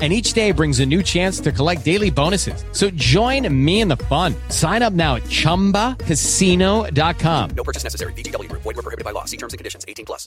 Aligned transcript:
And 0.00 0.14
each 0.14 0.32
day 0.32 0.50
brings 0.50 0.80
a 0.80 0.86
new 0.86 1.02
chance 1.02 1.40
to 1.40 1.52
collect 1.52 1.84
daily 1.84 2.08
bonuses. 2.08 2.64
So 2.72 2.88
join 2.90 3.46
me 3.52 3.82
in 3.82 3.88
the 3.88 3.98
fun. 3.98 4.34
Sign 4.48 4.80
up 4.80 4.94
now 4.94 5.16
at 5.16 5.24
chumbacasino.com. 5.24 7.50
No 7.50 7.64
purchase 7.64 7.84
necessary. 7.84 8.14
VGW 8.14 8.48
Group. 8.48 8.62
Void 8.62 8.76
were 8.76 8.82
prohibited 8.82 9.04
by 9.04 9.10
law. 9.10 9.26
See 9.26 9.36
terms 9.36 9.52
and 9.52 9.58
conditions. 9.58 9.84
18 9.86 10.06
plus. 10.06 10.26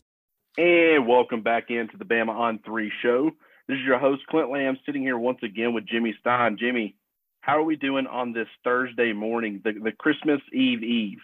And 0.56 1.08
welcome 1.08 1.42
back 1.42 1.72
into 1.72 1.98
the 1.98 2.06
Bama 2.06 2.30
on 2.30 2.60
Three 2.64 2.92
show. 3.02 3.32
This 3.68 3.78
is 3.78 3.84
your 3.84 3.98
host 3.98 4.22
Clint 4.28 4.52
Lamb, 4.52 4.78
sitting 4.86 5.02
here 5.02 5.18
once 5.18 5.40
again 5.42 5.74
with 5.74 5.88
Jimmy 5.88 6.14
Stein. 6.20 6.58
Jimmy, 6.60 6.96
how 7.42 7.58
are 7.58 7.64
we 7.64 7.76
doing 7.76 8.06
on 8.06 8.34
this 8.34 8.48
Thursday 8.64 9.14
morning, 9.14 9.62
the, 9.64 9.72
the 9.72 9.92
Christmas 9.92 10.42
Eve 10.54 10.84
Eve? 10.84 11.18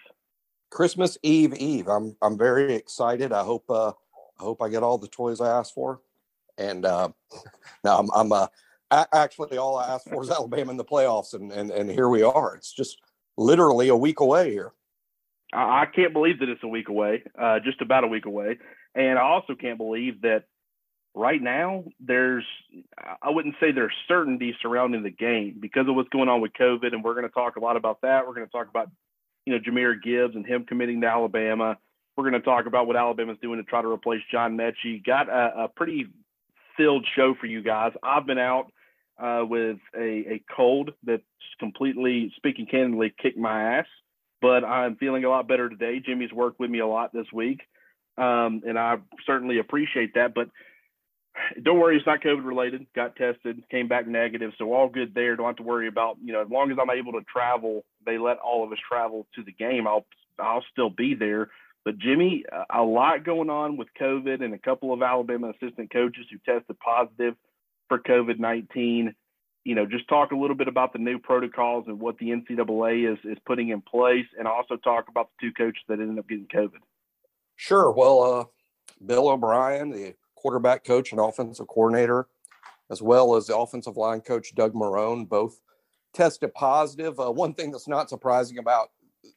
Christmas 0.72 1.18
Eve 1.22 1.54
Eve. 1.54 1.88
I'm 1.88 2.16
I'm 2.22 2.38
very 2.38 2.74
excited. 2.74 3.32
I 3.32 3.44
hope 3.44 3.70
uh 3.70 3.92
I 4.40 4.44
hope 4.44 4.62
I 4.62 4.70
get 4.70 4.84
all 4.84 4.98
the 4.98 5.08
toys 5.08 5.42
I 5.42 5.50
asked 5.50 5.74
for. 5.74 6.02
And 6.60 6.86
uh 6.86 7.10
now 7.84 8.00
I'm 8.00 8.10
I'm 8.14 8.32
uh 8.32 8.48
actually 9.14 9.58
all 9.58 9.78
I 9.78 9.88
asked 9.96 10.10
for 10.10 10.22
is 10.24 10.30
Alabama 10.30 10.72
in 10.72 10.78
the 10.78 10.86
playoffs 10.86 11.34
and 11.34 11.52
and 11.52 11.72
and 11.72 11.90
here 11.90 12.10
we 12.10 12.22
are. 12.22 12.56
It's 12.56 12.74
just 12.74 13.00
literally 13.38 13.88
a 13.88 13.96
week 13.96 14.20
away 14.20 14.52
here. 14.52 14.74
I, 15.52 15.86
can't 15.86 16.14
believe 16.14 16.40
that 16.40 16.50
it's 16.50 16.64
a 16.64 16.68
week 16.68 16.90
away, 16.90 17.24
uh, 17.40 17.60
just 17.60 17.82
about 17.82 18.04
a 18.04 18.08
week 18.08 18.26
away. 18.26 18.60
And 18.94 19.18
I 19.18 19.24
also 19.24 19.56
can't 19.56 19.78
believe 19.78 20.22
that 20.22 20.44
right 21.16 21.42
now 21.42 21.86
there's, 22.00 22.46
I 23.22 23.32
wouldn't 23.32 23.56
say 23.60 23.72
there's 23.72 23.94
certainty 24.08 24.56
surrounding 24.62 25.04
the 25.04 25.10
game 25.10 25.58
because 25.60 25.88
of 25.88 25.96
what's 25.96 26.10
going 26.10 26.30
on 26.30 26.42
with 26.42 26.52
COVID. 26.60 26.94
And 26.94 27.04
we're 27.04 27.16
going 27.16 27.28
to 27.28 27.34
talk 27.34 27.56
a 27.56 27.60
lot 27.60 27.78
about 27.78 28.02
that. 28.02 28.28
We're 28.28 28.36
going 28.36 28.46
to 28.46 28.52
talk 28.52 28.70
about, 28.70 28.92
you 29.46 29.54
know, 29.54 29.60
Jahmyr 29.60 30.02
Gibbs 30.02 30.36
and 30.36 30.46
him 30.46 30.66
committing 30.66 31.02
to 31.02 31.08
Alabama. 31.08 31.78
We're 32.16 32.30
going 32.30 32.42
to 32.42 32.46
talk 32.46 32.66
about 32.66 32.86
what 32.86 32.96
Alabama's 32.96 33.38
doing 33.42 33.58
to 33.58 33.64
try 33.64 33.82
to 33.82 33.88
replace 33.88 34.22
John 34.32 34.58
Metchie. 34.58 35.04
Got 35.04 35.30
a, 35.30 35.64
a 35.64 35.68
pretty 35.68 36.08
filled 36.80 37.06
show 37.16 37.36
for 37.40 37.46
you 37.46 37.62
guys. 37.62 37.92
I've 38.02 38.26
been 38.26 38.40
out 38.40 38.72
uh, 39.22 39.44
with 39.46 39.78
a, 39.96 40.34
a 40.34 40.44
cold 40.56 40.92
that's 41.04 41.24
completely, 41.60 42.32
speaking 42.38 42.66
candidly, 42.66 43.14
kicked 43.22 43.38
my 43.38 43.78
ass 43.80 43.86
but 44.42 44.64
I'm 44.64 44.96
feeling 44.96 45.24
a 45.26 45.30
lot 45.30 45.48
better 45.48 45.70
today. 45.70 46.02
Jimmy's 46.04 46.32
worked 46.32 46.60
with 46.60 46.70
me 46.70 46.80
a 46.80 46.88
lot 46.88 47.14
this 47.14 47.28
week, 47.34 47.62
um, 48.18 48.62
and 48.66 48.78
I 48.78 48.98
certainly 49.26 49.60
appreciate 49.60 50.14
that. 50.16 50.34
But 50.34 50.50
don't 51.62 51.80
worry, 51.80 51.98
it's 51.98 52.06
not 52.06 52.22
COVID 52.22 52.46
related. 52.46 52.88
Got 52.96 53.16
tested, 53.16 53.64
came 53.70 53.88
back 53.88 54.08
negative, 54.08 54.52
so 54.58 54.74
all 54.74 54.90
good 54.90 55.14
there. 55.14 55.36
Don't 55.36 55.48
have 55.48 55.58
to 55.58 55.64
worry 55.64 55.88
about 55.88 56.18
you 56.24 56.34
know 56.34 56.42
as 56.42 56.50
long 56.50 56.72
as 56.72 56.78
I'm 56.82 56.90
able 56.90 57.14
to 57.14 57.26
travel, 57.32 57.84
they 58.06 58.18
let 58.18 58.38
all 58.38 58.64
of 58.64 58.72
us 58.72 58.80
travel 58.88 59.28
to 59.36 59.44
the 59.44 59.52
game. 59.52 59.88
I'll 59.88 60.06
I'll 60.40 60.64
still 60.72 60.90
be 60.90 61.16
there. 61.16 61.50
But 61.90 61.98
Jimmy, 61.98 62.44
a 62.72 62.84
lot 62.84 63.24
going 63.26 63.50
on 63.50 63.76
with 63.76 63.88
COVID, 64.00 64.44
and 64.44 64.54
a 64.54 64.60
couple 64.60 64.94
of 64.94 65.02
Alabama 65.02 65.50
assistant 65.50 65.92
coaches 65.92 66.28
who 66.30 66.38
tested 66.46 66.78
positive 66.78 67.34
for 67.88 67.98
COVID 67.98 68.38
19 68.38 69.16
you 69.64 69.74
know, 69.74 69.88
just 69.88 70.08
talk 70.08 70.32
a 70.32 70.36
little 70.36 70.56
bit 70.56 70.68
about 70.68 70.94
the 70.94 71.00
new 71.00 71.18
protocols 71.18 71.86
and 71.88 72.00
what 72.00 72.20
the 72.20 72.28
NCAA 72.28 73.12
is 73.12 73.18
is 73.24 73.40
putting 73.46 73.70
in 73.70 73.82
place, 73.82 74.28
and 74.38 74.48
also 74.48 74.78
talk 74.78 75.06
about 75.10 75.30
the 75.32 75.48
two 75.48 75.54
coaches 75.54 75.82
that 75.88 76.00
ended 76.00 76.20
up 76.20 76.30
getting 76.30 76.46
COVID. 76.46 76.78
Sure. 77.56 77.92
Well, 77.92 78.22
uh, 78.22 78.46
Bill 79.04 79.28
O'Brien, 79.28 79.90
the 79.90 80.14
quarterback 80.36 80.84
coach 80.84 81.12
and 81.12 81.20
offensive 81.20 81.68
coordinator, 81.68 82.28
as 82.92 83.02
well 83.02 83.36
as 83.36 83.48
the 83.48 83.58
offensive 83.58 83.98
line 83.98 84.22
coach 84.22 84.54
Doug 84.54 84.76
Marone, 84.76 85.28
both 85.28 85.60
tested 86.14 86.54
positive. 86.54 87.20
Uh, 87.20 87.32
one 87.32 87.56
thing 87.56 87.72
that's 87.72 87.88
not 87.88 88.12
surprising 88.12 88.60
about 88.60 88.92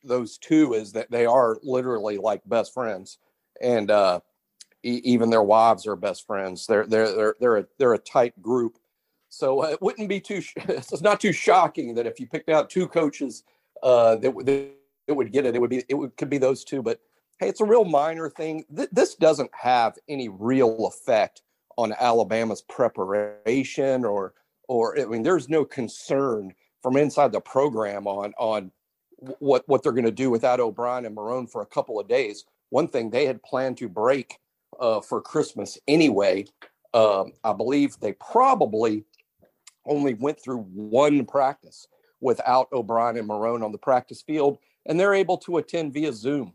those 0.05 0.39
two 0.39 0.75
is 0.75 0.93
that 0.93 1.11
they 1.11 1.27
are 1.27 1.57
literally 1.63 2.19
like 2.19 2.43
best 2.47 2.75
friends, 2.75 3.19
and 3.61 3.91
uh, 3.91 4.21
e- 4.83 5.01
even 5.05 5.31
their 5.31 5.43
wives 5.43 5.87
are 5.87 5.97
best 5.97 6.27
friends. 6.27 6.67
They're 6.67 6.87
they're 6.87 7.15
they're 7.15 7.35
they're 7.41 7.57
a, 7.59 7.67
they're 7.79 7.95
a 7.95 7.99
tight 7.99 8.41
group. 8.41 8.79
So 9.29 9.65
uh, 9.65 9.69
it 9.69 9.83
wouldn't 9.83 10.09
be 10.09 10.21
too. 10.21 10.41
Sh- 10.41 10.55
it's 10.57 11.03
not 11.03 11.21
too 11.21 11.33
shocking 11.33 11.95
that 11.95 12.07
if 12.07 12.21
you 12.21 12.27
picked 12.27 12.49
out 12.49 12.71
two 12.71 12.89
coaches 12.89 13.45
uh, 13.83 14.17
that, 14.17 14.35
that 14.47 14.71
it 15.07 15.13
would 15.13 15.33
get 15.33 15.47
it, 15.47 15.55
it 15.55 15.61
would 15.61 15.71
be 15.71 15.85
it 15.89 15.95
would, 15.95 16.17
could 16.17 16.31
be 16.31 16.39
those 16.39 16.65
two. 16.65 16.83
But 16.83 17.01
hey, 17.39 17.49
it's 17.49 17.61
a 17.61 17.67
real 17.67 17.85
minor 17.85 18.31
thing. 18.31 18.65
Th- 18.75 18.91
this 18.93 19.15
doesn't 19.15 19.51
have 19.55 19.99
any 20.09 20.29
real 20.29 20.87
effect 20.87 21.43
on 21.77 21.95
Alabama's 21.99 22.63
preparation 22.63 24.05
or 24.05 24.35
or 24.69 24.99
I 24.99 25.05
mean, 25.05 25.23
there's 25.23 25.49
no 25.49 25.65
concern 25.65 26.55
from 26.83 26.97
inside 26.97 27.33
the 27.33 27.41
program 27.41 28.07
on 28.07 28.33
on 28.39 28.71
what 29.39 29.63
what 29.69 29.83
they're 29.83 29.93
going 29.93 30.05
to 30.05 30.11
do 30.11 30.31
without 30.31 30.61
O'Brien 30.61 31.07
and 31.07 31.17
Marone 31.17 31.51
for 31.51 31.63
a 31.63 31.67
couple 31.67 32.01
of 32.01 32.09
days. 32.09 32.45
One 32.71 32.89
thing 32.89 33.11
they 33.11 33.27
had 33.27 33.43
planned 33.43 33.79
to 33.79 33.89
break 33.89 34.39
uh, 34.81 35.01
for 35.01 35.21
Christmas 35.21 35.79
anyway. 35.87 36.47
Um, 36.95 37.33
I 37.45 37.53
believe 37.53 37.99
they 38.01 38.13
probably 38.13 39.05
only 39.87 40.15
went 40.15 40.43
through 40.43 40.63
one 40.75 41.25
practice 41.25 41.87
without 42.21 42.69
O'Brien 42.73 43.17
and 43.17 43.29
Marone 43.29 43.65
on 43.65 43.73
the 43.73 43.79
practice 43.79 44.23
field, 44.23 44.59
and 44.87 44.99
they're 44.99 45.15
able 45.15 45.39
to 45.39 45.57
attend 45.57 45.93
via 45.93 46.13
Zoom, 46.13 46.55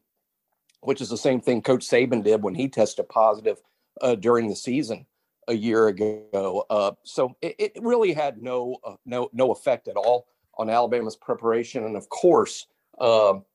which 0.82 1.02
is 1.02 1.10
the 1.10 1.18
same 1.18 1.42
thing 1.42 1.62
Coach 1.62 1.88
Saban 1.88 2.24
did 2.24 2.44
when 2.44 2.56
he 2.56 2.70
tested 2.70 3.10
positive 3.10 3.58
uh, 4.02 4.16
during 4.16 4.48
the 4.48 4.56
season 4.56 5.06
a 5.48 5.54
year 5.54 5.88
ago. 5.88 6.66
Uh, 6.70 6.92
so 7.04 7.36
it, 7.42 7.56
it, 7.58 7.72
really 7.82 8.14
had 8.14 8.42
no 8.42 8.78
uh, 8.84 8.96
no 9.06 9.30
no 9.34 9.52
effect 9.52 9.88
at 9.88 9.96
all 9.96 10.28
on 10.58 10.70
Alabama's 10.70 11.16
preparation, 11.16 11.84
and 11.86 11.96
of 11.96 12.10
course. 12.10 12.68
Um, 13.00 13.46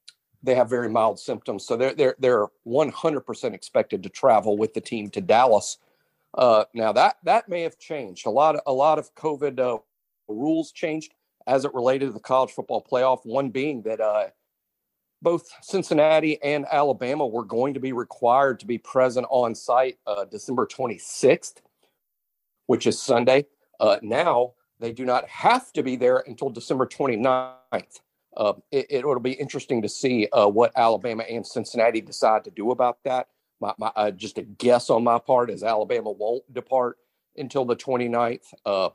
they 0.44 0.56
have 0.56 0.68
very 0.68 0.88
mild 0.88 1.20
symptoms, 1.20 1.64
so 1.64 1.76
they're 1.76 1.94
they're 1.94 2.16
they're 2.18 2.46
100% 2.66 3.54
expected 3.54 4.02
to 4.02 4.08
travel 4.08 4.58
with 4.58 4.74
the 4.74 4.80
team 4.80 5.08
to 5.10 5.20
Dallas 5.20 5.78
uh, 6.34 6.64
now 6.74 6.92
that 6.92 7.16
that 7.24 7.48
may 7.48 7.62
have 7.62 7.78
changed. 7.78 8.26
A 8.26 8.30
lot 8.30 8.56
of 8.56 8.62
a 8.66 8.72
lot 8.72 8.98
of 8.98 9.14
COVID 9.14 9.58
uh, 9.58 9.78
rules 10.28 10.72
changed 10.72 11.14
as 11.46 11.64
it 11.64 11.74
related 11.74 12.06
to 12.06 12.12
the 12.12 12.20
college 12.20 12.52
football 12.52 12.84
playoff. 12.88 13.20
One 13.24 13.50
being 13.50 13.82
that 13.82 14.00
uh, 14.00 14.28
both 15.20 15.48
Cincinnati 15.62 16.42
and 16.42 16.66
Alabama 16.70 17.26
were 17.26 17.44
going 17.44 17.74
to 17.74 17.80
be 17.80 17.92
required 17.92 18.60
to 18.60 18.66
be 18.66 18.78
present 18.78 19.26
on 19.30 19.54
site 19.54 19.98
uh, 20.06 20.24
December 20.24 20.66
26th, 20.66 21.56
which 22.66 22.86
is 22.86 23.00
Sunday. 23.00 23.46
Uh, 23.78 23.98
now 24.02 24.54
they 24.82 24.92
do 24.92 25.04
not 25.04 25.26
have 25.28 25.72
to 25.74 25.82
be 25.82 25.94
there 25.94 26.24
until 26.26 26.50
December 26.50 26.86
29th. 26.86 28.00
Uh, 28.36 28.54
it, 28.72 28.86
it'll 28.90 29.20
be 29.20 29.32
interesting 29.32 29.80
to 29.80 29.88
see 29.88 30.28
uh, 30.32 30.46
what 30.48 30.72
Alabama 30.76 31.22
and 31.22 31.46
Cincinnati 31.46 32.00
decide 32.00 32.42
to 32.44 32.50
do 32.50 32.72
about 32.72 32.98
that. 33.04 33.28
My, 33.60 33.72
my 33.78 33.92
uh, 33.94 34.10
just 34.10 34.38
a 34.38 34.42
guess 34.42 34.90
on 34.90 35.04
my 35.04 35.20
part 35.20 35.50
is 35.50 35.62
Alabama 35.62 36.10
won't 36.10 36.52
depart 36.52 36.98
until 37.36 37.64
the 37.64 37.76
29th, 37.76 38.52
uh, 38.66 38.88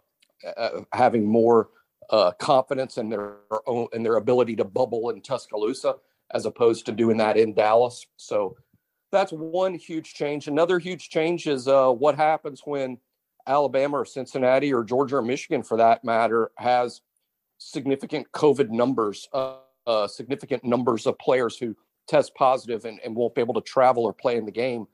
uh, 0.58 0.82
having 0.92 1.26
more 1.26 1.70
uh, 2.10 2.32
confidence 2.34 2.98
in 2.98 3.10
their 3.10 3.38
own 3.66 3.88
in 3.94 4.04
their 4.04 4.18
ability 4.18 4.58
to 4.58 4.66
bubble 4.66 5.10
in 5.10 5.22
Tuscaloosa 5.22 5.96
as 6.34 6.46
opposed 6.46 6.86
to 6.86 6.92
doing 6.92 7.18
that 7.18 7.38
in 7.38 7.54
Dallas. 7.54 8.06
So 8.18 8.58
that's 9.12 9.32
one 9.32 9.74
huge 9.74 10.14
change. 10.14 10.48
Another 10.48 10.80
huge 10.80 11.10
change 11.10 11.48
is 11.48 11.68
uh, 11.68 11.90
what 11.92 12.16
happens 12.16 12.62
when 12.66 12.98
Alabama 13.48 13.98
or 13.98 14.06
Cincinnati 14.06 14.74
or 14.74 14.84
Georgia 14.84 15.18
or 15.18 15.22
Michigan, 15.22 15.64
for 15.64 15.78
that 15.78 16.04
matter, 16.04 16.52
has 16.58 17.02
significant 17.58 18.32
COVID 18.32 18.70
numbers, 18.70 19.28
uh, 19.34 19.58
uh, 19.86 20.08
significant 20.08 20.64
numbers 20.64 21.08
of 21.08 21.18
players 21.18 21.58
who 21.58 21.76
test 22.08 22.36
positive 22.36 22.86
and, 22.86 23.00
and 23.04 23.16
won't 23.16 23.36
be 23.36 23.42
able 23.42 23.54
to 23.54 23.62
travel 23.62 24.04
or 24.04 24.14
play 24.14 24.38
in 24.38 24.46
the 24.46 24.52
game. 24.52 24.88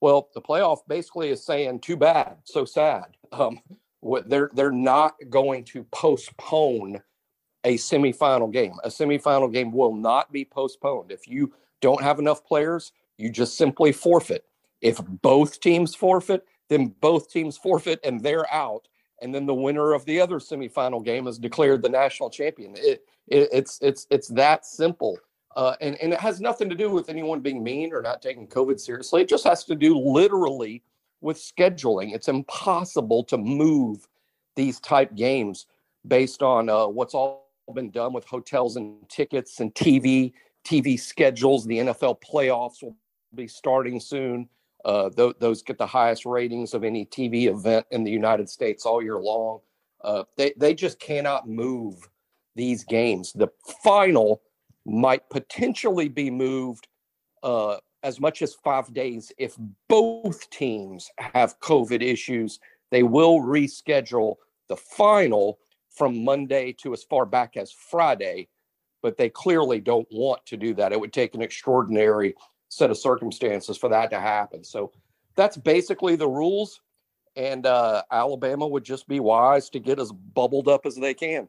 Well, 0.00 0.28
the 0.34 0.40
playoff 0.40 0.78
basically 0.86 1.30
is 1.30 1.44
saying, 1.44 1.80
too 1.80 1.96
bad, 1.96 2.36
so 2.44 2.64
sad. 2.64 3.04
Um, 3.30 3.60
they're 4.26 4.50
they're 4.54 4.72
not 4.72 5.16
going 5.28 5.64
to 5.64 5.84
postpone 5.92 7.02
a 7.64 7.76
semifinal 7.76 8.50
game. 8.50 8.74
A 8.84 8.88
semifinal 8.88 9.52
game 9.52 9.72
will 9.72 9.94
not 9.94 10.32
be 10.32 10.44
postponed. 10.44 11.10
If 11.10 11.28
you 11.28 11.52
don't 11.80 12.02
have 12.02 12.18
enough 12.18 12.44
players, 12.44 12.92
you 13.18 13.30
just 13.30 13.58
simply 13.58 13.92
forfeit. 13.92 14.44
If 14.80 14.98
both 15.04 15.60
teams 15.60 15.94
forfeit, 15.94 16.46
then 16.68 16.94
both 17.00 17.30
teams 17.30 17.56
forfeit 17.56 18.00
and 18.04 18.22
they're 18.22 18.52
out. 18.52 18.88
And 19.20 19.34
then 19.34 19.46
the 19.46 19.54
winner 19.54 19.94
of 19.94 20.04
the 20.04 20.20
other 20.20 20.38
semifinal 20.38 21.04
game 21.04 21.26
is 21.26 21.38
declared 21.38 21.82
the 21.82 21.88
national 21.88 22.30
champion. 22.30 22.74
It, 22.76 23.04
it, 23.26 23.48
it's 23.52 23.78
it's 23.82 24.06
it's 24.10 24.28
that 24.28 24.64
simple. 24.64 25.18
Uh, 25.56 25.74
and, 25.80 25.96
and 25.96 26.12
it 26.12 26.20
has 26.20 26.40
nothing 26.40 26.68
to 26.68 26.76
do 26.76 26.88
with 26.88 27.08
anyone 27.08 27.40
being 27.40 27.64
mean 27.64 27.92
or 27.92 28.00
not 28.00 28.22
taking 28.22 28.46
COVID 28.46 28.78
seriously. 28.78 29.22
It 29.22 29.28
just 29.28 29.42
has 29.44 29.64
to 29.64 29.74
do 29.74 29.98
literally 29.98 30.82
with 31.20 31.36
scheduling. 31.36 32.14
It's 32.14 32.28
impossible 32.28 33.24
to 33.24 33.36
move 33.36 34.06
these 34.54 34.78
type 34.78 35.14
games 35.16 35.66
based 36.06 36.42
on 36.42 36.68
uh, 36.68 36.86
what's 36.86 37.14
all 37.14 37.48
been 37.74 37.90
done 37.90 38.12
with 38.12 38.24
hotels 38.24 38.76
and 38.76 38.96
tickets 39.08 39.60
and 39.60 39.74
TV, 39.74 40.32
TV 40.64 40.98
schedules. 40.98 41.66
The 41.66 41.78
NFL 41.78 42.22
playoffs 42.22 42.82
will 42.82 42.96
be 43.34 43.48
starting 43.48 44.00
soon. 44.00 44.48
Uh, 44.88 45.10
th- 45.10 45.36
those 45.38 45.62
get 45.62 45.76
the 45.76 45.86
highest 45.86 46.24
ratings 46.24 46.72
of 46.72 46.82
any 46.82 47.04
TV 47.04 47.44
event 47.50 47.84
in 47.90 48.04
the 48.04 48.10
United 48.10 48.48
States 48.48 48.86
all 48.86 49.02
year 49.02 49.18
long. 49.18 49.60
Uh, 50.02 50.24
they 50.38 50.54
they 50.56 50.72
just 50.72 50.98
cannot 50.98 51.46
move 51.46 52.08
these 52.56 52.84
games. 52.84 53.34
The 53.34 53.48
final 53.84 54.40
might 54.86 55.28
potentially 55.28 56.08
be 56.08 56.30
moved 56.30 56.88
uh, 57.42 57.76
as 58.02 58.18
much 58.18 58.40
as 58.40 58.54
five 58.54 58.94
days 58.94 59.30
if 59.36 59.58
both 59.90 60.48
teams 60.48 61.10
have 61.18 61.60
COVID 61.60 62.00
issues. 62.00 62.58
They 62.90 63.02
will 63.02 63.40
reschedule 63.40 64.36
the 64.68 64.76
final 64.76 65.58
from 65.90 66.24
Monday 66.24 66.72
to 66.80 66.94
as 66.94 67.04
far 67.04 67.26
back 67.26 67.58
as 67.58 67.70
Friday, 67.70 68.48
but 69.02 69.18
they 69.18 69.28
clearly 69.28 69.80
don't 69.80 70.08
want 70.10 70.46
to 70.46 70.56
do 70.56 70.72
that. 70.76 70.92
It 70.92 71.00
would 71.00 71.12
take 71.12 71.34
an 71.34 71.42
extraordinary 71.42 72.34
set 72.68 72.90
of 72.90 72.98
circumstances 72.98 73.76
for 73.76 73.88
that 73.90 74.10
to 74.10 74.20
happen. 74.20 74.64
So 74.64 74.92
that's 75.36 75.56
basically 75.56 76.16
the 76.16 76.28
rules. 76.28 76.80
And 77.36 77.66
uh, 77.66 78.02
Alabama 78.10 78.66
would 78.66 78.84
just 78.84 79.06
be 79.06 79.20
wise 79.20 79.70
to 79.70 79.78
get 79.78 80.00
as 80.00 80.10
bubbled 80.12 80.68
up 80.68 80.86
as 80.86 80.96
they 80.96 81.14
can. 81.14 81.48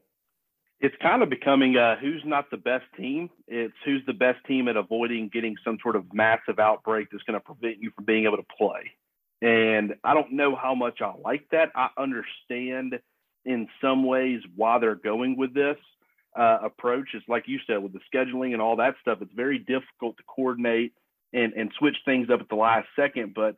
It's 0.82 0.96
kind 1.02 1.22
of 1.22 1.30
becoming 1.30 1.76
uh, 1.76 1.98
who's 1.98 2.22
not 2.26 2.50
the 2.52 2.58
best 2.58 2.86
team. 2.96 3.30
It's 3.48 3.74
who's 3.84 4.02
the 4.06 4.14
best 4.14 4.38
team 4.48 4.68
at 4.70 4.78
avoiding 4.78 5.30
getting 5.34 5.56
some 5.64 5.78
sort 5.82 5.98
of 5.98 6.06
massive 6.14 6.60
outbreak 6.60 7.10
that's 7.12 7.24
going 7.24 7.40
to 7.40 7.44
prevent 7.44 7.82
you 7.82 7.92
from 7.96 8.06
being 8.06 8.26
able 8.26 8.38
to 8.38 8.46
play. 8.58 8.92
And 9.42 9.96
I 10.04 10.14
don't 10.14 10.34
know 10.34 10.56
how 10.56 10.76
much 10.76 11.02
I 11.02 11.14
like 11.24 11.48
that. 11.52 11.72
I 11.76 11.90
understand 11.98 13.00
in 13.46 13.68
some 13.82 14.06
ways 14.06 14.42
why 14.56 14.80
they're 14.80 14.96
going 14.96 15.38
with 15.38 15.54
this 15.54 15.78
uh, 16.38 16.60
approach. 16.64 17.10
It's 17.14 17.28
like 17.28 17.44
you 17.48 17.60
said, 17.66 17.78
with 17.78 17.94
the 17.94 18.00
scheduling 18.14 18.54
and 18.54 18.62
all 18.62 18.76
that 18.78 18.96
stuff, 19.02 19.20
it's 19.22 19.34
very 19.34 19.60
difficult 19.60 20.18
to 20.18 20.24
coordinate 20.28 20.94
and, 21.34 21.54
and 21.54 21.72
switch 21.78 21.98
things 22.06 22.30
up 22.30 22.42
at 22.42 22.50
the 22.50 22.56
last 22.56 22.88
second. 22.96 23.34
But 23.34 23.56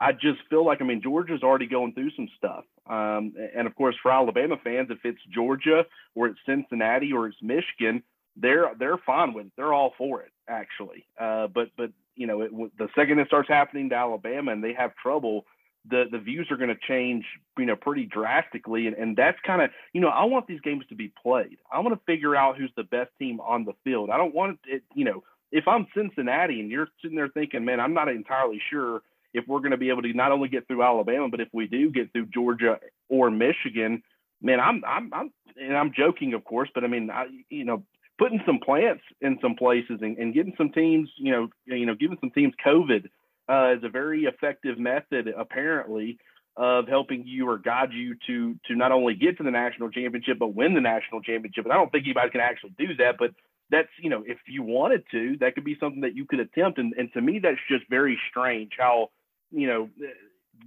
I 0.00 0.12
just 0.12 0.40
feel 0.50 0.64
like, 0.64 0.80
I 0.80 0.84
mean, 0.84 1.02
Georgia's 1.02 1.42
already 1.42 1.66
going 1.66 1.94
through 1.94 2.10
some 2.16 2.28
stuff. 2.36 2.64
Um, 2.88 3.34
and 3.56 3.66
of 3.66 3.74
course, 3.74 3.96
for 4.02 4.10
Alabama 4.10 4.56
fans, 4.62 4.88
if 4.90 4.98
it's 5.04 5.20
Georgia 5.32 5.86
or 6.14 6.26
it's 6.26 6.38
Cincinnati 6.44 7.12
or 7.12 7.26
it's 7.26 7.36
Michigan, 7.40 8.02
they're 8.36 8.72
they're 8.78 8.98
fine 8.98 9.32
with 9.32 9.46
it. 9.46 9.52
They're 9.56 9.72
all 9.72 9.94
for 9.96 10.22
it, 10.22 10.32
actually. 10.48 11.06
Uh, 11.18 11.46
but 11.46 11.68
but 11.76 11.92
you 12.16 12.26
know, 12.26 12.42
it, 12.42 12.50
the 12.78 12.88
second 12.94 13.18
it 13.20 13.28
starts 13.28 13.48
happening 13.48 13.88
to 13.90 13.94
Alabama 13.94 14.52
and 14.52 14.62
they 14.62 14.74
have 14.74 14.94
trouble, 14.96 15.46
the 15.88 16.04
the 16.10 16.18
views 16.18 16.48
are 16.50 16.56
going 16.56 16.68
to 16.70 16.86
change, 16.88 17.24
you 17.58 17.66
know, 17.66 17.76
pretty 17.76 18.04
drastically. 18.04 18.86
And 18.86 18.96
and 18.96 19.16
that's 19.16 19.38
kind 19.46 19.62
of, 19.62 19.70
you 19.92 20.00
know, 20.00 20.08
I 20.08 20.24
want 20.24 20.46
these 20.46 20.60
games 20.60 20.84
to 20.88 20.94
be 20.94 21.12
played. 21.22 21.58
I 21.72 21.80
want 21.80 21.94
to 21.94 22.00
figure 22.06 22.34
out 22.34 22.58
who's 22.58 22.72
the 22.76 22.84
best 22.84 23.10
team 23.18 23.40
on 23.40 23.64
the 23.64 23.74
field. 23.84 24.10
I 24.10 24.16
don't 24.16 24.34
want 24.34 24.58
it, 24.66 24.82
you 24.94 25.04
know, 25.04 25.22
if 25.54 25.68
I'm 25.68 25.86
Cincinnati 25.96 26.60
and 26.60 26.68
you're 26.68 26.88
sitting 27.00 27.16
there 27.16 27.28
thinking, 27.28 27.64
man, 27.64 27.78
I'm 27.78 27.94
not 27.94 28.08
entirely 28.08 28.60
sure 28.70 29.02
if 29.32 29.46
we're 29.46 29.60
going 29.60 29.70
to 29.70 29.76
be 29.76 29.88
able 29.88 30.02
to 30.02 30.12
not 30.12 30.32
only 30.32 30.48
get 30.48 30.66
through 30.66 30.82
Alabama, 30.82 31.28
but 31.28 31.40
if 31.40 31.48
we 31.52 31.68
do 31.68 31.90
get 31.90 32.12
through 32.12 32.26
Georgia 32.26 32.80
or 33.08 33.30
Michigan, 33.30 34.02
man, 34.42 34.58
I'm 34.58 34.82
I'm 34.84 35.14
I'm 35.14 35.30
and 35.56 35.76
I'm 35.76 35.92
joking, 35.96 36.34
of 36.34 36.44
course, 36.44 36.68
but 36.74 36.82
I 36.82 36.88
mean, 36.88 37.08
I 37.08 37.26
you 37.50 37.64
know, 37.64 37.84
putting 38.18 38.40
some 38.44 38.58
plants 38.58 39.04
in 39.20 39.38
some 39.40 39.54
places 39.54 40.00
and, 40.02 40.18
and 40.18 40.34
getting 40.34 40.54
some 40.58 40.70
teams, 40.70 41.08
you 41.18 41.30
know, 41.30 41.48
you 41.66 41.86
know, 41.86 41.94
giving 41.94 42.18
some 42.20 42.32
teams 42.32 42.52
COVID 42.66 43.04
uh, 43.48 43.76
is 43.76 43.84
a 43.84 43.88
very 43.88 44.24
effective 44.24 44.76
method, 44.76 45.32
apparently, 45.38 46.18
of 46.56 46.88
helping 46.88 47.28
you 47.28 47.48
or 47.48 47.58
guide 47.58 47.92
you 47.92 48.16
to 48.26 48.56
to 48.66 48.74
not 48.74 48.90
only 48.90 49.14
get 49.14 49.36
to 49.36 49.44
the 49.44 49.52
national 49.52 49.90
championship 49.90 50.36
but 50.40 50.52
win 50.52 50.74
the 50.74 50.80
national 50.80 51.20
championship. 51.20 51.64
And 51.64 51.72
I 51.72 51.76
don't 51.76 51.92
think 51.92 52.06
anybody 52.06 52.30
can 52.30 52.40
actually 52.40 52.74
do 52.76 52.96
that, 52.96 53.18
but 53.20 53.30
that's 53.74 53.88
you 54.00 54.10
know, 54.10 54.22
if 54.26 54.38
you 54.46 54.62
wanted 54.62 55.04
to, 55.10 55.36
that 55.40 55.54
could 55.54 55.64
be 55.64 55.76
something 55.80 56.02
that 56.02 56.14
you 56.14 56.24
could 56.24 56.40
attempt. 56.40 56.78
And 56.78 56.94
and 56.96 57.12
to 57.14 57.20
me, 57.20 57.40
that's 57.40 57.58
just 57.68 57.84
very 57.90 58.18
strange 58.30 58.72
how 58.78 59.10
you 59.54 59.66
know, 59.66 59.88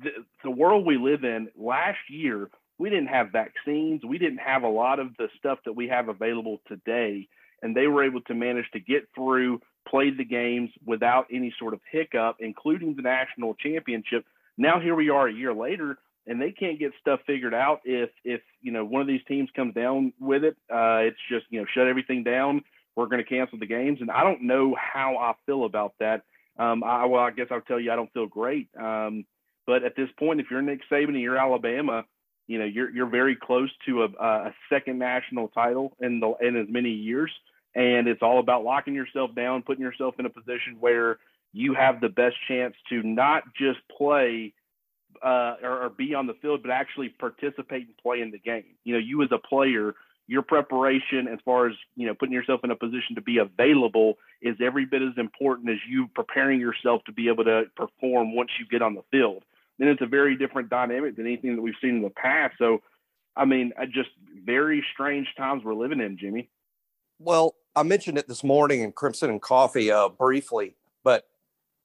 the, 0.03 0.09
the 0.43 0.51
world 0.51 0.85
we 0.85 0.97
live 0.97 1.23
in 1.23 1.49
last 1.57 1.99
year, 2.09 2.49
we 2.77 2.89
didn't 2.89 3.07
have 3.07 3.31
vaccines. 3.31 4.01
We 4.05 4.17
didn't 4.17 4.39
have 4.39 4.63
a 4.63 4.69
lot 4.69 4.99
of 4.99 5.09
the 5.17 5.27
stuff 5.37 5.59
that 5.65 5.73
we 5.73 5.87
have 5.87 6.09
available 6.09 6.59
today. 6.67 7.27
And 7.61 7.75
they 7.75 7.87
were 7.87 8.05
able 8.05 8.21
to 8.21 8.35
manage 8.35 8.69
to 8.73 8.79
get 8.79 9.07
through, 9.15 9.61
play 9.87 10.11
the 10.11 10.23
games 10.23 10.69
without 10.85 11.25
any 11.31 11.53
sort 11.59 11.73
of 11.73 11.79
hiccup, 11.91 12.37
including 12.39 12.95
the 12.95 13.01
national 13.01 13.55
championship. 13.55 14.25
Now 14.57 14.79
here 14.79 14.95
we 14.95 15.09
are 15.09 15.27
a 15.27 15.33
year 15.33 15.53
later, 15.53 15.97
and 16.27 16.39
they 16.41 16.51
can't 16.51 16.79
get 16.79 16.91
stuff 17.01 17.19
figured 17.25 17.53
out. 17.53 17.81
If 17.83 18.09
if 18.23 18.41
you 18.61 18.71
know 18.71 18.85
one 18.85 19.01
of 19.01 19.07
these 19.07 19.21
teams 19.27 19.49
comes 19.55 19.73
down 19.73 20.13
with 20.19 20.43
it, 20.43 20.55
uh, 20.71 21.01
it's 21.07 21.17
just 21.31 21.45
you 21.49 21.59
know 21.59 21.65
shut 21.73 21.87
everything 21.87 22.23
down. 22.23 22.63
We're 22.97 23.05
going 23.05 23.23
to 23.23 23.29
cancel 23.29 23.59
the 23.59 23.67
games, 23.67 23.99
and 24.01 24.09
I 24.09 24.23
don't 24.23 24.41
know 24.41 24.75
how 24.75 25.17
I 25.17 25.33
feel 25.45 25.65
about 25.65 25.93
that. 25.99 26.23
Um, 26.57 26.83
I, 26.83 27.05
well, 27.05 27.21
I 27.21 27.29
guess 27.29 27.45
I'll 27.51 27.61
tell 27.61 27.79
you 27.79 27.91
I 27.91 27.95
don't 27.95 28.11
feel 28.11 28.25
great. 28.25 28.69
Um, 28.75 29.23
but 29.67 29.83
at 29.83 29.95
this 29.95 30.09
point, 30.17 30.39
if 30.39 30.47
you're 30.49 30.63
Nick 30.63 30.79
Saban 30.91 31.09
and 31.09 31.21
you're 31.21 31.37
Alabama, 31.37 32.05
you 32.47 32.57
know 32.57 32.65
you're 32.65 32.89
you're 32.89 33.09
very 33.09 33.35
close 33.35 33.69
to 33.85 34.01
a, 34.03 34.07
a 34.19 34.53
second 34.67 34.97
national 34.97 35.49
title 35.49 35.95
in 35.99 36.19
the 36.19 36.33
in 36.41 36.55
as 36.55 36.65
many 36.69 36.89
years, 36.89 37.31
and 37.75 38.07
it's 38.07 38.23
all 38.23 38.39
about 38.39 38.63
locking 38.63 38.95
yourself 38.95 39.35
down, 39.35 39.61
putting 39.61 39.83
yourself 39.83 40.15
in 40.17 40.25
a 40.25 40.29
position 40.29 40.77
where 40.79 41.19
you 41.53 41.75
have 41.75 42.01
the 42.01 42.09
best 42.09 42.35
chance 42.47 42.73
to 42.89 43.03
not 43.03 43.43
just 43.55 43.79
play 43.95 44.53
uh, 45.23 45.55
or, 45.61 45.83
or 45.83 45.89
be 45.89 46.15
on 46.15 46.25
the 46.25 46.33
field, 46.41 46.63
but 46.63 46.71
actually 46.71 47.09
participate 47.09 47.85
and 47.85 47.97
play 47.97 48.21
in 48.21 48.31
the 48.31 48.39
game. 48.39 48.75
You 48.83 48.93
know, 48.93 48.99
you 48.99 49.21
as 49.21 49.29
a 49.31 49.37
player 49.37 49.93
your 50.27 50.41
preparation 50.41 51.27
as 51.27 51.39
far 51.45 51.67
as 51.67 51.73
you 51.95 52.05
know 52.05 52.13
putting 52.13 52.33
yourself 52.33 52.61
in 52.63 52.71
a 52.71 52.75
position 52.75 53.15
to 53.15 53.21
be 53.21 53.37
available 53.37 54.15
is 54.41 54.55
every 54.61 54.85
bit 54.85 55.01
as 55.01 55.17
important 55.17 55.69
as 55.69 55.77
you 55.89 56.07
preparing 56.13 56.59
yourself 56.59 57.01
to 57.05 57.13
be 57.13 57.29
able 57.29 57.45
to 57.45 57.63
perform 57.75 58.35
once 58.35 58.51
you 58.59 58.67
get 58.67 58.81
on 58.81 58.93
the 58.93 59.03
field. 59.09 59.43
Then 59.79 59.87
it's 59.87 60.01
a 60.01 60.07
very 60.07 60.35
different 60.35 60.69
dynamic 60.69 61.15
than 61.15 61.25
anything 61.25 61.55
that 61.55 61.61
we've 61.61 61.75
seen 61.81 61.97
in 61.97 62.01
the 62.01 62.09
past. 62.09 62.55
So 62.59 62.81
i 63.35 63.45
mean 63.45 63.71
I 63.79 63.85
just 63.85 64.09
very 64.45 64.83
strange 64.93 65.27
times 65.37 65.63
we're 65.63 65.73
living 65.73 66.01
in 66.01 66.17
jimmy. 66.17 66.49
Well 67.19 67.55
i 67.75 67.83
mentioned 67.83 68.17
it 68.17 68.27
this 68.27 68.43
morning 68.43 68.81
in 68.81 68.91
crimson 68.91 69.29
and 69.29 69.41
coffee 69.41 69.91
uh, 69.91 70.09
briefly 70.09 70.75
but 71.03 71.27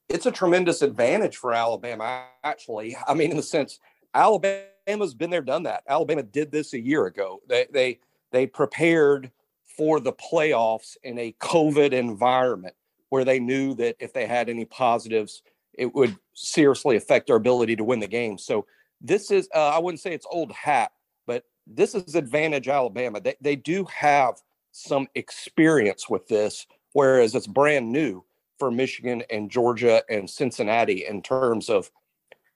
it's 0.09 0.27
a 0.27 0.33
tremendous 0.33 0.83
advantage 0.83 1.37
for 1.37 1.53
alabama 1.53 2.25
actually. 2.43 2.97
I 3.07 3.15
mean 3.15 3.31
in 3.31 3.37
the 3.37 3.43
sense 3.43 3.79
alabama's 4.15 5.15
been 5.15 5.31
there 5.31 5.43
done 5.43 5.63
that. 5.65 5.85
Alabama 5.89 6.23
did 6.23 6.51
this 6.51 6.73
a 6.73 6.81
year 6.81 7.07
ago. 7.07 7.41
They 7.49 7.67
they 7.73 8.01
they 8.33 8.47
prepared 8.47 9.31
for 9.77 10.01
the 10.01 10.13
playoffs 10.13 10.97
in 11.03 11.19
a 11.19 11.35
COVID 11.41 11.93
environment 11.93 12.75
where 13.11 13.25
they 13.25 13.39
knew 13.39 13.75
that 13.75 13.97
if 14.01 14.13
they 14.13 14.27
had 14.27 14.49
any 14.49 14.65
positives, 14.65 15.43
it 15.75 15.95
would 15.95 16.17
seriously 16.35 16.97
affect 16.97 17.27
their 17.27 17.37
ability 17.37 17.77
to 17.77 17.85
win 17.85 18.01
the 18.01 18.09
game. 18.09 18.39
So 18.39 18.67
this 19.01 19.31
is, 19.31 19.49
uh, 19.55 19.69
I 19.69 19.79
wouldn't 19.79 20.01
say 20.01 20.13
it's 20.13 20.27
old 20.31 20.53
hat, 20.53 20.93
but 21.27 21.45
this 21.67 21.95
is 21.95 22.15
advantage 22.15 22.69
Alabama. 22.69 23.21
They, 23.21 23.37
they 23.41 23.57
do 23.57 23.85
have 23.85 24.37
some 24.73 25.09
experience 25.15 26.09
with 26.09 26.27
this, 26.29 26.67
whereas 26.93 27.35
it's 27.35 27.47
brand 27.47 27.91
new 27.91 28.25
for 28.59 28.71
Michigan 28.71 29.23
and 29.31 29.51
Georgia 29.51 30.03
and 30.09 30.29
Cincinnati 30.29 31.07
in 31.07 31.23
terms 31.23 31.69
of 31.69 31.91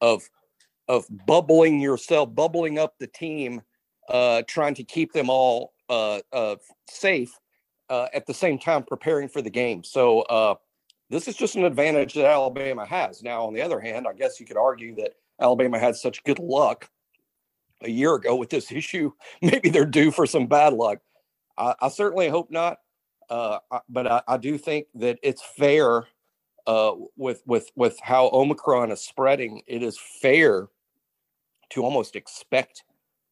of 0.00 0.29
of 0.89 1.05
bubbling 1.27 1.81
yourself, 1.81 2.35
bubbling 2.35 2.79
up 2.79 2.95
the 2.99 3.09
team 3.09 3.61
uh, 4.09 4.43
trying 4.47 4.75
to 4.75 4.85
keep 4.85 5.12
them 5.12 5.29
all 5.29 5.73
uh, 5.88 6.21
uh, 6.33 6.57
safe 6.88 7.38
uh, 7.88 8.09
at 8.14 8.26
the 8.26 8.35
same 8.35 8.59
time 8.59 8.83
preparing 8.83 9.28
for 9.28 9.43
the 9.43 9.50
game. 9.50 9.85
So 9.85 10.23
uh, 10.23 10.55
this 11.11 11.28
is 11.28 11.37
just 11.37 11.57
an 11.57 11.64
advantage 11.64 12.14
that 12.14 12.26
Alabama 12.26 12.85
has. 12.85 13.23
Now, 13.23 13.47
on 13.47 13.55
the 13.55 13.62
other 13.62 13.81
hand, 13.81 14.07
I 14.09 14.12
guess 14.12 14.40
you 14.40 14.47
could 14.47 14.57
argue 14.57 14.95
that 14.97 15.12
Alabama 15.40 15.78
had 15.78 15.97
such 15.97 16.25
good 16.25 16.38
luck 16.38 16.90
a 17.83 17.90
year 17.90 18.14
ago 18.14 18.37
with 18.37 18.50
this 18.50 18.73
issue. 18.73 19.12
Maybe 19.43 19.71
they're 19.71 19.85
due 19.85 20.11
for 20.11 20.26
some 20.26 20.47
bad 20.47 20.73
luck. 20.73 20.99
I, 21.57 21.75
I 21.81 21.88
certainly 21.88 22.28
hope 22.28 22.50
not. 22.50 22.78
Uh, 23.28 23.59
but 23.88 24.07
I, 24.07 24.23
I, 24.28 24.37
do 24.37 24.57
think 24.57 24.87
that 24.95 25.19
it's 25.21 25.43
fair 25.43 26.07
uh, 26.69 26.93
with 27.16 27.43
with 27.45 27.73
with 27.75 27.99
how 28.00 28.31
Omicron 28.33 28.93
is 28.93 29.00
spreading. 29.00 29.62
It 29.66 29.83
is 29.83 29.99
fair 29.99 30.69
to 31.71 31.83
almost 31.83 32.14
expect 32.14 32.85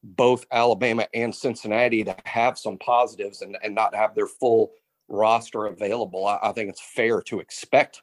both 0.05 0.45
Alabama 0.53 1.09
and 1.15 1.35
Cincinnati 1.35 2.05
to 2.05 2.15
have 2.27 2.59
some 2.59 2.77
positives 2.79 3.41
and, 3.41 3.57
and 3.63 3.75
not 3.75 3.95
have 3.95 4.15
their 4.15 4.27
full 4.27 4.73
roster 5.09 5.67
available. 5.67 6.27
I, 6.27 6.39
I 6.43 6.53
think 6.53 6.69
it's 6.69 6.83
fair 6.95 7.23
to 7.23 7.41
expect, 7.41 8.03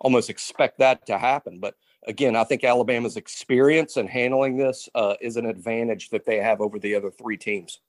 almost 0.00 0.30
expect 0.30 0.78
that 0.78 1.04
to 1.06 1.18
happen. 1.18 1.60
But 1.60 1.74
again, 2.06 2.36
I 2.36 2.44
think 2.44 2.64
Alabama's 2.64 3.18
experience 3.18 3.98
in 3.98 4.06
handling 4.06 4.56
this 4.56 4.88
uh, 4.94 5.14
is 5.20 5.36
an 5.36 5.44
advantage 5.44 6.08
that 6.08 6.24
they 6.24 6.38
have 6.38 6.62
over 6.62 6.78
the 6.78 6.94
other 6.94 7.10
three 7.10 7.36
teams. 7.36 7.80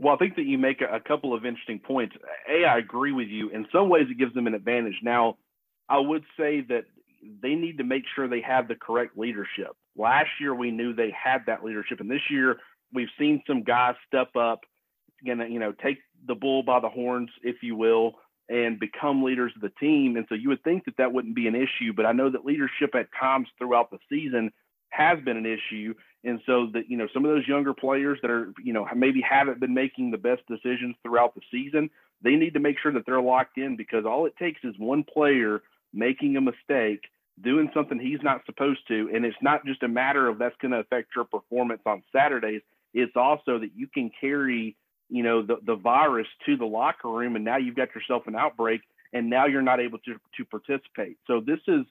Well, 0.00 0.14
I 0.14 0.16
think 0.16 0.34
that 0.36 0.46
you 0.46 0.58
make 0.58 0.80
a, 0.80 0.96
a 0.96 1.00
couple 1.00 1.32
of 1.32 1.46
interesting 1.46 1.78
points. 1.78 2.16
A, 2.50 2.64
I 2.64 2.78
agree 2.78 3.12
with 3.12 3.28
you. 3.28 3.50
In 3.50 3.66
some 3.72 3.88
ways, 3.88 4.06
it 4.10 4.18
gives 4.18 4.34
them 4.34 4.48
an 4.48 4.54
advantage. 4.54 4.96
Now, 5.02 5.36
I 5.88 5.98
would 5.98 6.24
say 6.36 6.62
that 6.62 6.86
they 7.42 7.54
need 7.54 7.78
to 7.78 7.84
make 7.84 8.04
sure 8.14 8.26
they 8.26 8.40
have 8.40 8.66
the 8.66 8.74
correct 8.74 9.16
leadership. 9.16 9.76
Last 9.96 10.30
year, 10.40 10.54
we 10.54 10.70
knew 10.70 10.94
they 10.94 11.12
had 11.12 11.44
that 11.46 11.62
leadership, 11.62 12.00
and 12.00 12.10
this 12.10 12.22
year, 12.30 12.56
we've 12.92 13.08
seen 13.18 13.42
some 13.46 13.62
guys 13.62 13.94
step 14.06 14.34
up, 14.36 14.60
gonna 15.26 15.46
you 15.46 15.58
know 15.58 15.72
take 15.72 15.98
the 16.26 16.34
bull 16.34 16.62
by 16.62 16.80
the 16.80 16.88
horns, 16.88 17.30
if 17.42 17.62
you 17.62 17.76
will, 17.76 18.14
and 18.48 18.80
become 18.80 19.22
leaders 19.22 19.52
of 19.54 19.62
the 19.62 19.72
team. 19.80 20.16
And 20.16 20.26
so 20.28 20.34
you 20.34 20.48
would 20.48 20.64
think 20.64 20.84
that 20.84 20.96
that 20.98 21.12
wouldn't 21.12 21.36
be 21.36 21.46
an 21.46 21.54
issue, 21.54 21.92
but 21.94 22.04
I 22.04 22.12
know 22.12 22.30
that 22.30 22.44
leadership 22.44 22.94
at 22.94 23.08
times 23.18 23.48
throughout 23.58 23.90
the 23.90 23.98
season 24.08 24.52
has 24.90 25.18
been 25.24 25.36
an 25.36 25.46
issue. 25.46 25.94
And 26.24 26.40
so 26.44 26.66
that, 26.74 26.90
you 26.90 26.96
know, 26.96 27.06
some 27.14 27.24
of 27.24 27.30
those 27.30 27.48
younger 27.48 27.72
players 27.72 28.18
that 28.22 28.30
are, 28.30 28.52
you 28.62 28.72
know, 28.72 28.86
maybe 28.94 29.22
haven't 29.22 29.60
been 29.60 29.72
making 29.72 30.10
the 30.10 30.18
best 30.18 30.42
decisions 30.48 30.96
throughout 31.02 31.34
the 31.34 31.40
season, 31.50 31.88
they 32.22 32.34
need 32.34 32.54
to 32.54 32.60
make 32.60 32.76
sure 32.82 32.92
that 32.92 33.06
they're 33.06 33.22
locked 33.22 33.56
in 33.56 33.76
because 33.76 34.04
all 34.04 34.26
it 34.26 34.36
takes 34.36 34.60
is 34.64 34.74
one 34.78 35.04
player 35.04 35.62
making 35.94 36.36
a 36.36 36.40
mistake, 36.40 37.04
doing 37.40 37.70
something 37.72 37.98
he's 37.98 38.22
not 38.22 38.44
supposed 38.44 38.80
to. 38.88 39.10
And 39.14 39.24
it's 39.24 39.36
not 39.40 39.64
just 39.64 39.82
a 39.82 39.88
matter 39.88 40.28
of 40.28 40.38
that's 40.38 40.56
going 40.60 40.72
to 40.72 40.80
affect 40.80 41.10
your 41.16 41.24
performance 41.24 41.80
on 41.86 42.02
Saturdays. 42.14 42.62
It's 42.94 43.16
also 43.16 43.58
that 43.58 43.70
you 43.74 43.86
can 43.86 44.10
carry, 44.20 44.76
you 45.08 45.22
know, 45.22 45.42
the, 45.42 45.56
the 45.64 45.76
virus 45.76 46.26
to 46.46 46.56
the 46.56 46.64
locker 46.64 47.08
room 47.08 47.36
and 47.36 47.44
now 47.44 47.56
you've 47.56 47.76
got 47.76 47.94
yourself 47.94 48.26
an 48.26 48.36
outbreak 48.36 48.80
and 49.12 49.28
now 49.28 49.46
you're 49.46 49.62
not 49.62 49.80
able 49.80 49.98
to, 49.98 50.14
to 50.36 50.44
participate. 50.44 51.18
So 51.26 51.40
this 51.40 51.60
is 51.66 51.84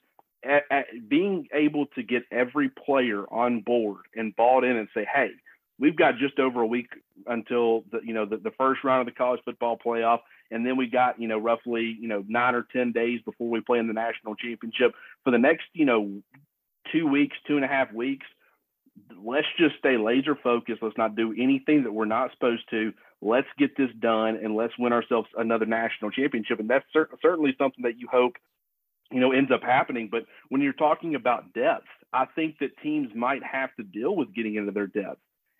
at, 0.44 0.64
at 0.72 0.86
being 1.08 1.48
able 1.54 1.88
to 1.88 2.04
get 2.04 2.24
every 2.32 2.70
player 2.70 3.26
on 3.32 3.62
board 3.62 4.02
and 4.16 4.36
bought 4.36 4.64
in 4.64 4.78
and 4.78 4.88
say, 4.94 5.06
hey, 5.14 5.32
we've 5.80 5.96
got 5.96 6.18
just 6.18 6.40
over 6.40 6.62
a 6.62 6.68
week 6.68 6.90
until 7.28 7.84
the 7.92 8.00
you 8.04 8.14
know 8.14 8.26
the, 8.26 8.38
the 8.38 8.52
first 8.52 8.84
round 8.84 9.02
of 9.02 9.14
the 9.14 9.18
college 9.18 9.42
football 9.44 9.78
playoff 9.78 10.20
and 10.52 10.66
then 10.66 10.78
we 10.78 10.88
got 10.88 11.20
you 11.20 11.28
know 11.28 11.38
roughly 11.38 11.98
you 12.00 12.08
know 12.08 12.24
nine 12.28 12.54
or 12.54 12.66
ten 12.72 12.92
days 12.92 13.20
before 13.26 13.50
we 13.50 13.62
play 13.62 13.80
in 13.80 13.88
the 13.88 13.94
national 13.94 14.36
championship 14.36 14.94
for 15.24 15.32
the 15.32 15.38
next 15.38 15.66
you 15.74 15.86
know 15.86 16.22
two 16.92 17.08
weeks 17.08 17.36
two 17.48 17.56
and 17.56 17.66
a 17.66 17.68
half 17.68 17.92
weeks 17.94 18.26
let's 19.24 19.48
just 19.58 19.76
stay 19.80 19.98
laser 19.98 20.36
focused. 20.36 20.82
Let's 20.82 20.98
not 20.98 21.16
do 21.16 21.34
anything 21.38 21.84
that 21.84 21.92
we're 21.92 22.06
not 22.06 22.32
supposed 22.32 22.64
to. 22.72 22.94
Let's 23.22 23.48
get 23.58 23.76
this 23.78 23.90
done 24.00 24.40
and 24.42 24.56
let's 24.56 24.74
win 24.80 24.94
ourselves 24.94 25.28
another 25.38 25.66
national 25.66 26.12
championship. 26.12 26.60
And 26.60 26.70
that's 26.70 26.86
cer- 26.94 27.10
certainly 27.22 27.56
something 27.58 27.84
that 27.84 28.00
you 28.00 28.08
hope 28.12 28.34
you 29.12 29.20
know 29.20 29.32
ends 29.32 29.52
up 29.52 29.62
happening. 29.64 30.10
But 30.12 30.26
when 30.50 30.62
you're 30.62 30.74
talking 30.74 31.16
about 31.16 31.54
depth 31.54 31.88
i 32.14 32.26
think 32.36 32.58
that 32.60 32.78
teams 32.82 33.10
might 33.16 33.44
have 33.44 33.70
to 33.76 33.84
deal 33.84 34.16
with 34.16 34.34
getting 34.34 34.56
into 34.56 34.72
their 34.72 34.88
depth. 34.88 35.20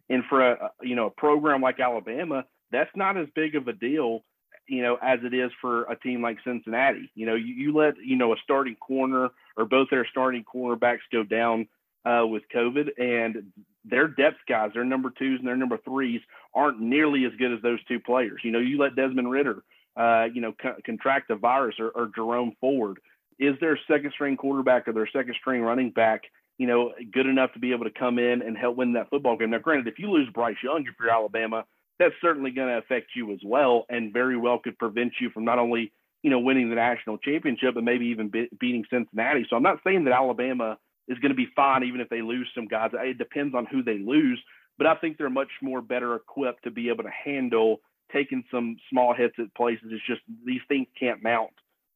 And 0.10 0.24
for 0.30 0.52
a 0.52 0.72
you 0.82 0.96
know 0.96 1.08
a 1.08 1.12
program 1.12 1.62
like 1.62 1.80
alabama 1.80 2.46
that's 2.72 2.90
not 2.96 3.18
as 3.18 3.28
big 3.36 3.56
of 3.56 3.68
a 3.68 3.74
deal 3.74 4.24
you 4.68 4.82
know 4.82 4.98
as 5.02 5.20
it 5.24 5.34
is 5.34 5.52
for 5.62 5.84
a 5.84 5.96
team 5.96 6.22
like 6.22 6.38
cincinnati. 6.44 7.12
You 7.16 7.26
know 7.26 7.36
you, 7.36 7.54
you 7.54 7.76
let 7.76 7.96
you 8.04 8.16
know 8.16 8.34
a 8.34 8.38
starting 8.44 8.76
corner 8.76 9.30
or 9.58 9.66
both 9.66 9.90
their 9.90 10.08
starting 10.10 10.44
cornerbacks 10.44 11.00
go 11.12 11.24
down 11.24 11.68
uh, 12.06 12.26
with 12.26 12.44
covid 12.54 12.90
and 12.98 13.52
their 13.86 14.08
depth 14.08 14.38
guys 14.48 14.72
their 14.74 14.84
number 14.84 15.12
twos 15.18 15.40
and 15.40 15.48
their 15.48 15.58
number 15.58 15.78
threes 15.86 16.22
aren't 16.54 16.80
nearly 16.80 17.26
as 17.26 17.32
good 17.38 17.54
as 17.54 17.62
those 17.62 17.84
two 17.86 18.00
players 18.00 18.42
you 18.44 18.52
know 18.52 18.60
you 18.60 18.78
let 18.78 18.96
desmond 18.96 19.30
Ridder, 19.30 19.64
uh, 20.00 20.26
you 20.34 20.42
know, 20.42 20.54
co- 20.54 20.78
contract 20.86 21.28
the 21.28 21.36
virus 21.36 21.76
or, 21.80 21.90
or 21.90 22.10
Jerome 22.16 22.54
Ford 22.62 23.00
is 23.38 23.56
their 23.60 23.78
second 23.90 24.12
string 24.14 24.38
quarterback 24.38 24.88
or 24.88 24.94
their 24.94 25.08
second 25.08 25.36
string 25.40 25.62
running 25.62 25.92
back, 25.92 26.24
you 26.58 26.68
know, 26.68 26.94
good 27.12 27.26
enough 27.26 27.54
to 27.54 27.60
be 27.60 27.72
able 27.74 27.86
to 27.86 27.92
come 27.92 28.20
in 28.20 28.42
and 28.42 28.58
help 28.58 28.78
win 28.78 28.94
that 28.94 29.10
football 29.10 29.38
game? 29.38 29.50
Now, 29.52 29.60
granted, 29.60 29.88
if 29.88 30.00
you 30.00 30.10
lose 30.10 30.30
Bryce 30.34 30.58
Young, 30.64 30.86
if 30.88 30.94
you're 31.00 31.10
Alabama, 31.10 31.66
that's 32.00 32.16
certainly 32.22 32.52
going 32.52 32.70
to 32.70 32.78
affect 32.78 33.08
you 33.16 33.34
as 33.34 33.40
well, 33.44 33.86
and 33.90 34.14
very 34.14 34.38
well 34.38 34.60
could 34.60 34.78
prevent 34.78 35.14
you 35.20 35.30
from 35.32 35.46
not 35.46 35.60
only 35.60 35.92
you 36.24 36.30
know 36.30 36.40
winning 36.40 36.70
the 36.70 36.76
national 36.76 37.18
championship, 37.18 37.76
but 37.76 37.84
maybe 37.84 38.06
even 38.08 38.30
be- 38.30 38.50
beating 38.58 38.86
Cincinnati. 38.90 39.46
So 39.50 39.58
I'm 39.58 39.64
not 39.64 39.80
saying 39.86 40.06
that 40.06 40.14
Alabama 40.14 40.78
is 41.10 41.20
going 41.20 41.32
to 41.32 41.36
be 41.36 41.50
fine 41.56 41.84
even 41.84 42.00
if 42.00 42.10
they 42.10 42.22
lose 42.22 42.48
some 42.56 42.68
guys. 42.68 42.92
It 42.94 43.18
depends 43.18 43.54
on 43.54 43.66
who 43.66 43.84
they 43.84 43.98
lose, 43.98 44.42
but 44.78 44.88
I 44.88 44.96
think 44.96 45.18
they're 45.18 45.30
much 45.30 45.52
more 45.62 45.82
better 45.82 46.16
equipped 46.16 46.64
to 46.64 46.72
be 46.72 46.90
able 46.90 47.04
to 47.04 47.12
handle 47.26 47.82
taking 48.14 48.44
some 48.50 48.78
small 48.90 49.14
hits 49.14 49.36
at 49.38 49.54
places. 49.56 49.88
It's 49.92 50.06
just 50.08 50.22
these 50.46 50.62
things 50.70 50.88
can't 50.98 51.22
mount 51.22 51.52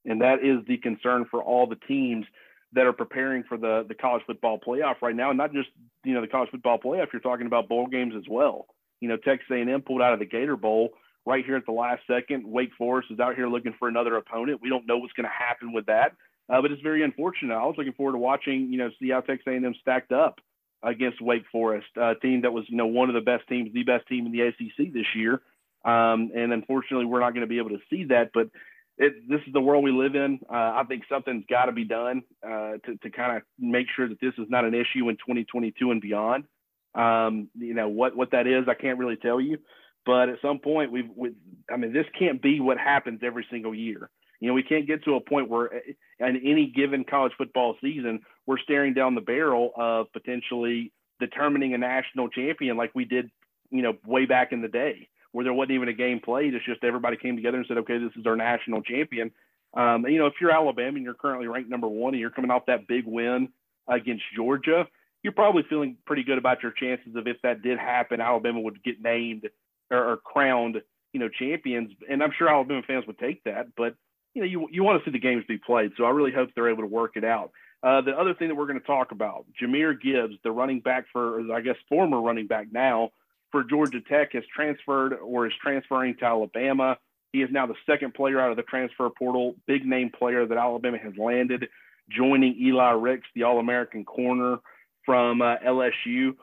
and 0.05 0.21
that 0.21 0.43
is 0.43 0.65
the 0.67 0.77
concern 0.77 1.25
for 1.29 1.41
all 1.41 1.67
the 1.67 1.77
teams 1.87 2.25
that 2.73 2.85
are 2.85 2.93
preparing 2.93 3.43
for 3.43 3.57
the 3.57 3.85
the 3.87 3.95
college 3.95 4.23
football 4.25 4.59
playoff 4.59 5.01
right 5.01 5.15
now, 5.15 5.29
and 5.29 5.37
not 5.37 5.53
just 5.53 5.69
you 6.03 6.13
know 6.13 6.21
the 6.21 6.27
college 6.27 6.49
football 6.49 6.79
playoff. 6.79 7.07
You're 7.13 7.21
talking 7.21 7.47
about 7.47 7.69
bowl 7.69 7.87
games 7.87 8.13
as 8.17 8.23
well. 8.29 8.67
You 8.99 9.09
know, 9.09 9.17
Texas 9.17 9.47
A&M 9.51 9.81
pulled 9.81 10.01
out 10.01 10.13
of 10.13 10.19
the 10.19 10.25
Gator 10.25 10.55
Bowl 10.55 10.91
right 11.25 11.45
here 11.45 11.55
at 11.55 11.65
the 11.65 11.73
last 11.73 12.01
second. 12.07 12.45
Wake 12.45 12.71
Forest 12.77 13.09
is 13.11 13.19
out 13.19 13.35
here 13.35 13.47
looking 13.47 13.75
for 13.77 13.87
another 13.87 14.15
opponent. 14.15 14.61
We 14.61 14.69
don't 14.69 14.87
know 14.87 14.97
what's 14.97 15.13
going 15.13 15.27
to 15.27 15.45
happen 15.45 15.73
with 15.73 15.87
that, 15.87 16.13
uh, 16.53 16.61
but 16.61 16.71
it's 16.71 16.81
very 16.81 17.03
unfortunate. 17.03 17.55
I 17.55 17.65
was 17.65 17.75
looking 17.77 17.93
forward 17.93 18.13
to 18.13 18.19
watching 18.19 18.71
you 18.71 18.77
know 18.77 18.91
see 18.99 19.09
how 19.09 19.21
Texas 19.21 19.47
A&M 19.47 19.73
stacked 19.81 20.11
up 20.11 20.39
against 20.83 21.21
Wake 21.21 21.45
Forest, 21.51 21.87
a 21.97 22.13
team 22.15 22.41
that 22.41 22.53
was 22.53 22.65
you 22.67 22.77
know 22.77 22.85
one 22.85 23.09
of 23.09 23.15
the 23.15 23.21
best 23.21 23.47
teams, 23.49 23.73
the 23.73 23.83
best 23.83 24.07
team 24.07 24.27
in 24.27 24.31
the 24.31 24.41
ACC 24.41 24.93
this 24.93 25.07
year. 25.15 25.41
Um, 25.83 26.31
and 26.35 26.53
unfortunately, 26.53 27.05
we're 27.05 27.19
not 27.19 27.31
going 27.31 27.41
to 27.41 27.47
be 27.47 27.57
able 27.57 27.71
to 27.71 27.79
see 27.89 28.05
that, 28.05 28.31
but 28.33 28.49
it, 28.97 29.27
this 29.27 29.41
is 29.47 29.53
the 29.53 29.59
world 29.59 29.83
we 29.83 29.91
live 29.91 30.15
in. 30.15 30.39
Uh, 30.49 30.53
I 30.53 30.83
think 30.87 31.03
something's 31.09 31.45
got 31.49 31.65
to 31.65 31.71
be 31.71 31.83
done 31.83 32.21
uh, 32.45 32.73
to, 32.85 32.97
to 33.01 33.09
kind 33.09 33.37
of 33.37 33.43
make 33.57 33.87
sure 33.95 34.07
that 34.07 34.21
this 34.21 34.33
is 34.37 34.45
not 34.47 34.63
an 34.63 34.75
issue 34.75 35.09
in 35.09 35.15
2022 35.17 35.91
and 35.91 36.01
beyond. 36.01 36.45
Um, 36.93 37.49
you 37.55 37.73
know 37.73 37.89
what 37.89 38.15
what 38.15 38.31
that 38.31 38.45
is, 38.45 38.65
I 38.67 38.75
can't 38.75 38.99
really 38.99 39.15
tell 39.15 39.41
you, 39.41 39.57
but 40.05 40.29
at 40.29 40.39
some 40.43 40.59
point 40.59 40.91
we've, 40.91 41.09
we, 41.15 41.31
I 41.71 41.77
mean, 41.77 41.91
this 41.91 42.05
can't 42.17 42.39
be 42.39 42.59
what 42.59 42.77
happens 42.77 43.21
every 43.23 43.47
single 43.49 43.73
year. 43.73 44.11
You 44.43 44.49
know, 44.49 44.55
we 44.55 44.63
can't 44.63 44.85
get 44.85 45.05
to 45.05 45.15
a 45.15 45.21
point 45.21 45.47
where 45.47 45.73
uh, 45.73 46.27
in 46.27 46.35
any 46.43 46.67
given 46.67 47.05
college 47.05 47.31
football 47.37 47.77
season 47.79 48.19
we're 48.45 48.57
staring 48.57 48.93
down 48.93 49.15
the 49.15 49.21
barrel 49.21 49.71
of 49.77 50.11
potentially 50.11 50.91
determining 51.21 51.73
a 51.73 51.77
national 51.77 52.27
champion 52.27 52.75
like 52.75 52.91
we 52.93 53.05
did, 53.05 53.31
you 53.69 53.81
know, 53.81 53.93
way 54.05 54.25
back 54.25 54.51
in 54.51 54.61
the 54.61 54.67
day 54.67 55.07
where 55.31 55.45
there 55.45 55.53
wasn't 55.53 55.71
even 55.71 55.87
a 55.87 55.93
game 55.93 56.19
played. 56.19 56.53
It's 56.53 56.65
just 56.65 56.83
everybody 56.83 57.15
came 57.15 57.37
together 57.37 57.55
and 57.55 57.65
said, 57.69 57.77
okay, 57.77 57.97
this 57.97 58.11
is 58.19 58.25
our 58.25 58.35
national 58.35 58.81
champion. 58.81 59.31
Um, 59.75 60.03
and, 60.03 60.13
you 60.13 60.19
know, 60.19 60.25
if 60.25 60.33
you're 60.41 60.51
Alabama 60.51 60.97
and 60.97 61.05
you're 61.05 61.13
currently 61.13 61.47
ranked 61.47 61.69
number 61.69 61.87
one 61.87 62.13
and 62.13 62.19
you're 62.19 62.29
coming 62.29 62.51
off 62.51 62.65
that 62.65 62.85
big 62.85 63.05
win 63.07 63.47
against 63.87 64.23
Georgia, 64.35 64.85
you're 65.23 65.31
probably 65.31 65.63
feeling 65.69 65.95
pretty 66.05 66.23
good 66.23 66.37
about 66.37 66.61
your 66.61 66.73
chances 66.73 67.15
of 67.15 67.27
if 67.27 67.37
that 67.43 67.61
did 67.61 67.79
happen, 67.79 68.19
Alabama 68.19 68.59
would 68.59 68.83
get 68.83 69.01
named 69.01 69.47
or, 69.89 70.11
or 70.11 70.17
crowned, 70.17 70.81
you 71.13 71.21
know, 71.21 71.29
champions. 71.29 71.93
And 72.09 72.21
I'm 72.21 72.33
sure 72.37 72.49
Alabama 72.49 72.81
fans 72.85 73.07
would 73.07 73.19
take 73.19 73.41
that, 73.45 73.67
but 73.77 73.95
you 74.33 74.41
know, 74.41 74.47
you 74.47 74.67
you 74.71 74.83
want 74.83 75.01
to 75.01 75.05
see 75.05 75.11
the 75.11 75.19
games 75.19 75.43
be 75.47 75.57
played. 75.57 75.91
So 75.97 76.05
I 76.05 76.09
really 76.09 76.31
hope 76.31 76.49
they're 76.55 76.69
able 76.69 76.83
to 76.83 76.87
work 76.87 77.15
it 77.15 77.23
out. 77.23 77.51
Uh, 77.83 78.01
the 78.01 78.11
other 78.11 78.33
thing 78.33 78.47
that 78.47 78.55
we're 78.55 78.65
going 78.65 78.79
to 78.79 78.85
talk 78.85 79.11
about, 79.11 79.45
Jahmyr 79.61 79.99
Gibbs, 80.01 80.35
the 80.43 80.51
running 80.51 80.79
back 80.79 81.05
for, 81.11 81.51
I 81.53 81.59
guess, 81.59 81.75
former 81.89 82.21
running 82.21 82.47
back 82.47 82.67
now 82.71 83.09
for 83.51 83.63
Georgia 83.63 83.99
Tech 83.99 84.31
has 84.33 84.43
transferred 84.55 85.13
or 85.13 85.47
is 85.47 85.53
transferring 85.61 86.15
to 86.17 86.25
Alabama. 86.25 86.97
He 87.33 87.41
is 87.41 87.49
now 87.51 87.67
the 87.67 87.75
second 87.85 88.13
player 88.13 88.39
out 88.39 88.51
of 88.51 88.57
the 88.57 88.63
transfer 88.63 89.09
portal, 89.09 89.55
big 89.67 89.85
name 89.85 90.11
player 90.17 90.45
that 90.45 90.57
Alabama 90.57 90.97
has 90.97 91.13
landed, 91.17 91.67
joining 92.09 92.55
Eli 92.57 92.91
Ricks, 92.91 93.27
the 93.35 93.43
All 93.43 93.59
American 93.59 94.05
corner 94.05 94.59
from 95.05 95.41
uh, 95.41 95.57
LSU. 95.57 96.35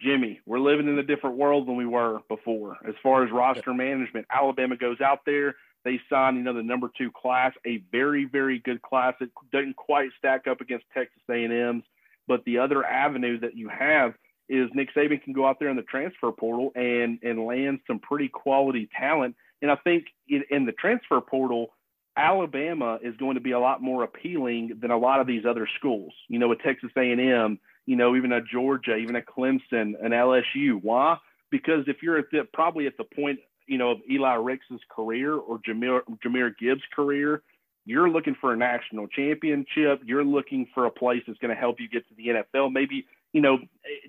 Jimmy, 0.00 0.40
we're 0.46 0.60
living 0.60 0.88
in 0.88 0.98
a 0.98 1.02
different 1.02 1.36
world 1.36 1.66
than 1.66 1.76
we 1.76 1.86
were 1.86 2.20
before 2.28 2.78
as 2.86 2.94
far 3.02 3.24
as 3.24 3.30
roster 3.30 3.74
management. 3.74 4.26
Alabama 4.30 4.76
goes 4.76 5.00
out 5.00 5.20
there, 5.26 5.56
they 5.84 6.00
sign, 6.10 6.36
you 6.36 6.42
know, 6.42 6.54
the 6.54 6.62
number 6.62 6.88
two 6.96 7.10
class, 7.10 7.52
a 7.66 7.82
very, 7.92 8.24
very 8.24 8.58
good 8.58 8.82
class. 8.82 9.14
It 9.20 9.30
doesn't 9.52 9.76
quite 9.76 10.10
stack 10.18 10.46
up 10.46 10.60
against 10.60 10.84
Texas 10.92 11.22
A&M's, 11.30 11.84
but 12.26 12.44
the 12.44 12.58
other 12.58 12.84
avenue 12.84 13.40
that 13.40 13.56
you 13.56 13.68
have– 13.68 14.14
is 14.48 14.70
Nick 14.74 14.94
Saban 14.94 15.22
can 15.22 15.32
go 15.32 15.46
out 15.46 15.58
there 15.58 15.68
in 15.68 15.76
the 15.76 15.82
transfer 15.82 16.32
portal 16.32 16.72
and 16.74 17.18
and 17.22 17.44
land 17.44 17.80
some 17.86 17.98
pretty 17.98 18.28
quality 18.28 18.88
talent. 18.98 19.36
And 19.60 19.70
I 19.70 19.76
think 19.76 20.06
in, 20.28 20.44
in 20.50 20.64
the 20.64 20.72
transfer 20.72 21.20
portal, 21.20 21.68
Alabama 22.16 22.98
is 23.02 23.16
going 23.16 23.34
to 23.34 23.40
be 23.40 23.52
a 23.52 23.60
lot 23.60 23.82
more 23.82 24.04
appealing 24.04 24.78
than 24.80 24.90
a 24.90 24.98
lot 24.98 25.20
of 25.20 25.26
these 25.26 25.44
other 25.48 25.68
schools. 25.78 26.12
You 26.28 26.38
know, 26.38 26.48
with 26.48 26.60
Texas 26.60 26.90
A&M, 26.96 27.58
you 27.86 27.96
know, 27.96 28.16
even 28.16 28.32
a 28.32 28.40
Georgia, 28.40 28.96
even 28.96 29.16
a 29.16 29.20
Clemson, 29.20 29.94
an 30.02 30.12
LSU. 30.12 30.80
Why? 30.80 31.18
Because 31.50 31.84
if 31.86 32.02
you're 32.02 32.18
at 32.18 32.26
the, 32.30 32.46
probably 32.52 32.86
at 32.86 32.96
the 32.96 33.04
point, 33.04 33.40
you 33.68 33.78
know, 33.78 33.92
of 33.92 33.98
Eli 34.10 34.34
Ricks's 34.34 34.80
career 34.90 35.34
or 35.34 35.58
Jahmyr, 35.58 36.00
Jahmyr 36.24 36.50
Gibbs' 36.58 36.82
career, 36.94 37.42
you're 37.84 38.10
looking 38.10 38.36
for 38.40 38.52
a 38.52 38.56
national 38.56 39.06
championship. 39.08 40.02
You're 40.04 40.24
looking 40.24 40.66
for 40.74 40.86
a 40.86 40.90
place 40.90 41.22
that's 41.26 41.38
going 41.38 41.54
to 41.54 41.60
help 41.60 41.80
you 41.80 41.88
get 41.88 42.06
to 42.08 42.14
the 42.16 42.28
NFL. 42.28 42.72
Maybe 42.72 43.06
you 43.32 43.40
know, 43.40 43.58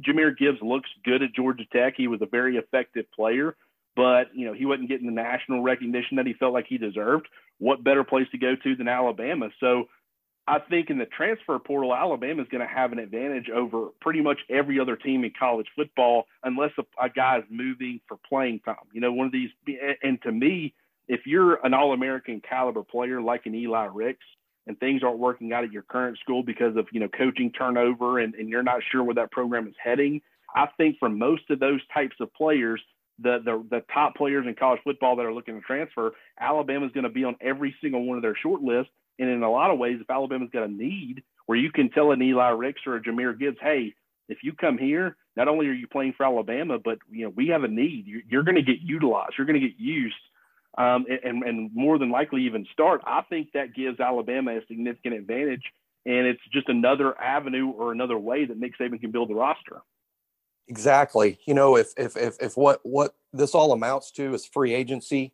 Jahmyr 0.08 0.38
Gibbs 0.38 0.60
looks 0.62 0.90
good 1.04 1.22
at 1.22 1.34
Georgia 1.36 1.66
Tech. 1.72 1.94
He 1.98 2.08
was 2.08 2.22
a 2.22 2.26
very 2.26 2.58
effective 2.58 3.06
player, 3.12 3.56
but 3.96 4.34
you 4.34 4.46
know 4.46 4.54
he 4.54 4.66
wasn't 4.66 4.90
getting 4.90 5.06
the 5.06 5.14
national 5.14 5.62
recognition 5.62 6.18
that 6.18 6.28
he 6.28 6.34
felt 6.34 6.54
like 6.54 6.68
he 6.68 6.78
deserved. 6.78 7.28
What 7.58 7.84
better 7.84 8.04
place 8.04 8.28
to 8.32 8.38
go 8.38 8.56
to 8.56 8.76
than 8.76 8.88
Alabama? 8.88 9.50
So 9.60 9.90
I 10.50 10.60
think 10.60 10.90
in 10.90 10.98
the 10.98 11.06
transfer 11.06 11.60
portal, 11.60 11.94
Alabama 11.94 12.42
is 12.42 12.48
going 12.50 12.66
to 12.68 12.74
have 12.74 12.92
an 12.92 13.00
advantage 13.00 13.50
over 13.50 13.90
pretty 14.02 14.22
much 14.22 14.40
every 14.50 14.80
other 14.80 14.96
team 14.96 15.24
in 15.24 15.32
college 15.38 15.68
football, 15.76 16.26
unless 16.44 16.72
a, 16.78 16.84
a 17.04 17.10
guy 17.10 17.38
is 17.38 17.44
moving 17.50 18.02
for 18.08 18.18
playing 18.28 18.62
time. 18.62 18.76
You 18.92 19.02
know, 19.02 19.14
one 19.14 19.28
of 19.28 19.32
these, 19.32 19.50
and 20.02 20.22
to 20.24 20.32
me, 20.32 20.74
if 21.08 21.22
you're 21.26 21.64
an 21.66 21.74
All-American 21.74 22.42
caliber 22.48 22.84
player 22.84 23.22
like 23.22 23.46
an 23.46 23.56
Eli 23.56 23.88
Ricks, 23.94 24.26
and 24.68 24.80
things 24.80 25.02
aren't 25.04 25.18
working 25.18 25.54
out 25.54 25.64
at 25.64 25.72
your 25.72 25.82
current 25.84 26.20
school 26.20 26.44
because 26.44 26.76
of 26.76 26.86
you 26.92 27.00
know 27.00 27.08
coaching 27.08 27.52
turnover 27.52 28.20
and, 28.20 28.36
and 28.36 28.50
you're 28.50 28.62
not 28.62 28.82
sure 28.92 29.04
where 29.04 29.16
that 29.16 29.32
program 29.32 29.68
is 29.68 29.74
heading 29.84 30.22
i 30.54 30.68
think 30.78 30.98
for 31.00 31.10
most 31.10 31.42
of 31.50 31.60
those 31.60 31.80
types 31.92 32.16
of 32.20 32.32
players 32.36 32.80
the 33.22 33.40
the, 33.44 33.64
the 33.70 33.84
top 33.94 34.16
players 34.16 34.46
in 34.48 34.56
college 34.56 34.80
football 34.84 35.16
that 35.16 35.26
are 35.26 35.34
looking 35.34 35.56
to 35.56 35.62
transfer, 35.62 36.12
Alabama's 36.40 36.92
going 36.94 37.04
to 37.04 37.10
be 37.10 37.24
on 37.24 37.36
every 37.42 37.76
single 37.82 38.06
one 38.06 38.18
of 38.18 38.22
their 38.22 38.36
short 38.36 38.62
lists. 38.62 38.92
And 39.20 39.30
in 39.30 39.44
a 39.44 39.52
lot 39.52 39.70
of 39.70 39.78
ways, 39.78 40.00
if 40.02 40.10
Alabama's 40.10 40.50
got 40.52 40.64
a 40.64 40.72
need 40.72 41.24
where 41.46 41.58
you 41.58 41.72
can 41.72 41.90
tell 41.90 42.12
an 42.12 42.22
Eli 42.22 42.50
Ricks 42.50 42.82
or 42.88 42.96
a 42.96 43.02
Jahmyr 43.02 43.38
Gibbs, 43.38 43.58
hey, 43.62 43.94
if 44.30 44.40
you 44.44 44.54
come 44.54 44.78
here, 44.78 45.18
not 45.36 45.48
only 45.48 45.68
are 45.68 45.74
you 45.74 45.88
playing 45.88 46.14
for 46.16 46.26
Alabama, 46.26 46.80
but 46.80 47.00
you 47.12 47.26
know 47.26 47.34
we 47.36 47.48
have 47.48 47.64
a 47.64 47.68
need. 47.68 48.06
You're, 48.08 48.22
you're 48.30 48.44
going 48.44 48.56
to 48.56 48.62
get 48.62 48.80
utilized. 48.82 49.34
You're 49.38 49.48
going 49.48 49.60
to 49.60 49.68
get 49.68 49.78
used, 49.78 50.16
um, 50.78 51.06
and, 51.24 51.44
and 51.44 51.72
more 51.74 51.98
than 51.98 52.12
likely 52.12 52.44
even 52.44 52.66
start. 52.72 53.02
I 53.06 53.22
think 53.30 53.50
that 53.54 53.74
gives 53.74 54.00
Alabama 54.00 54.58
a 54.58 54.62
significant 54.68 55.16
advantage, 55.16 55.64
and 56.06 56.28
it's 56.28 56.42
just 56.54 56.70
another 56.70 57.20
avenue 57.20 57.70
or 57.70 57.92
another 57.92 58.18
way 58.18 58.46
that 58.46 58.58
Nick 58.58 58.78
Saban 58.80 59.02
can 59.02 59.12
build 59.12 59.30
the 59.30 59.36
roster. 59.36 59.82
Exactly. 60.68 61.40
You 61.48 61.56
know, 61.56 61.76
if 61.76 61.94
if 61.98 62.16
if 62.16 62.36
if 62.40 62.56
what 62.56 62.80
what 62.84 63.16
this 63.34 63.56
all 63.56 63.74
amounts 63.74 64.12
to 64.12 64.34
is 64.34 64.46
free 64.46 64.74
agency, 64.74 65.34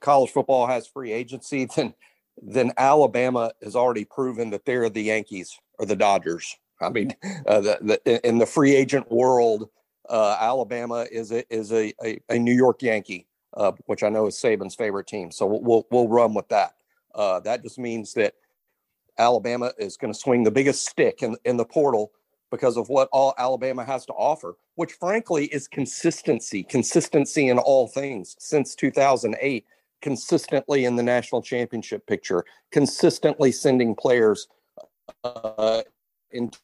college 0.00 0.30
football 0.30 0.66
has 0.66 0.86
free 0.86 1.12
agency, 1.12 1.64
then 1.76 1.94
then 2.42 2.72
Alabama 2.76 3.52
has 3.62 3.76
already 3.76 4.04
proven 4.04 4.50
that 4.50 4.64
they're 4.64 4.88
the 4.90 5.02
Yankees 5.02 5.58
or 5.78 5.86
the 5.86 5.96
Dodgers. 5.96 6.56
I 6.80 6.90
mean, 6.90 7.14
uh, 7.46 7.60
the, 7.60 8.00
the, 8.04 8.28
in 8.28 8.38
the 8.38 8.46
free 8.46 8.74
agent 8.74 9.10
world, 9.10 9.68
uh, 10.08 10.36
Alabama 10.38 11.06
is 11.10 11.32
a 11.32 11.44
is 11.54 11.72
a, 11.72 11.94
a, 12.04 12.20
a 12.28 12.38
New 12.38 12.52
York 12.52 12.82
Yankee, 12.82 13.26
uh, 13.56 13.72
which 13.86 14.02
I 14.02 14.10
know 14.10 14.26
is 14.26 14.36
Saban's 14.36 14.74
favorite 14.74 15.06
team. 15.06 15.30
So 15.30 15.46
we'll 15.46 15.86
we'll, 15.90 16.08
run 16.08 16.34
with 16.34 16.48
that. 16.48 16.74
Uh, 17.14 17.40
that 17.40 17.62
just 17.62 17.78
means 17.78 18.12
that 18.14 18.34
Alabama 19.18 19.72
is 19.78 19.96
going 19.96 20.12
to 20.12 20.18
swing 20.18 20.42
the 20.44 20.50
biggest 20.50 20.86
stick 20.86 21.22
in 21.22 21.36
in 21.44 21.56
the 21.56 21.64
portal 21.64 22.12
because 22.50 22.76
of 22.76 22.88
what 22.88 23.08
all 23.12 23.34
Alabama 23.38 23.84
has 23.84 24.04
to 24.06 24.12
offer, 24.12 24.56
which 24.74 24.92
frankly 24.92 25.46
is 25.46 25.66
consistency, 25.66 26.62
consistency 26.62 27.48
in 27.48 27.58
all 27.58 27.88
things 27.88 28.36
since 28.38 28.74
2008, 28.74 29.64
consistently 30.02 30.84
in 30.84 30.96
the 30.96 31.02
national 31.02 31.42
championship 31.42 32.06
picture, 32.06 32.44
consistently 32.72 33.52
sending 33.52 33.94
players 33.94 34.48
uh, 35.24 35.82
into 36.30 36.58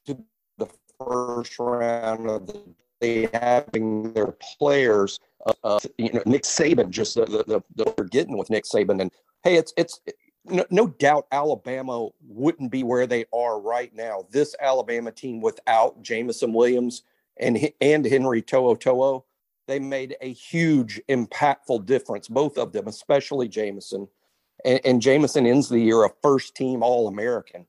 the 0.59 0.69
first 0.99 1.59
round 1.59 2.29
of 2.29 2.47
the 2.47 2.63
they 3.01 3.29
having 3.33 4.13
their 4.13 4.35
players. 4.59 5.19
Uh, 5.65 5.81
you 5.97 6.13
know, 6.13 6.23
Nick 6.27 6.43
Saban, 6.43 6.91
just 6.91 7.15
the, 7.15 7.25
the, 7.25 7.45
the, 7.45 7.61
the 7.77 7.95
they're 7.97 8.07
getting 8.07 8.37
with 8.37 8.51
Nick 8.51 8.65
Saban, 8.65 9.01
and 9.01 9.11
hey, 9.43 9.57
it's 9.57 9.73
it's 9.77 10.01
no, 10.45 10.65
no, 10.71 10.87
doubt 10.87 11.27
Alabama 11.33 12.09
wouldn't 12.27 12.71
be 12.71 12.83
where 12.83 13.07
they 13.07 13.25
are 13.33 13.61
right 13.61 13.95
now. 13.95 14.27
This 14.31 14.55
Alabama 14.61 15.11
team 15.11 15.41
without 15.41 16.03
Jameson 16.03 16.53
Williams 16.53 17.03
and 17.39 17.71
and 17.81 18.05
Henry 18.05 18.43
To'oTo'o, 18.43 19.25
they 19.71 19.79
made 19.79 20.17
a 20.21 20.33
huge, 20.33 21.01
impactful 21.09 21.87
difference. 21.87 22.29
Both 22.29 22.59
of 22.59 22.73
them, 22.73 22.89
especially 22.89 23.49
Jameson, 23.49 24.09
and, 24.65 24.81
and 24.85 25.01
Jameson 25.01 25.47
ends 25.47 25.69
the 25.69 25.79
year 25.79 26.05
a 26.05 26.11
first 26.23 26.57
team 26.57 26.83
All 26.83 27.07
American. 27.07 27.67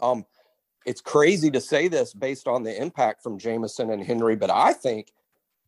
Um, 0.00 0.24
it's 0.86 1.00
crazy 1.00 1.50
to 1.50 1.60
say 1.60 1.88
this 1.88 2.14
based 2.14 2.48
on 2.48 2.62
the 2.62 2.80
impact 2.80 3.22
from 3.22 3.38
Jameson 3.38 3.90
and 3.90 4.02
Henry, 4.02 4.36
but 4.36 4.50
I 4.50 4.72
think, 4.72 5.12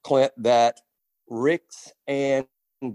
Clint, 0.03 0.33
that 0.39 0.81
Ricks 1.29 1.93
and 2.07 2.47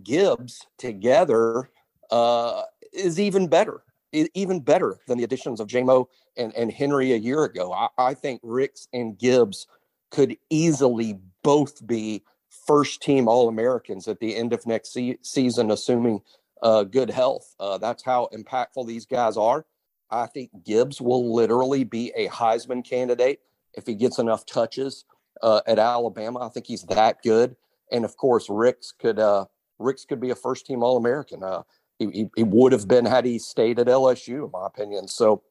Gibbs 0.03 0.67
together 0.77 1.69
uh, 2.11 2.63
is 2.91 3.19
even 3.19 3.47
better, 3.47 3.83
even 4.11 4.59
better 4.59 4.97
than 5.07 5.17
the 5.17 5.23
additions 5.23 5.59
of 5.59 5.67
JMO 5.67 6.07
and, 6.35 6.53
and 6.55 6.71
Henry 6.71 7.13
a 7.13 7.17
year 7.17 7.43
ago. 7.43 7.71
I, 7.71 7.89
I 7.97 8.13
think 8.15 8.41
Ricks 8.43 8.87
and 8.91 9.17
Gibbs 9.17 9.67
could 10.11 10.35
easily 10.49 11.19
both 11.43 11.85
be 11.85 12.23
first 12.69 13.01
team 13.01 13.27
All 13.27 13.49
Americans 13.49 14.07
at 14.07 14.19
the 14.19 14.35
end 14.35 14.53
of 14.53 14.67
next 14.67 14.93
se- 14.93 15.17
season, 15.23 15.71
assuming 15.71 16.21
uh, 16.61 16.83
good 16.83 17.09
health. 17.09 17.55
Uh, 17.59 17.79
that's 17.79 18.03
how 18.03 18.29
impactful 18.31 18.85
these 18.85 19.07
guys 19.07 19.37
are. 19.37 19.65
I 20.11 20.27
think 20.27 20.51
Gibbs 20.63 21.01
will 21.01 21.33
literally 21.33 21.83
be 21.83 22.13
a 22.15 22.27
Heisman 22.27 22.87
candidate 22.87 23.39
if 23.73 23.87
he 23.87 23.95
gets 23.95 24.19
enough 24.19 24.45
touches 24.45 25.05
uh, 25.41 25.61
at 25.65 25.79
Alabama. 25.79 26.45
I 26.45 26.49
think 26.49 26.67
he's 26.67 26.83
that 26.83 27.17
good. 27.23 27.55
And 27.91 28.05
of 28.05 28.15
course, 28.17 28.45
Ricks 28.51 28.91
could 28.91 29.17
uh, 29.17 29.45
Ricks 29.79 30.05
could 30.05 30.19
be 30.19 30.29
a 30.29 30.35
first 30.35 30.67
team 30.67 30.83
All 30.83 30.95
American. 30.95 31.43
Uh, 31.43 31.63
he, 31.97 32.05
he, 32.11 32.29
he 32.35 32.43
would 32.43 32.71
have 32.71 32.87
been 32.87 33.05
had 33.05 33.25
he 33.25 33.39
stayed 33.39 33.79
at 33.79 33.87
LSU, 33.87 34.45
in 34.45 34.51
my 34.51 34.67
opinion. 34.67 35.07
So 35.07 35.41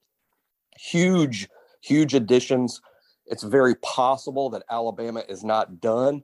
huge, 0.79 1.49
huge 1.81 2.15
additions. 2.15 2.81
It's 3.27 3.43
very 3.43 3.75
possible 3.77 4.51
that 4.51 4.63
Alabama 4.71 5.25
is 5.29 5.43
not 5.43 5.81
done. 5.81 6.23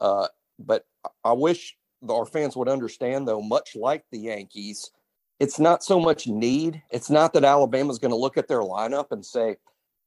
Uh, 0.00 0.28
but 0.58 0.86
I 1.24 1.32
wish 1.32 1.76
our 2.08 2.26
fans 2.26 2.56
would 2.56 2.68
understand, 2.68 3.26
though, 3.26 3.40
much 3.40 3.76
like 3.76 4.04
the 4.10 4.18
Yankees, 4.18 4.90
it's 5.38 5.58
not 5.58 5.84
so 5.84 6.00
much 6.00 6.26
need. 6.26 6.82
It's 6.90 7.10
not 7.10 7.32
that 7.34 7.44
Alabama's 7.44 7.98
going 7.98 8.10
to 8.10 8.16
look 8.16 8.38
at 8.38 8.48
their 8.48 8.60
lineup 8.60 9.12
and 9.12 9.24
say, 9.24 9.56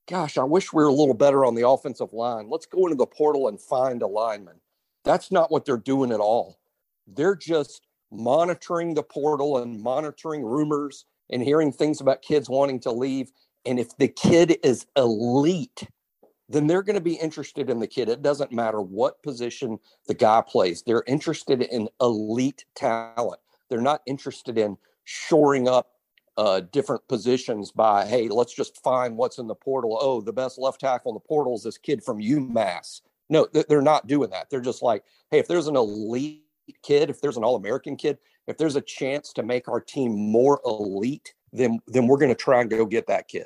gosh, 0.07 0.37
I 0.37 0.43
wish 0.43 0.73
we 0.73 0.81
were 0.83 0.89
a 0.89 0.93
little 0.93 1.13
better 1.13 1.45
on 1.45 1.53
the 1.53 1.67
offensive 1.67 2.13
line. 2.13 2.49
Let's 2.49 2.65
go 2.65 2.85
into 2.85 2.95
the 2.95 3.05
portal 3.05 3.47
and 3.47 3.61
find 3.61 4.01
a 4.01 4.07
lineman. 4.07 4.59
That's 5.05 5.31
not 5.31 5.51
what 5.51 5.65
they're 5.65 5.77
doing 5.77 6.11
at 6.11 6.19
all. 6.19 6.59
They're 7.07 7.35
just 7.35 7.85
monitoring 8.11 8.95
the 8.95 9.03
portal 9.03 9.57
and 9.57 9.79
monitoring 9.79 10.43
rumors 10.43 11.05
and 11.29 11.43
hearing 11.43 11.71
things 11.71 12.01
about 12.01 12.23
kids 12.23 12.49
wanting 12.49 12.79
to 12.81 12.91
leave. 12.91 13.31
And 13.65 13.79
if 13.79 13.95
the 13.97 14.07
kid 14.07 14.57
is 14.63 14.87
elite, 14.95 15.87
then 16.49 16.67
they're 16.67 16.83
going 16.83 16.95
to 16.95 17.01
be 17.01 17.13
interested 17.13 17.69
in 17.69 17.79
the 17.79 17.87
kid. 17.87 18.09
It 18.09 18.21
doesn't 18.21 18.51
matter 18.51 18.81
what 18.81 19.21
position 19.23 19.79
the 20.07 20.13
guy 20.13 20.41
plays, 20.41 20.81
they're 20.81 21.03
interested 21.07 21.61
in 21.61 21.87
elite 22.01 22.65
talent. 22.75 23.39
They're 23.69 23.81
not 23.81 24.01
interested 24.07 24.57
in 24.57 24.77
shoring 25.03 25.67
up 25.67 25.91
uh, 26.37 26.61
different 26.71 27.07
positions 27.07 27.71
by, 27.71 28.05
hey, 28.05 28.29
let's 28.29 28.53
just 28.53 28.81
find 28.81 29.15
what's 29.15 29.37
in 29.37 29.47
the 29.47 29.55
portal. 29.55 29.97
Oh, 30.01 30.21
the 30.21 30.33
best 30.33 30.57
left 30.57 30.79
tackle 30.79 31.11
in 31.11 31.15
the 31.15 31.19
portal 31.19 31.55
is 31.55 31.63
this 31.63 31.77
kid 31.77 32.03
from 32.03 32.19
UMass. 32.19 33.01
No, 33.29 33.47
they're 33.51 33.81
not 33.81 34.07
doing 34.07 34.31
that. 34.31 34.49
They're 34.49 34.61
just 34.61 34.81
like, 34.81 35.03
hey, 35.29 35.37
if 35.37 35.47
there's 35.47 35.67
an 35.67 35.75
elite 35.75 36.45
kid, 36.81 37.09
if 37.09 37.21
there's 37.21 37.37
an 37.37 37.43
All 37.43 37.55
American 37.55 37.95
kid, 37.95 38.17
if 38.47 38.57
there's 38.57 38.75
a 38.75 38.81
chance 38.81 39.31
to 39.33 39.43
make 39.43 39.67
our 39.67 39.79
team 39.79 40.11
more 40.11 40.59
elite, 40.65 41.35
then 41.53 41.79
then 41.87 42.07
we're 42.07 42.17
going 42.17 42.31
to 42.31 42.35
try 42.35 42.61
and 42.61 42.69
go 42.69 42.85
get 42.85 43.07
that 43.07 43.27
kid. 43.27 43.45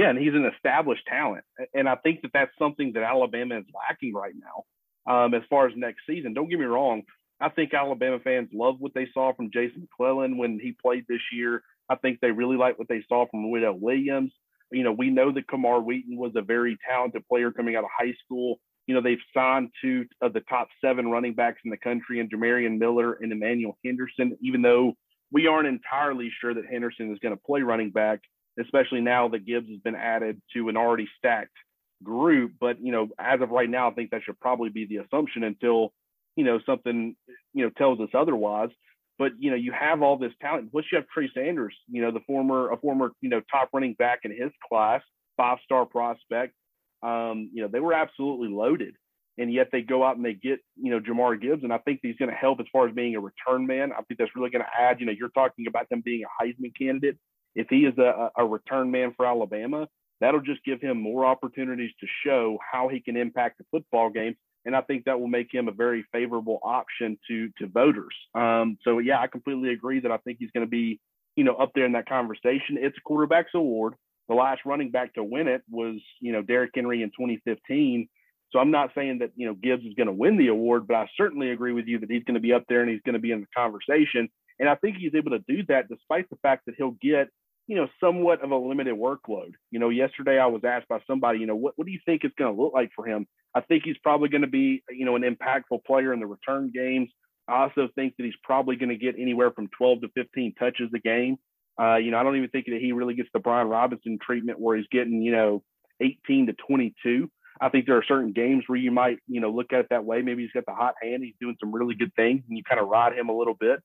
Yeah, 0.00 0.08
and 0.08 0.18
he's 0.18 0.32
an 0.32 0.50
established 0.56 1.02
talent, 1.06 1.44
and 1.74 1.86
I 1.86 1.94
think 1.96 2.22
that 2.22 2.30
that's 2.32 2.56
something 2.58 2.92
that 2.94 3.02
Alabama 3.02 3.58
is 3.58 3.66
lacking 3.74 4.14
right 4.14 4.32
now. 4.34 4.64
Um, 5.12 5.34
as 5.34 5.42
far 5.50 5.66
as 5.66 5.74
next 5.76 6.06
season, 6.08 6.32
don't 6.32 6.48
get 6.48 6.58
me 6.58 6.64
wrong. 6.64 7.02
I 7.38 7.50
think 7.50 7.74
Alabama 7.74 8.18
fans 8.18 8.48
love 8.54 8.76
what 8.78 8.94
they 8.94 9.08
saw 9.12 9.34
from 9.34 9.50
Jason 9.52 9.82
McClellan 9.82 10.38
when 10.38 10.58
he 10.58 10.72
played 10.72 11.04
this 11.06 11.20
year. 11.30 11.62
I 11.90 11.96
think 11.96 12.20
they 12.20 12.30
really 12.30 12.56
like 12.56 12.78
what 12.78 12.88
they 12.88 13.04
saw 13.10 13.26
from 13.30 13.50
Widow 13.50 13.74
Williams. 13.74 14.32
You 14.72 14.84
know, 14.84 14.92
we 14.92 15.10
know 15.10 15.32
that 15.32 15.48
Camar 15.48 15.82
Wheaton 15.82 16.16
was 16.16 16.32
a 16.34 16.40
very 16.40 16.78
talented 16.88 17.28
player 17.28 17.52
coming 17.52 17.76
out 17.76 17.84
of 17.84 17.90
high 17.94 18.14
school. 18.24 18.58
You 18.86 18.94
know, 18.94 19.02
they've 19.02 19.18
signed 19.36 19.68
two 19.82 20.06
of 20.22 20.32
the 20.32 20.40
top 20.40 20.68
seven 20.82 21.10
running 21.10 21.34
backs 21.34 21.60
in 21.62 21.70
the 21.70 21.76
country 21.76 22.20
in 22.20 22.30
Jamarion 22.30 22.78
Miller 22.78 23.18
and 23.20 23.32
Emmanuel 23.32 23.76
Henderson, 23.84 24.38
even 24.40 24.62
though 24.62 24.94
we 25.30 25.46
aren't 25.46 25.68
entirely 25.68 26.32
sure 26.40 26.54
that 26.54 26.64
Henderson 26.64 27.12
is 27.12 27.18
going 27.18 27.36
to 27.36 27.42
play 27.44 27.60
running 27.60 27.90
back, 27.90 28.20
especially 28.58 29.00
now 29.00 29.28
that 29.28 29.46
Gibbs 29.46 29.68
has 29.68 29.78
been 29.78 29.94
added 29.94 30.40
to 30.54 30.68
an 30.68 30.76
already 30.76 31.08
stacked 31.18 31.56
group. 32.02 32.52
But, 32.58 32.80
you 32.80 32.92
know, 32.92 33.08
as 33.18 33.40
of 33.40 33.50
right 33.50 33.68
now, 33.68 33.90
I 33.90 33.94
think 33.94 34.10
that 34.10 34.22
should 34.24 34.40
probably 34.40 34.70
be 34.70 34.86
the 34.86 34.98
assumption 34.98 35.44
until, 35.44 35.92
you 36.36 36.44
know, 36.44 36.60
something, 36.64 37.14
you 37.52 37.64
know, 37.64 37.70
tells 37.76 38.00
us 38.00 38.10
otherwise. 38.14 38.70
But, 39.18 39.32
you 39.38 39.50
know, 39.50 39.56
you 39.56 39.72
have 39.72 40.00
all 40.00 40.16
this 40.16 40.32
talent. 40.40 40.72
Plus 40.72 40.86
you 40.90 40.96
have 40.96 41.06
Trey 41.08 41.30
Sanders, 41.34 41.74
you 41.88 42.00
know, 42.00 42.10
the 42.10 42.20
former, 42.26 42.72
a 42.72 42.76
former, 42.78 43.12
you 43.20 43.28
know, 43.28 43.42
top 43.50 43.68
running 43.74 43.94
back 43.94 44.20
in 44.24 44.30
his 44.30 44.50
class, 44.68 45.02
five 45.36 45.58
star 45.64 45.84
prospect 45.84 46.54
um, 47.02 47.50
you 47.52 47.62
know, 47.62 47.68
they 47.68 47.80
were 47.80 47.94
absolutely 47.94 48.48
loaded. 48.48 48.94
And 49.38 49.52
yet 49.52 49.68
they 49.72 49.80
go 49.80 50.04
out 50.04 50.16
and 50.16 50.24
they 50.24 50.34
get, 50.34 50.58
you 50.76 50.90
know, 50.90 51.00
Jahmyr 51.00 51.40
Gibbs. 51.40 51.64
And 51.64 51.72
I 51.72 51.78
think 51.78 52.00
he's 52.02 52.16
going 52.16 52.30
to 52.30 52.36
help 52.36 52.60
as 52.60 52.66
far 52.72 52.88
as 52.88 52.94
being 52.94 53.16
a 53.16 53.20
return 53.20 53.66
man. 53.66 53.90
I 53.92 54.02
think 54.02 54.18
that's 54.18 54.34
really 54.36 54.50
going 54.50 54.64
to 54.64 54.80
add, 54.82 55.00
you 55.00 55.06
know, 55.06 55.12
you're 55.18 55.30
talking 55.30 55.66
about 55.66 55.88
them 55.88 56.02
being 56.04 56.24
a 56.24 56.44
Heisman 56.44 56.72
candidate. 56.76 57.16
If 57.54 57.68
he 57.68 57.80
is 57.80 57.96
a, 57.98 58.30
a 58.36 58.44
return 58.44 58.90
man 58.90 59.14
for 59.16 59.26
Alabama, 59.26 59.88
that'll 60.20 60.40
just 60.40 60.64
give 60.64 60.80
him 60.80 61.00
more 61.00 61.24
opportunities 61.24 61.90
to 62.00 62.06
show 62.24 62.58
how 62.72 62.88
he 62.88 63.00
can 63.00 63.16
impact 63.16 63.58
the 63.58 63.64
football 63.70 64.10
game. 64.10 64.36
And 64.64 64.76
I 64.76 64.82
think 64.82 65.04
that 65.04 65.18
will 65.18 65.28
make 65.28 65.52
him 65.52 65.68
a 65.68 65.72
very 65.72 66.04
favorable 66.12 66.60
option 66.62 67.18
to 67.28 67.48
to 67.58 67.66
voters. 67.66 68.14
Um, 68.34 68.76
so 68.84 68.98
yeah, 68.98 69.18
I 69.20 69.26
completely 69.26 69.70
agree 69.70 70.00
that 70.00 70.12
I 70.12 70.18
think 70.18 70.38
he's 70.38 70.50
going 70.50 70.66
to 70.66 70.70
be, 70.70 71.00
you 71.34 71.44
know, 71.44 71.54
up 71.54 71.72
there 71.74 71.86
in 71.86 71.92
that 71.92 72.08
conversation. 72.08 72.76
It's 72.78 72.98
a 72.98 73.00
quarterback's 73.00 73.52
award 73.54 73.94
the 74.30 74.36
last 74.36 74.60
running 74.64 74.92
back 74.92 75.12
to 75.14 75.24
win 75.24 75.48
it 75.48 75.62
was, 75.68 75.96
you 76.20 76.32
know, 76.32 76.40
Derrick 76.40 76.70
Henry 76.72 77.02
in 77.02 77.10
2015. 77.10 78.08
So 78.52 78.60
I'm 78.60 78.70
not 78.70 78.90
saying 78.94 79.18
that, 79.18 79.32
you 79.34 79.46
know, 79.46 79.54
Gibbs 79.54 79.84
is 79.84 79.94
going 79.94 80.06
to 80.06 80.12
win 80.12 80.38
the 80.38 80.46
award, 80.46 80.86
but 80.86 80.94
I 80.94 81.08
certainly 81.16 81.50
agree 81.50 81.72
with 81.72 81.86
you 81.86 81.98
that 81.98 82.10
he's 82.10 82.22
going 82.22 82.34
to 82.34 82.40
be 82.40 82.52
up 82.52 82.62
there 82.68 82.80
and 82.80 82.90
he's 82.90 83.02
going 83.04 83.14
to 83.14 83.20
be 83.20 83.32
in 83.32 83.40
the 83.40 83.46
conversation. 83.56 84.28
And 84.60 84.68
I 84.68 84.76
think 84.76 84.98
he's 84.98 85.16
able 85.16 85.32
to 85.32 85.40
do 85.40 85.64
that 85.68 85.88
despite 85.88 86.30
the 86.30 86.36
fact 86.42 86.66
that 86.66 86.76
he'll 86.78 86.96
get, 87.02 87.28
you 87.70 87.76
know, 87.76 87.86
somewhat 88.00 88.42
of 88.42 88.50
a 88.50 88.56
limited 88.56 88.96
workload. 88.96 89.52
You 89.70 89.78
know, 89.78 89.90
yesterday 89.90 90.40
I 90.40 90.46
was 90.46 90.62
asked 90.64 90.88
by 90.88 90.98
somebody, 91.06 91.38
you 91.38 91.46
know, 91.46 91.54
what, 91.54 91.74
what 91.76 91.86
do 91.86 91.92
you 91.92 92.00
think 92.04 92.24
it's 92.24 92.34
going 92.34 92.52
to 92.52 92.60
look 92.60 92.74
like 92.74 92.90
for 92.96 93.06
him? 93.06 93.28
I 93.54 93.60
think 93.60 93.84
he's 93.84 93.96
probably 94.02 94.28
going 94.28 94.40
to 94.40 94.48
be, 94.48 94.82
you 94.90 95.04
know, 95.04 95.14
an 95.14 95.22
impactful 95.22 95.84
player 95.84 96.12
in 96.12 96.18
the 96.18 96.26
return 96.26 96.72
games. 96.74 97.10
I 97.46 97.62
also 97.62 97.88
think 97.94 98.14
that 98.16 98.24
he's 98.24 98.34
probably 98.42 98.74
going 98.74 98.88
to 98.88 98.96
get 98.96 99.14
anywhere 99.16 99.52
from 99.52 99.68
12 99.78 100.00
to 100.00 100.08
15 100.16 100.54
touches 100.58 100.90
a 100.92 100.98
game. 100.98 101.36
Uh, 101.80 101.98
you 101.98 102.10
know, 102.10 102.18
I 102.18 102.24
don't 102.24 102.36
even 102.36 102.50
think 102.50 102.66
that 102.66 102.80
he 102.80 102.90
really 102.90 103.14
gets 103.14 103.28
the 103.32 103.38
Brian 103.38 103.68
Robinson 103.68 104.18
treatment 104.20 104.58
where 104.58 104.76
he's 104.76 104.88
getting, 104.90 105.22
you 105.22 105.30
know, 105.30 105.62
18 106.00 106.48
to 106.48 106.54
22. 106.66 107.30
I 107.60 107.68
think 107.68 107.86
there 107.86 107.98
are 107.98 108.04
certain 108.08 108.32
games 108.32 108.64
where 108.66 108.80
you 108.80 108.90
might, 108.90 109.18
you 109.28 109.40
know, 109.40 109.50
look 109.50 109.72
at 109.72 109.78
it 109.78 109.86
that 109.90 110.04
way. 110.04 110.22
Maybe 110.22 110.42
he's 110.42 110.50
got 110.50 110.66
the 110.66 110.74
hot 110.74 110.94
hand. 111.00 111.22
He's 111.22 111.34
doing 111.40 111.56
some 111.60 111.70
really 111.70 111.94
good 111.94 112.12
things, 112.16 112.42
and 112.48 112.58
you 112.58 112.64
kind 112.68 112.80
of 112.80 112.88
ride 112.88 113.16
him 113.16 113.28
a 113.28 113.36
little 113.36 113.54
bit. 113.54 113.78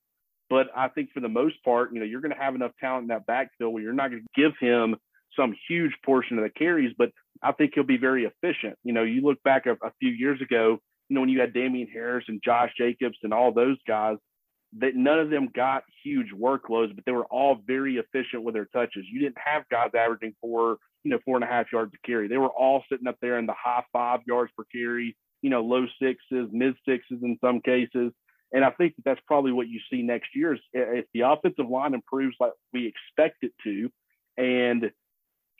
But 0.48 0.68
I 0.76 0.88
think 0.88 1.10
for 1.12 1.20
the 1.20 1.28
most 1.28 1.62
part, 1.64 1.92
you 1.92 1.98
know, 1.98 2.06
you're 2.06 2.20
going 2.20 2.34
to 2.34 2.40
have 2.40 2.54
enough 2.54 2.72
talent 2.80 3.04
in 3.04 3.08
that 3.08 3.26
backfield 3.26 3.72
where 3.72 3.82
you're 3.82 3.92
not 3.92 4.10
going 4.10 4.22
to 4.22 4.40
give 4.40 4.52
him 4.60 4.96
some 5.36 5.54
huge 5.68 5.92
portion 6.04 6.38
of 6.38 6.44
the 6.44 6.50
carries, 6.50 6.94
but 6.96 7.10
I 7.42 7.52
think 7.52 7.72
he'll 7.74 7.84
be 7.84 7.98
very 7.98 8.24
efficient. 8.24 8.76
You 8.84 8.92
know, 8.92 9.02
you 9.02 9.22
look 9.22 9.42
back 9.42 9.66
a, 9.66 9.72
a 9.84 9.92
few 10.00 10.10
years 10.10 10.40
ago, 10.40 10.78
you 11.08 11.14
know, 11.14 11.20
when 11.20 11.30
you 11.30 11.40
had 11.40 11.52
Damien 11.52 11.88
Harris 11.92 12.24
and 12.28 12.40
Josh 12.42 12.72
Jacobs 12.78 13.18
and 13.22 13.32
all 13.32 13.52
those 13.52 13.76
guys, 13.86 14.16
that 14.78 14.94
none 14.94 15.18
of 15.18 15.30
them 15.30 15.48
got 15.54 15.84
huge 16.02 16.32
workloads, 16.32 16.94
but 16.94 17.04
they 17.04 17.12
were 17.12 17.26
all 17.26 17.58
very 17.66 17.96
efficient 17.96 18.42
with 18.42 18.54
their 18.54 18.66
touches. 18.66 19.04
You 19.10 19.20
didn't 19.20 19.38
have 19.44 19.68
guys 19.70 19.90
averaging 19.96 20.34
four, 20.40 20.78
you 21.04 21.10
know, 21.10 21.18
four 21.24 21.36
and 21.36 21.44
a 21.44 21.48
half 21.48 21.66
yards 21.72 21.92
to 21.92 21.98
carry. 22.04 22.28
They 22.28 22.36
were 22.36 22.48
all 22.48 22.82
sitting 22.90 23.06
up 23.06 23.16
there 23.20 23.38
in 23.38 23.46
the 23.46 23.54
high 23.54 23.84
five 23.92 24.20
yards 24.26 24.52
per 24.56 24.64
carry, 24.72 25.16
you 25.42 25.50
know, 25.50 25.62
low 25.62 25.86
sixes, 26.02 26.48
mid 26.52 26.74
sixes 26.86 27.18
in 27.22 27.38
some 27.40 27.60
cases. 27.60 28.12
And 28.52 28.64
I 28.64 28.70
think 28.70 28.94
that 28.96 29.04
that's 29.04 29.20
probably 29.26 29.52
what 29.52 29.68
you 29.68 29.80
see 29.90 30.02
next 30.02 30.30
year 30.34 30.54
is 30.54 30.60
if 30.72 31.06
the 31.12 31.22
offensive 31.22 31.68
line 31.68 31.94
improves 31.94 32.36
like 32.38 32.52
we 32.72 32.86
expect 32.86 33.38
it 33.42 33.52
to, 33.64 33.90
and 34.36 34.90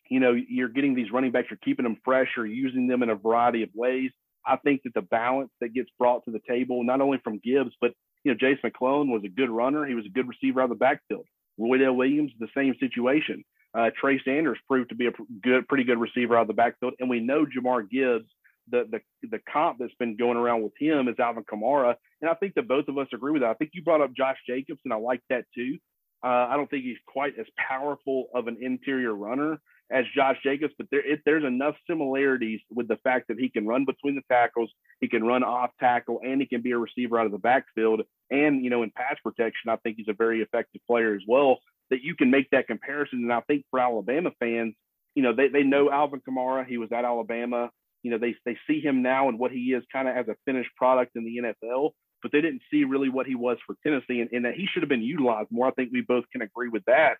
you 0.08 0.20
know 0.20 0.32
you're 0.32 0.68
getting 0.68 0.94
these 0.94 1.10
running 1.10 1.32
backs, 1.32 1.48
you're 1.50 1.58
keeping 1.64 1.84
them 1.84 1.98
fresh, 2.04 2.28
or 2.36 2.46
using 2.46 2.86
them 2.86 3.02
in 3.02 3.10
a 3.10 3.16
variety 3.16 3.62
of 3.62 3.70
ways. 3.74 4.10
I 4.46 4.56
think 4.56 4.82
that 4.84 4.94
the 4.94 5.02
balance 5.02 5.50
that 5.60 5.74
gets 5.74 5.90
brought 5.98 6.24
to 6.24 6.30
the 6.30 6.40
table, 6.48 6.84
not 6.84 7.00
only 7.00 7.18
from 7.24 7.40
Gibbs, 7.42 7.72
but 7.80 7.92
you 8.22 8.32
know, 8.32 8.38
Jase 8.38 8.58
McClellan 8.62 9.10
was 9.10 9.22
a 9.24 9.28
good 9.28 9.50
runner. 9.50 9.84
He 9.84 9.94
was 9.94 10.06
a 10.06 10.10
good 10.10 10.28
receiver 10.28 10.60
out 10.60 10.70
of 10.70 10.70
the 10.70 10.76
backfield. 10.76 11.26
Roy 11.58 11.78
Roydell 11.78 11.96
Williams, 11.96 12.32
the 12.38 12.48
same 12.56 12.74
situation. 12.78 13.44
Uh, 13.76 13.90
Trey 13.98 14.20
Sanders 14.24 14.58
proved 14.68 14.90
to 14.90 14.94
be 14.94 15.06
a 15.06 15.12
good, 15.42 15.68
pretty 15.68 15.84
good 15.84 15.98
receiver 15.98 16.36
out 16.36 16.42
of 16.42 16.48
the 16.48 16.54
backfield, 16.54 16.94
and 16.98 17.10
we 17.10 17.20
know 17.20 17.44
Jahmyr 17.44 17.88
Gibbs 17.90 18.28
the 18.70 18.84
the 18.90 19.28
the 19.28 19.40
comp 19.50 19.78
that's 19.78 19.94
been 19.98 20.16
going 20.16 20.36
around 20.36 20.62
with 20.62 20.72
him 20.78 21.08
is 21.08 21.18
Alvin 21.18 21.44
Kamara, 21.44 21.94
and 22.20 22.30
I 22.30 22.34
think 22.34 22.54
that 22.54 22.68
both 22.68 22.88
of 22.88 22.98
us 22.98 23.08
agree 23.12 23.32
with 23.32 23.42
that. 23.42 23.50
I 23.50 23.54
think 23.54 23.70
you 23.74 23.82
brought 23.82 24.00
up 24.00 24.14
Josh 24.16 24.38
Jacobs, 24.46 24.80
and 24.84 24.92
I 24.92 24.96
like 24.96 25.22
that 25.30 25.44
too. 25.54 25.78
Uh, 26.24 26.48
I 26.50 26.56
don't 26.56 26.68
think 26.68 26.84
he's 26.84 26.96
quite 27.06 27.38
as 27.38 27.46
powerful 27.56 28.26
of 28.34 28.48
an 28.48 28.56
interior 28.60 29.14
runner 29.14 29.60
as 29.90 30.04
Josh 30.14 30.36
Jacobs, 30.42 30.74
but 30.76 30.88
there 30.90 31.06
it, 31.06 31.20
there's 31.24 31.44
enough 31.44 31.76
similarities 31.88 32.60
with 32.70 32.88
the 32.88 32.96
fact 33.04 33.28
that 33.28 33.38
he 33.38 33.48
can 33.48 33.66
run 33.66 33.84
between 33.84 34.16
the 34.16 34.22
tackles, 34.30 34.70
he 35.00 35.08
can 35.08 35.24
run 35.24 35.44
off 35.44 35.70
tackle, 35.78 36.20
and 36.24 36.40
he 36.40 36.46
can 36.46 36.62
be 36.62 36.72
a 36.72 36.78
receiver 36.78 37.18
out 37.18 37.26
of 37.26 37.32
the 37.32 37.38
backfield. 37.38 38.02
And 38.30 38.64
you 38.64 38.70
know, 38.70 38.82
in 38.82 38.90
pass 38.90 39.16
protection, 39.22 39.70
I 39.70 39.76
think 39.76 39.96
he's 39.96 40.08
a 40.08 40.14
very 40.14 40.42
effective 40.42 40.80
player 40.86 41.14
as 41.14 41.22
well. 41.28 41.58
That 41.90 42.02
you 42.02 42.16
can 42.16 42.30
make 42.30 42.50
that 42.50 42.66
comparison, 42.66 43.20
and 43.20 43.32
I 43.32 43.40
think 43.42 43.64
for 43.70 43.78
Alabama 43.78 44.32
fans, 44.40 44.74
you 45.14 45.22
know, 45.22 45.32
they 45.32 45.48
they 45.48 45.62
know 45.62 45.90
Alvin 45.90 46.20
Kamara. 46.28 46.66
He 46.66 46.78
was 46.78 46.90
at 46.90 47.04
Alabama 47.04 47.70
you 48.06 48.12
know, 48.12 48.18
they 48.18 48.36
they 48.44 48.56
see 48.68 48.80
him 48.80 49.02
now 49.02 49.28
and 49.28 49.36
what 49.36 49.50
he 49.50 49.72
is 49.72 49.82
kind 49.92 50.06
of 50.06 50.16
as 50.16 50.28
a 50.28 50.36
finished 50.44 50.70
product 50.76 51.16
in 51.16 51.24
the 51.24 51.38
NFL, 51.42 51.90
but 52.22 52.30
they 52.30 52.40
didn't 52.40 52.62
see 52.70 52.84
really 52.84 53.08
what 53.08 53.26
he 53.26 53.34
was 53.34 53.58
for 53.66 53.74
Tennessee 53.82 54.20
and, 54.20 54.30
and 54.30 54.44
that 54.44 54.54
he 54.54 54.68
should 54.72 54.84
have 54.84 54.88
been 54.88 55.02
utilized 55.02 55.48
more. 55.50 55.66
I 55.66 55.72
think 55.72 55.90
we 55.92 56.02
both 56.06 56.22
can 56.30 56.40
agree 56.40 56.68
with 56.68 56.84
that. 56.86 57.16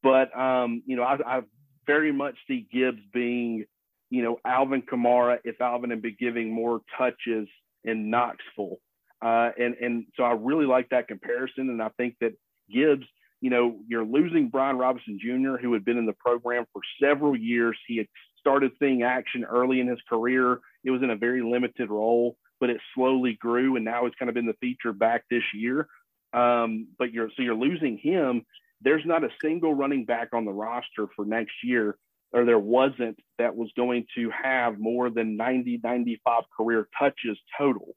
But 0.00 0.36
um, 0.38 0.84
you 0.86 0.94
know, 0.94 1.02
I, 1.02 1.16
I 1.26 1.40
very 1.88 2.12
much 2.12 2.36
see 2.46 2.68
Gibbs 2.72 3.02
being, 3.12 3.64
you 4.10 4.22
know, 4.22 4.38
Alvin 4.44 4.82
Kamara 4.82 5.38
if 5.42 5.60
Alvin 5.60 5.90
had 5.90 6.02
been 6.02 6.16
giving 6.20 6.54
more 6.54 6.82
touches 6.96 7.48
in 7.82 8.08
Knoxville. 8.08 8.76
Uh, 9.20 9.50
and 9.58 9.74
and 9.80 10.04
so 10.16 10.22
I 10.22 10.34
really 10.34 10.66
like 10.66 10.90
that 10.90 11.08
comparison, 11.08 11.68
and 11.68 11.82
I 11.82 11.88
think 11.96 12.14
that 12.20 12.34
Gibbs, 12.72 13.06
you 13.40 13.50
know, 13.50 13.80
you're 13.88 14.04
losing 14.04 14.50
Brian 14.50 14.78
Robinson 14.78 15.18
Jr., 15.20 15.60
who 15.60 15.72
had 15.72 15.84
been 15.84 15.98
in 15.98 16.06
the 16.06 16.12
program 16.12 16.64
for 16.72 16.82
several 17.02 17.36
years. 17.36 17.76
He 17.88 17.96
had 17.96 18.06
started 18.48 18.72
seeing 18.78 19.02
action 19.02 19.44
early 19.44 19.80
in 19.80 19.86
his 19.86 19.98
career. 20.08 20.60
It 20.82 20.90
was 20.90 21.02
in 21.02 21.10
a 21.10 21.16
very 21.16 21.42
limited 21.42 21.90
role, 21.90 22.36
but 22.60 22.70
it 22.70 22.80
slowly 22.94 23.36
grew, 23.38 23.76
and 23.76 23.84
now 23.84 24.04
he's 24.04 24.14
kind 24.18 24.30
of 24.30 24.34
been 24.34 24.46
the 24.46 24.54
feature 24.54 24.94
back 24.94 25.24
this 25.30 25.42
year. 25.54 25.86
Um, 26.32 26.88
but 26.98 27.12
you're 27.12 27.28
so 27.36 27.42
you're 27.42 27.54
losing 27.54 27.98
him. 27.98 28.46
There's 28.80 29.04
not 29.04 29.22
a 29.22 29.28
single 29.42 29.74
running 29.74 30.06
back 30.06 30.28
on 30.32 30.46
the 30.46 30.52
roster 30.52 31.08
for 31.14 31.26
next 31.26 31.52
year, 31.62 31.98
or 32.32 32.46
there 32.46 32.58
wasn't 32.58 33.18
that 33.38 33.54
was 33.54 33.70
going 33.76 34.06
to 34.14 34.30
have 34.30 34.78
more 34.78 35.10
than 35.10 35.36
90, 35.36 35.80
95 35.82 36.44
career 36.56 36.88
touches 36.98 37.38
total. 37.56 37.94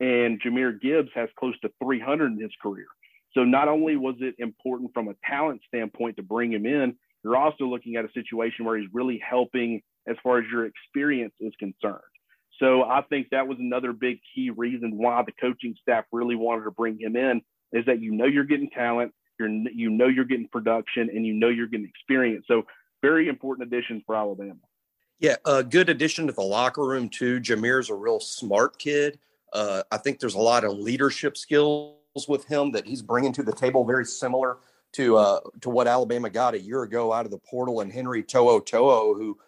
And 0.00 0.40
Jahmyr 0.42 0.80
Gibbs 0.80 1.10
has 1.14 1.28
close 1.38 1.58
to 1.60 1.70
300 1.82 2.32
in 2.32 2.40
his 2.40 2.50
career. 2.60 2.86
So 3.34 3.44
not 3.44 3.68
only 3.68 3.96
was 3.96 4.16
it 4.20 4.34
important 4.38 4.90
from 4.94 5.08
a 5.08 5.14
talent 5.24 5.60
standpoint 5.68 6.16
to 6.16 6.22
bring 6.22 6.52
him 6.52 6.66
in, 6.66 6.96
you're 7.22 7.36
also 7.36 7.64
looking 7.66 7.96
at 7.96 8.04
a 8.04 8.12
situation 8.12 8.64
where 8.64 8.76
he's 8.76 8.88
really 8.92 9.18
helping 9.24 9.82
as 10.08 10.16
far 10.22 10.38
as 10.38 10.44
your 10.50 10.66
experience 10.66 11.34
is 11.40 11.52
concerned. 11.58 12.00
So 12.58 12.82
I 12.82 13.02
think 13.02 13.30
that 13.30 13.48
was 13.48 13.58
another 13.58 13.92
big 13.92 14.20
key 14.34 14.50
reason 14.50 14.96
why 14.96 15.22
the 15.24 15.32
coaching 15.32 15.74
staff 15.80 16.04
really 16.12 16.36
wanted 16.36 16.64
to 16.64 16.70
bring 16.70 16.98
him 17.00 17.16
in 17.16 17.42
is 17.72 17.86
that 17.86 18.00
you 18.00 18.12
know 18.12 18.26
you're 18.26 18.44
getting 18.44 18.70
talent, 18.70 19.12
you're 19.38 19.48
you 19.48 19.90
know 19.90 20.06
you're 20.06 20.24
getting 20.24 20.48
production, 20.48 21.08
and 21.10 21.26
you 21.26 21.32
know 21.32 21.48
you're 21.48 21.66
getting 21.66 21.88
experience. 21.88 22.44
So 22.46 22.64
very 23.00 23.28
important 23.28 23.66
additions 23.66 24.02
for 24.06 24.14
Alabama. 24.14 24.60
Yeah, 25.18 25.36
a 25.44 25.62
good 25.62 25.88
addition 25.88 26.26
to 26.26 26.32
the 26.32 26.42
locker 26.42 26.84
room 26.84 27.08
too. 27.08 27.40
Jahmyr's 27.40 27.90
a 27.90 27.94
real 27.94 28.20
smart 28.20 28.78
kid. 28.78 29.18
Uh, 29.52 29.82
I 29.90 29.96
think 29.96 30.18
there's 30.18 30.34
a 30.34 30.40
lot 30.40 30.64
of 30.64 30.72
leadership 30.72 31.36
skills 31.36 31.96
with 32.28 32.44
him 32.46 32.72
that 32.72 32.86
he's 32.86 33.02
bringing 33.02 33.32
to 33.34 33.42
the 33.42 33.52
table, 33.52 33.84
very 33.84 34.04
similar 34.04 34.58
to 34.92 35.16
uh, 35.16 35.40
to 35.60 35.70
what 35.70 35.86
Alabama 35.86 36.30
got 36.30 36.54
a 36.54 36.60
year 36.60 36.82
ago 36.82 37.12
out 37.12 37.24
of 37.24 37.30
the 37.30 37.38
portal 37.38 37.80
and 37.80 37.92
Henry 37.92 38.22
To'oTo'o, 38.22 39.16
who 39.16 39.38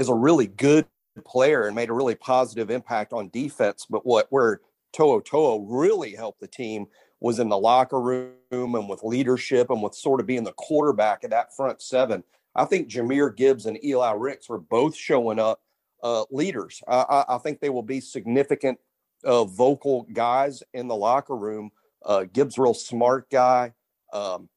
is 0.00 0.08
a 0.08 0.14
really 0.14 0.46
good 0.46 0.86
player 1.24 1.66
and 1.66 1.76
made 1.76 1.90
a 1.90 1.94
really 1.94 2.14
positive 2.14 2.70
impact 2.70 3.12
on 3.12 3.28
defense. 3.28 3.86
But 3.88 4.06
what 4.06 4.26
where 4.30 4.60
To'oTo'o 4.96 5.66
really 5.68 6.14
helped 6.14 6.40
the 6.40 6.48
team 6.48 6.86
was 7.20 7.38
in 7.38 7.50
the 7.50 7.58
locker 7.58 8.00
room 8.00 8.34
and 8.50 8.88
with 8.88 9.04
leadership 9.04 9.70
and 9.70 9.82
with 9.82 9.94
sort 9.94 10.20
of 10.20 10.26
being 10.26 10.44
the 10.44 10.54
quarterback 10.54 11.22
of 11.22 11.30
that 11.30 11.54
front 11.54 11.82
seven. 11.82 12.24
I 12.54 12.64
think 12.64 12.88
Jahmyr 12.88 13.36
Gibbs 13.36 13.66
and 13.66 13.82
Eli 13.84 14.12
Ricks 14.12 14.48
are 14.50 14.58
both 14.58 14.96
showing 14.96 15.38
up 15.38 15.60
uh, 16.02 16.24
leaders. 16.30 16.82
I, 16.88 17.24
I, 17.28 17.38
think 17.38 17.60
they 17.60 17.68
will 17.68 17.82
be 17.82 18.00
significant 18.00 18.78
uh, 19.22 19.44
vocal 19.44 20.06
guys 20.14 20.62
in 20.72 20.88
the 20.88 20.96
locker 20.96 21.36
room. 21.36 21.70
Uh, 22.04 22.24
Gibbs, 22.32 22.58
real 22.58 22.72
smart 22.72 23.28
guy. 23.30 23.74
Um, 24.12 24.48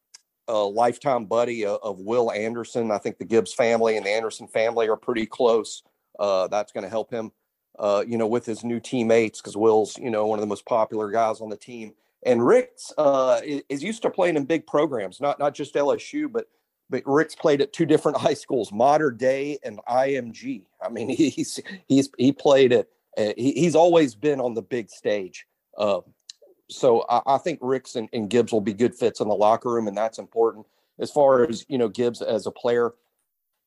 a 0.47 0.57
lifetime 0.57 1.25
buddy 1.25 1.65
of, 1.65 1.79
of, 1.83 1.99
Will 1.99 2.31
Anderson. 2.31 2.91
I 2.91 2.97
think 2.97 3.17
the 3.17 3.25
Gibbs 3.25 3.53
family 3.53 3.97
and 3.97 4.05
the 4.05 4.09
Anderson 4.09 4.47
family 4.47 4.87
are 4.89 4.97
pretty 4.97 5.25
close. 5.25 5.83
Uh, 6.19 6.47
that's 6.47 6.71
going 6.71 6.83
to 6.83 6.89
help 6.89 7.11
him, 7.11 7.31
uh, 7.79 8.03
you 8.07 8.17
know, 8.17 8.27
with 8.27 8.45
his 8.45 8.63
new 8.63 8.79
teammates 8.79 9.41
because 9.41 9.57
Will's, 9.57 9.97
you 9.97 10.09
know, 10.09 10.27
one 10.27 10.39
of 10.39 10.41
the 10.41 10.47
most 10.47 10.65
popular 10.65 11.09
guys 11.09 11.41
on 11.41 11.49
the 11.49 11.57
team. 11.57 11.93
And 12.25 12.45
Ricks 12.45 12.93
uh, 12.97 13.41
is, 13.43 13.83
used 13.83 14.01
to 14.03 14.09
playing 14.09 14.37
in 14.37 14.45
big 14.45 14.65
programs, 14.65 15.19
not 15.19 15.39
not 15.39 15.53
just 15.53 15.75
LSU, 15.75 16.31
but 16.31 16.47
but 16.89 17.03
Ricks 17.05 17.35
played 17.35 17.61
at 17.61 17.73
two 17.73 17.85
different 17.85 18.17
high 18.19 18.33
schools, 18.33 18.71
Mater 18.71 19.11
Dei 19.11 19.59
and 19.63 19.79
IMG. 19.89 20.63
I 20.81 20.89
mean, 20.89 21.09
he's 21.17 21.59
he's 21.87 22.09
he 22.17 22.31
played 22.31 22.71
at 22.73 22.87
he, 23.17 23.53
he's 23.53 23.75
always 23.75 24.15
been 24.15 24.39
on 24.39 24.53
the 24.53 24.61
big 24.61 24.89
stage. 24.89 25.45
Uh, 25.77 26.01
so 26.73 27.05
I, 27.09 27.21
I 27.35 27.37
think 27.37 27.59
Ricks 27.61 27.95
and, 27.95 28.09
and, 28.13 28.29
Gibbs 28.29 28.51
will 28.51 28.61
be 28.61 28.73
good 28.73 28.95
fits 28.95 29.19
in 29.19 29.27
the 29.27 29.35
locker 29.35 29.71
room, 29.71 29.87
and 29.87 29.97
that's 29.97 30.19
important. 30.19 30.65
As 30.99 31.11
far 31.11 31.43
as 31.43 31.65
you 31.69 31.77
know, 31.77 31.87
Gibbs 31.87 32.21
as 32.21 32.45
a 32.45 32.51
player, 32.51 32.93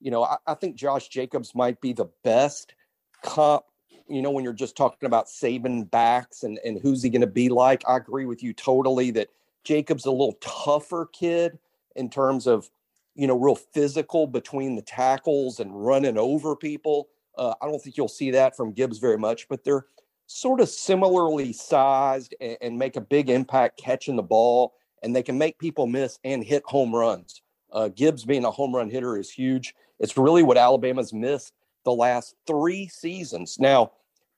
you 0.01 0.11
know, 0.11 0.25
I, 0.25 0.37
I 0.47 0.55
think 0.55 0.77
Josh 0.77 1.09
Jacobs 1.09 1.55
might 1.55 1.81
be 1.81 1.93
the 1.93 2.07
best 2.25 2.75
comp. 3.23 3.65
You 4.09 4.23
know, 4.23 4.31
when 4.31 4.45
you're 4.45 4.53
just 4.53 4.77
talking 4.77 5.07
about 5.07 5.29
saving 5.29 5.85
backs 5.85 6.43
and 6.43 6.59
and 6.65 6.79
who's 6.81 7.03
he 7.03 7.11
going 7.11 7.23
to 7.23 7.27
be 7.27 7.49
like, 7.49 7.83
I 7.89 7.97
agree 7.97 8.27
with 8.27 8.43
you 8.43 8.53
totally 8.53 9.11
that 9.13 9.29
Jacobs 9.65 10.07
a 10.07 10.11
little 10.11 10.39
tougher 10.41 11.09
kid 11.13 11.59
in 11.97 12.11
terms 12.11 12.47
of 12.47 12.71
you 13.15 13.27
know 13.27 13.39
real 13.39 13.57
physical 13.57 14.27
between 14.27 14.77
the 14.77 14.83
tackles 14.83 15.61
and 15.61 15.85
running 15.85 16.19
over 16.19 16.55
people. 16.55 17.09
Uh, 17.37 17.55
I 17.61 17.67
don't 17.67 17.81
think 17.81 17.97
you'll 17.97 18.09
see 18.09 18.31
that 18.31 18.57
from 18.57 18.73
Gibbs 18.73 18.99
very 18.99 19.19
much, 19.19 19.49
but 19.49 19.65
they're 19.65 19.87
sort 20.27 20.61
of 20.61 20.69
similarly 20.69 21.53
sized 21.53 22.35
and, 22.41 22.57
and, 22.61 22.79
make 22.79 22.97
a 22.97 23.01
big 23.01 23.31
impact 23.31 23.79
catching 23.79 24.17
the 24.17 24.23
ball, 24.23 24.75
and 25.03 25.15
they 25.15 25.23
can 25.23 25.39
make 25.39 25.59
people 25.59 25.87
miss 25.87 26.19
and 26.25 26.43
hit 26.43 26.63
home 26.65 26.95
runs. 26.95 27.43
Uh, 27.73 27.89
Gibbs 27.89 28.25
being 28.25 28.45
a 28.45 28.51
home 28.51 28.75
run 28.75 28.91
hitter 28.91 29.17
is 29.17 29.31
huge. 29.31 29.75
It's 29.99 30.17
really 30.17 30.43
what 30.43 30.57
Alabama's 30.57 31.13
missed 31.13 31.53
the 31.85 31.93
last 31.93 32.35
three 32.47 32.89
seasons. 32.89 33.59
Now, 33.59 33.93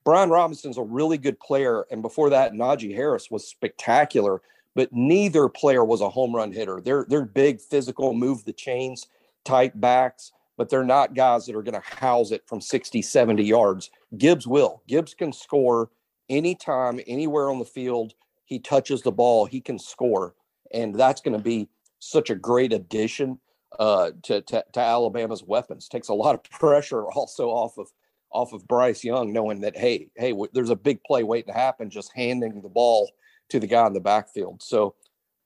Brian 0.05 0.29
Robinson's 0.29 0.77
a 0.77 0.83
really 0.83 1.17
good 1.17 1.39
player, 1.39 1.85
and 1.91 2.01
before 2.01 2.29
that, 2.29 2.53
Najee 2.53 2.95
Harris 2.95 3.29
was 3.29 3.47
spectacular. 3.47 4.41
But 4.75 4.93
neither 4.93 5.49
player 5.49 5.83
was 5.83 5.99
a 5.99 6.09
home 6.09 6.33
run 6.33 6.51
hitter. 6.51 6.79
They're 6.79 7.05
they're 7.09 7.25
big, 7.25 7.59
physical, 7.59 8.13
move 8.13 8.45
the 8.45 8.53
chains. 8.53 9.07
type 9.43 9.73
backs, 9.75 10.31
but 10.59 10.67
they're 10.67 10.83
not 10.83 11.15
guys 11.15 11.45
that 11.45 11.55
are 11.55 11.63
going 11.63 11.81
to 11.81 11.95
house 11.95 12.31
it 12.31 12.43
from 12.45 12.59
60, 12.59 13.01
70 13.01 13.41
yards. 13.41 13.89
Gibbs 14.17 14.45
will. 14.45 14.83
Gibbs 14.89 15.13
can 15.13 15.31
score 15.31 15.89
anytime, 16.27 16.99
anywhere 17.07 17.49
on 17.49 17.59
the 17.59 17.65
field. 17.65 18.13
He 18.43 18.59
touches 18.59 19.01
the 19.01 19.11
ball, 19.13 19.45
he 19.45 19.61
can 19.61 19.79
score. 19.79 20.35
And 20.73 20.93
that's 20.93 21.21
going 21.21 21.37
to 21.37 21.41
be 21.41 21.69
such 21.99 22.29
a 22.29 22.35
great 22.35 22.73
addition 22.73 23.39
uh, 23.79 24.11
to, 24.23 24.41
to, 24.41 24.65
to 24.73 24.79
Alabama's 24.81 25.43
weapons. 25.43 25.87
Takes 25.87 26.09
a 26.09 26.13
lot 26.13 26.35
of 26.35 26.43
pressure 26.51 27.05
also 27.05 27.47
off 27.47 27.77
of 27.77 27.87
off 28.31 28.51
of 28.51 28.67
Bryce 28.67 29.03
Young, 29.03 29.31
knowing 29.31 29.61
that 29.61 29.77
hey, 29.77 30.09
hey, 30.17 30.31
w- 30.31 30.51
there's 30.53 30.69
a 30.69 30.75
big 30.75 31.01
play 31.05 31.23
waiting 31.23 31.53
to 31.53 31.57
happen, 31.57 31.89
just 31.89 32.11
handing 32.13 32.61
the 32.61 32.69
ball 32.69 33.09
to 33.47 33.61
the 33.61 33.65
guy 33.65 33.87
in 33.87 33.93
the 33.93 34.01
backfield. 34.01 34.61
So 34.61 34.93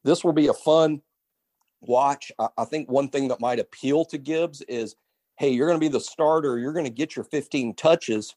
this 0.04 0.24
will 0.24 0.34
be 0.34 0.48
a 0.48 0.54
fun 0.54 1.04
watch. 1.82 2.32
I, 2.40 2.48
I 2.58 2.66
think 2.66 2.90
one 2.90 3.10
thing 3.10 3.28
that 3.28 3.40
might 3.40 3.60
appeal 3.60 4.06
to 4.06 4.18
Gibbs 4.18 4.62
is, 4.64 4.96
hey, 5.38 5.50
you're 5.50 5.68
going 5.68 5.80
to 5.80 5.84
be 5.84 5.92
the 5.92 6.00
starter, 6.00 6.58
you're 6.58 6.74
going 6.74 6.86
to 6.86 6.92
get 6.92 7.16
your 7.16 7.26
15 7.26 7.74
touches, 7.76 8.36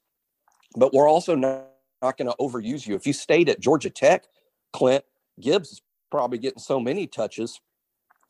but 0.77 0.93
we're 0.93 1.09
also 1.09 1.35
not, 1.35 1.67
not 2.03 2.17
going 2.17 2.29
to 2.29 2.37
overuse 2.41 2.87
you. 2.87 2.95
If 2.95 3.07
you 3.07 3.13
stayed 3.13 3.49
at 3.49 3.61
Georgia 3.61 3.91
Tech, 3.91 4.25
Clint 4.73 5.05
Gibbs 5.41 5.73
is 5.73 5.83
probably 6.11 6.39
getting 6.39 6.59
so 6.59 6.81
many 6.81 7.07
touches, 7.07 7.61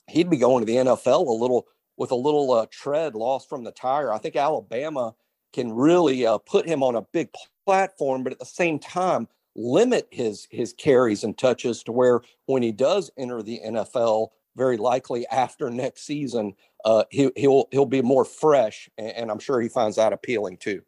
he'd 0.09 0.31
be 0.31 0.37
going 0.37 0.65
to 0.65 0.73
the 0.73 0.79
NFL 0.79 1.27
a 1.27 1.33
little 1.33 1.67
with 1.97 2.11
a 2.11 2.17
little 2.17 2.53
uh, 2.53 2.67
tread 2.71 3.15
lost 3.15 3.49
from 3.49 3.65
the 3.65 3.73
tire. 3.73 4.13
I 4.13 4.19
think 4.19 4.37
Alabama 4.37 5.15
can 5.53 5.73
really 5.73 6.27
uh, 6.27 6.39
put 6.39 6.67
him 6.67 6.83
on 6.83 6.95
a 6.95 7.03
big 7.03 7.31
platform, 7.65 8.23
but 8.23 8.33
at 8.33 8.39
the 8.39 8.45
same 8.45 8.79
time 8.79 9.29
limit 9.57 10.07
his 10.11 10.47
his 10.51 10.75
carries 10.75 11.25
and 11.25 11.37
touches 11.37 11.83
to 11.83 11.93
where 11.93 12.21
when 12.45 12.63
he 12.63 12.73
does 12.73 13.11
enter 13.17 13.43
the 13.43 13.61
NFL, 13.65 14.29
very 14.55 14.77
likely 14.77 15.27
after 15.29 15.71
next 15.71 16.05
season, 16.05 16.55
uh, 16.87 17.05
he, 17.11 17.31
he'll 17.37 17.67
he'll 17.73 17.85
be 17.85 18.01
more 18.01 18.25
fresh, 18.25 18.89
and, 18.97 19.09
and 19.09 19.31
I'm 19.31 19.41
sure 19.41 19.61
he 19.61 19.69
finds 19.69 19.97
that 19.97 20.13
appealing 20.13 20.59
too. 20.59 20.83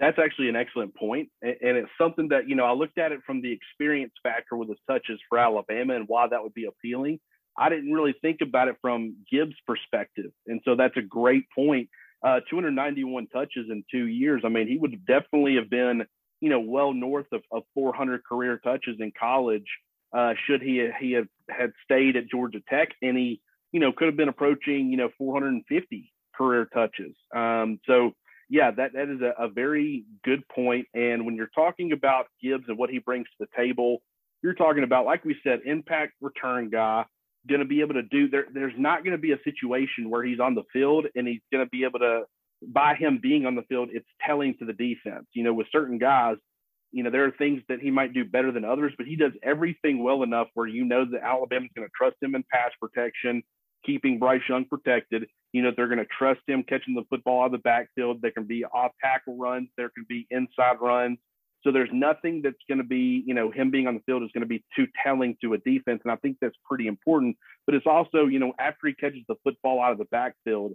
That's 0.00 0.18
actually 0.18 0.48
an 0.48 0.56
excellent 0.56 0.96
point, 0.96 1.28
and 1.42 1.76
it's 1.76 1.90
something 2.00 2.28
that 2.28 2.48
you 2.48 2.56
know 2.56 2.64
I 2.64 2.72
looked 2.72 2.96
at 2.96 3.12
it 3.12 3.20
from 3.26 3.42
the 3.42 3.52
experience 3.52 4.14
factor 4.22 4.56
with 4.56 4.70
his 4.70 4.78
touches 4.88 5.20
for 5.28 5.38
Alabama 5.38 5.94
and 5.94 6.06
why 6.08 6.26
that 6.26 6.42
would 6.42 6.54
be 6.54 6.64
appealing. 6.64 7.20
I 7.58 7.68
didn't 7.68 7.92
really 7.92 8.14
think 8.22 8.38
about 8.40 8.68
it 8.68 8.76
from 8.80 9.16
Gibbs' 9.30 9.56
perspective, 9.66 10.32
and 10.46 10.62
so 10.64 10.74
that's 10.74 10.96
a 10.96 11.02
great 11.02 11.44
point. 11.54 11.90
Uh, 12.22 12.40
291 12.48 13.26
touches 13.28 13.66
in 13.70 13.84
two 13.90 14.06
years. 14.06 14.42
I 14.44 14.48
mean, 14.48 14.68
he 14.68 14.78
would 14.78 15.04
definitely 15.06 15.56
have 15.56 15.68
been, 15.68 16.04
you 16.40 16.48
know, 16.48 16.60
well 16.60 16.94
north 16.94 17.26
of, 17.32 17.42
of 17.52 17.64
400 17.74 18.24
career 18.24 18.58
touches 18.62 18.96
in 19.00 19.12
college. 19.18 19.66
Uh, 20.16 20.32
should 20.46 20.62
he 20.62 20.88
he 20.98 21.12
have 21.12 21.28
had 21.50 21.72
stayed 21.84 22.16
at 22.16 22.30
Georgia 22.30 22.60
Tech, 22.70 22.88
and 23.02 23.18
he, 23.18 23.42
you 23.72 23.80
know, 23.80 23.92
could 23.92 24.06
have 24.06 24.16
been 24.16 24.28
approaching, 24.28 24.90
you 24.90 24.96
know, 24.96 25.10
450 25.18 26.12
career 26.36 26.68
touches. 26.72 27.14
Um, 27.34 27.80
so 27.86 28.12
yeah, 28.48 28.70
that 28.72 28.92
that 28.94 29.08
is 29.08 29.20
a, 29.20 29.44
a 29.44 29.48
very 29.48 30.04
good 30.24 30.42
point. 30.48 30.86
And 30.94 31.24
when 31.24 31.36
you're 31.36 31.50
talking 31.54 31.92
about 31.92 32.26
Gibbs 32.42 32.64
and 32.68 32.76
what 32.76 32.90
he 32.90 32.98
brings 32.98 33.26
to 33.26 33.46
the 33.46 33.62
table, 33.62 33.98
you're 34.42 34.54
talking 34.54 34.82
about, 34.82 35.06
like 35.06 35.24
we 35.24 35.36
said, 35.44 35.60
impact 35.64 36.14
return 36.20 36.70
guy 36.70 37.04
going 37.48 37.60
to 37.60 37.66
be 37.66 37.80
able 37.80 37.94
to 37.94 38.02
do 38.02 38.28
there 38.28 38.46
there's 38.52 38.74
not 38.76 39.02
going 39.02 39.12
to 39.12 39.18
be 39.18 39.32
a 39.32 39.38
situation 39.44 40.10
where 40.10 40.22
he's 40.22 40.40
on 40.40 40.54
the 40.54 40.62
field 40.72 41.06
and 41.14 41.26
he's 41.26 41.40
going 41.52 41.64
to 41.64 41.70
be 41.70 41.84
able 41.84 41.98
to 41.98 42.22
by 42.68 42.94
him 42.94 43.18
being 43.22 43.46
on 43.46 43.54
the 43.54 43.62
field 43.62 43.88
it's 43.92 44.06
telling 44.24 44.54
to 44.58 44.66
the 44.66 44.72
defense 44.72 45.26
you 45.32 45.42
know 45.42 45.54
with 45.54 45.66
certain 45.72 45.96
guys 45.96 46.36
you 46.92 47.02
know 47.02 47.10
there 47.10 47.24
are 47.24 47.30
things 47.32 47.62
that 47.68 47.80
he 47.80 47.90
might 47.90 48.12
do 48.12 48.24
better 48.24 48.52
than 48.52 48.64
others 48.64 48.92
but 48.98 49.06
he 49.06 49.16
does 49.16 49.32
everything 49.42 50.02
well 50.02 50.22
enough 50.22 50.48
where 50.52 50.66
you 50.66 50.84
know 50.84 51.04
that 51.10 51.22
alabama's 51.22 51.70
going 51.74 51.86
to 51.86 51.92
trust 51.96 52.16
him 52.20 52.34
in 52.34 52.44
pass 52.52 52.72
protection 52.78 53.42
keeping 53.84 54.18
bryce 54.18 54.42
young 54.48 54.64
protected 54.64 55.26
you 55.52 55.62
know 55.62 55.70
they're 55.76 55.88
going 55.88 55.98
to 55.98 56.06
trust 56.18 56.40
him 56.46 56.62
catching 56.62 56.94
the 56.94 57.04
football 57.10 57.42
out 57.42 57.46
of 57.46 57.52
the 57.52 57.58
backfield 57.58 58.20
there 58.22 58.30
can 58.30 58.44
be 58.44 58.64
off 58.64 58.92
tackle 59.02 59.36
runs 59.36 59.68
there 59.76 59.90
can 59.90 60.04
be 60.08 60.26
inside 60.30 60.76
runs 60.80 61.18
so 61.62 61.70
there's 61.70 61.90
nothing 61.92 62.40
that's 62.42 62.62
going 62.68 62.78
to 62.78 62.84
be, 62.84 63.22
you 63.26 63.34
know, 63.34 63.50
him 63.50 63.70
being 63.70 63.86
on 63.86 63.94
the 63.94 64.00
field 64.06 64.22
is 64.22 64.30
going 64.32 64.42
to 64.42 64.48
be 64.48 64.64
too 64.74 64.86
telling 65.04 65.36
to 65.42 65.52
a 65.52 65.58
defense. 65.58 66.00
And 66.04 66.12
I 66.12 66.16
think 66.16 66.38
that's 66.40 66.56
pretty 66.64 66.86
important. 66.86 67.36
But 67.66 67.74
it's 67.74 67.86
also, 67.86 68.26
you 68.26 68.38
know, 68.38 68.54
after 68.58 68.86
he 68.86 68.94
catches 68.94 69.22
the 69.28 69.34
football 69.44 69.82
out 69.82 69.92
of 69.92 69.98
the 69.98 70.06
backfield, 70.06 70.72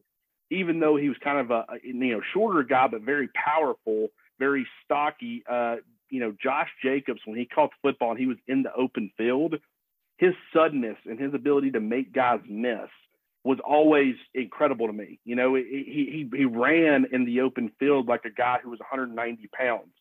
even 0.52 0.80
though 0.80 0.96
he 0.96 1.10
was 1.10 1.18
kind 1.24 1.40
of 1.40 1.50
a, 1.50 1.66
you 1.84 1.94
know, 1.94 2.22
shorter 2.34 2.62
guy, 2.62 2.88
but 2.88 3.02
very 3.02 3.30
powerful, 3.34 4.10
very 4.38 4.68
stocky, 4.84 5.44
uh, 5.50 5.78
you 6.10 6.20
know, 6.20 6.36
Josh 6.42 6.70
Jacobs, 6.84 7.22
when 7.26 7.38
he 7.38 7.46
caught 7.46 7.72
the 7.72 7.90
football 7.90 8.12
and 8.12 8.20
he 8.20 8.28
was 8.28 8.38
in 8.48 8.62
the 8.62 8.74
open 8.76 9.10
field, 9.18 9.56
his 10.18 10.34
suddenness 10.54 10.98
and 11.06 11.20
his 11.20 11.34
ability 11.34 11.72
to 11.72 11.80
make 11.80 12.14
guys 12.14 12.40
miss 12.48 12.90
was 13.44 13.60
always 13.64 14.16
incredible 14.34 14.88
to 14.88 14.94
me. 14.94 15.20
You 15.24 15.36
know, 15.36 15.56
he, 15.56 16.28
he, 16.32 16.38
he 16.38 16.46
ran 16.46 17.06
in 17.12 17.26
the 17.26 17.42
open 17.42 17.72
field 17.80 18.08
like 18.08 18.26
a 18.26 18.32
guy 18.32 18.60
who 18.64 18.72
was 18.72 18.80
190 18.80 19.48
pounds 19.56 19.92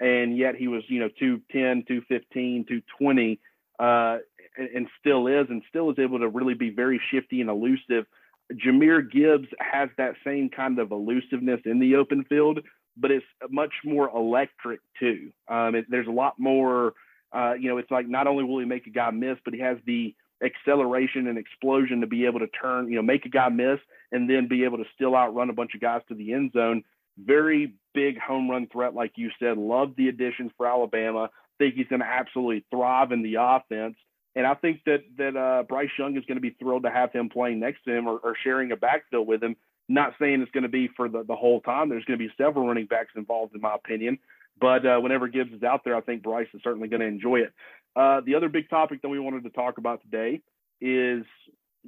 and 0.00 0.36
yet 0.36 0.54
he 0.54 0.68
was, 0.68 0.82
you 0.88 1.00
know, 1.00 1.08
210, 1.18 1.84
215, 1.86 2.64
220, 2.68 3.40
uh, 3.78 4.18
and, 4.56 4.68
and 4.74 4.88
still 5.00 5.26
is, 5.26 5.46
and 5.50 5.62
still 5.68 5.90
is 5.90 5.98
able 5.98 6.18
to 6.20 6.28
really 6.28 6.54
be 6.54 6.70
very 6.70 7.00
shifty 7.10 7.40
and 7.40 7.50
elusive. 7.50 8.06
Jahmyr 8.52 9.10
Gibbs 9.10 9.48
has 9.58 9.90
that 9.98 10.14
same 10.24 10.48
kind 10.48 10.78
of 10.78 10.92
elusiveness 10.92 11.60
in 11.64 11.80
the 11.80 11.96
open 11.96 12.24
field, 12.24 12.60
but 12.96 13.10
it's 13.10 13.26
much 13.50 13.72
more 13.84 14.08
electric 14.14 14.80
too. 14.98 15.30
Um, 15.48 15.74
it, 15.74 15.86
there's 15.88 16.06
a 16.06 16.12
lot 16.12 16.34
more, 16.38 16.94
uh, 17.32 17.54
you 17.54 17.68
know, 17.68 17.78
it's 17.78 17.90
like 17.90 18.08
not 18.08 18.26
only 18.26 18.44
will 18.44 18.58
he 18.58 18.64
make 18.64 18.86
a 18.86 18.90
guy 18.90 19.10
miss, 19.10 19.38
but 19.44 19.54
he 19.54 19.60
has 19.60 19.78
the 19.86 20.14
acceleration 20.42 21.26
and 21.26 21.36
explosion 21.36 22.00
to 22.00 22.06
be 22.06 22.26
able 22.26 22.38
to 22.38 22.46
turn, 22.48 22.88
you 22.88 22.96
know, 22.96 23.02
make 23.02 23.26
a 23.26 23.28
guy 23.28 23.48
miss 23.48 23.78
and 24.12 24.30
then 24.30 24.48
be 24.48 24.64
able 24.64 24.78
to 24.78 24.84
still 24.94 25.16
outrun 25.16 25.50
a 25.50 25.52
bunch 25.52 25.74
of 25.74 25.80
guys 25.80 26.00
to 26.08 26.14
the 26.14 26.32
end 26.32 26.52
zone 26.52 26.84
very 27.18 27.74
big 27.94 28.18
home 28.18 28.50
run 28.50 28.68
threat, 28.68 28.94
like 28.94 29.12
you 29.16 29.30
said. 29.38 29.58
Love 29.58 29.94
the 29.96 30.08
additions 30.08 30.52
for 30.56 30.66
Alabama. 30.66 31.30
Think 31.58 31.74
he's 31.74 31.88
going 31.88 32.00
to 32.00 32.06
absolutely 32.06 32.64
thrive 32.70 33.12
in 33.12 33.22
the 33.22 33.36
offense. 33.40 33.96
And 34.36 34.46
I 34.46 34.54
think 34.54 34.82
that 34.86 35.02
that 35.16 35.36
uh, 35.36 35.64
Bryce 35.64 35.90
Young 35.98 36.16
is 36.16 36.24
going 36.26 36.36
to 36.36 36.42
be 36.42 36.54
thrilled 36.60 36.84
to 36.84 36.90
have 36.90 37.12
him 37.12 37.28
playing 37.28 37.58
next 37.58 37.82
to 37.84 37.94
him 37.94 38.06
or, 38.06 38.18
or 38.18 38.36
sharing 38.44 38.70
a 38.70 38.76
backfield 38.76 39.26
with 39.26 39.42
him. 39.42 39.56
Not 39.88 40.14
saying 40.20 40.42
it's 40.42 40.50
going 40.52 40.62
to 40.62 40.68
be 40.68 40.88
for 40.96 41.08
the, 41.08 41.24
the 41.24 41.34
whole 41.34 41.60
time. 41.62 41.88
There's 41.88 42.04
going 42.04 42.18
to 42.18 42.24
be 42.24 42.32
several 42.36 42.66
running 42.66 42.86
backs 42.86 43.12
involved, 43.16 43.54
in 43.54 43.60
my 43.60 43.74
opinion. 43.74 44.18
But 44.60 44.86
uh, 44.86 44.98
whenever 44.98 45.28
Gibbs 45.28 45.52
is 45.52 45.62
out 45.62 45.82
there, 45.84 45.96
I 45.96 46.00
think 46.00 46.22
Bryce 46.22 46.48
is 46.54 46.60
certainly 46.64 46.88
going 46.88 47.00
to 47.00 47.06
enjoy 47.06 47.40
it. 47.40 47.52
Uh, 47.94 48.20
the 48.24 48.34
other 48.34 48.48
big 48.48 48.68
topic 48.68 49.02
that 49.02 49.08
we 49.08 49.18
wanted 49.18 49.44
to 49.44 49.50
talk 49.50 49.78
about 49.78 50.02
today 50.02 50.40
is 50.80 51.24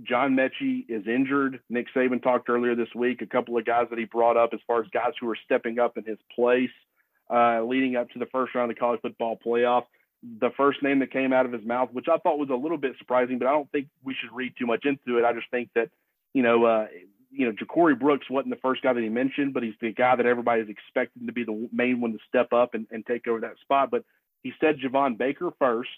John 0.03 0.37
Metchie 0.37 0.85
is 0.89 1.07
injured. 1.07 1.61
Nick 1.69 1.87
Saban 1.95 2.23
talked 2.23 2.49
earlier 2.49 2.75
this 2.75 2.89
week, 2.95 3.23
a 3.23 3.27
couple 3.27 3.57
of 3.57 3.65
guys 3.65 3.87
that 3.91 3.99
he 3.99 4.05
brought 4.05 4.37
up 4.37 4.51
as 4.53 4.61
far 4.67 4.81
as 4.81 4.89
guys 4.93 5.13
who 5.21 5.29
are 5.31 5.39
stepping 5.45 5.79
up 5.79 5.97
in 5.97 6.05
his 6.05 6.19
place 6.35 6.71
uh, 7.31 7.63
leading 7.63 7.97
up 7.97 8.11
to 8.11 8.19
the 8.19 8.27
first 8.27 8.55
round 8.55 8.71
of 8.71 8.77
the 8.77 8.81
college 8.81 9.01
football 9.01 9.39
playoff. 9.45 9.85
The 10.41 10.51
first 10.57 10.83
name 10.83 10.99
that 10.99 11.13
came 11.13 11.33
out 11.33 11.47
of 11.47 11.53
his 11.53 11.65
mouth, 11.65 11.91
which 11.93 12.07
I 12.13 12.19
thought 12.19 12.39
was 12.39 12.51
a 12.51 12.55
little 12.55 12.77
bit 12.77 12.93
surprising, 12.99 13.39
but 13.39 13.49
I 13.49 13.53
don't 13.53 13.71
think 13.71 13.89
we 14.05 14.15
should 14.21 14.35
read 14.35 14.53
too 14.59 14.67
much 14.67 14.85
into 14.85 15.19
it. 15.19 15.25
I 15.25 15.33
just 15.33 15.51
think 15.51 15.71
that, 15.75 15.89
you 16.35 16.43
know, 16.43 16.65
uh, 16.65 16.87
you 17.31 17.47
know, 17.47 17.53
JaCorey 17.53 17.99
Brooks 17.99 18.29
wasn't 18.29 18.55
the 18.55 18.61
first 18.61 18.83
guy 18.83 18.93
that 18.93 19.03
he 19.03 19.09
mentioned, 19.09 19.55
but 19.55 19.63
he's 19.63 19.75
the 19.81 19.93
guy 19.93 20.17
that 20.17 20.27
everybody 20.27 20.63
is 20.63 20.69
expecting 20.69 21.27
to 21.27 21.33
be 21.33 21.45
the 21.45 21.69
main 21.73 22.01
one 22.01 22.13
to 22.13 22.19
step 22.29 22.53
up 22.53 22.75
and, 22.75 22.87
and 22.91 23.07
take 23.07 23.27
over 23.29 23.41
that 23.41 23.59
spot. 23.61 23.91
But 23.91 24.05
he 24.43 24.53
said 24.61 24.79
Javon 24.79 25.17
Baker 25.17 25.51
first, 25.59 25.91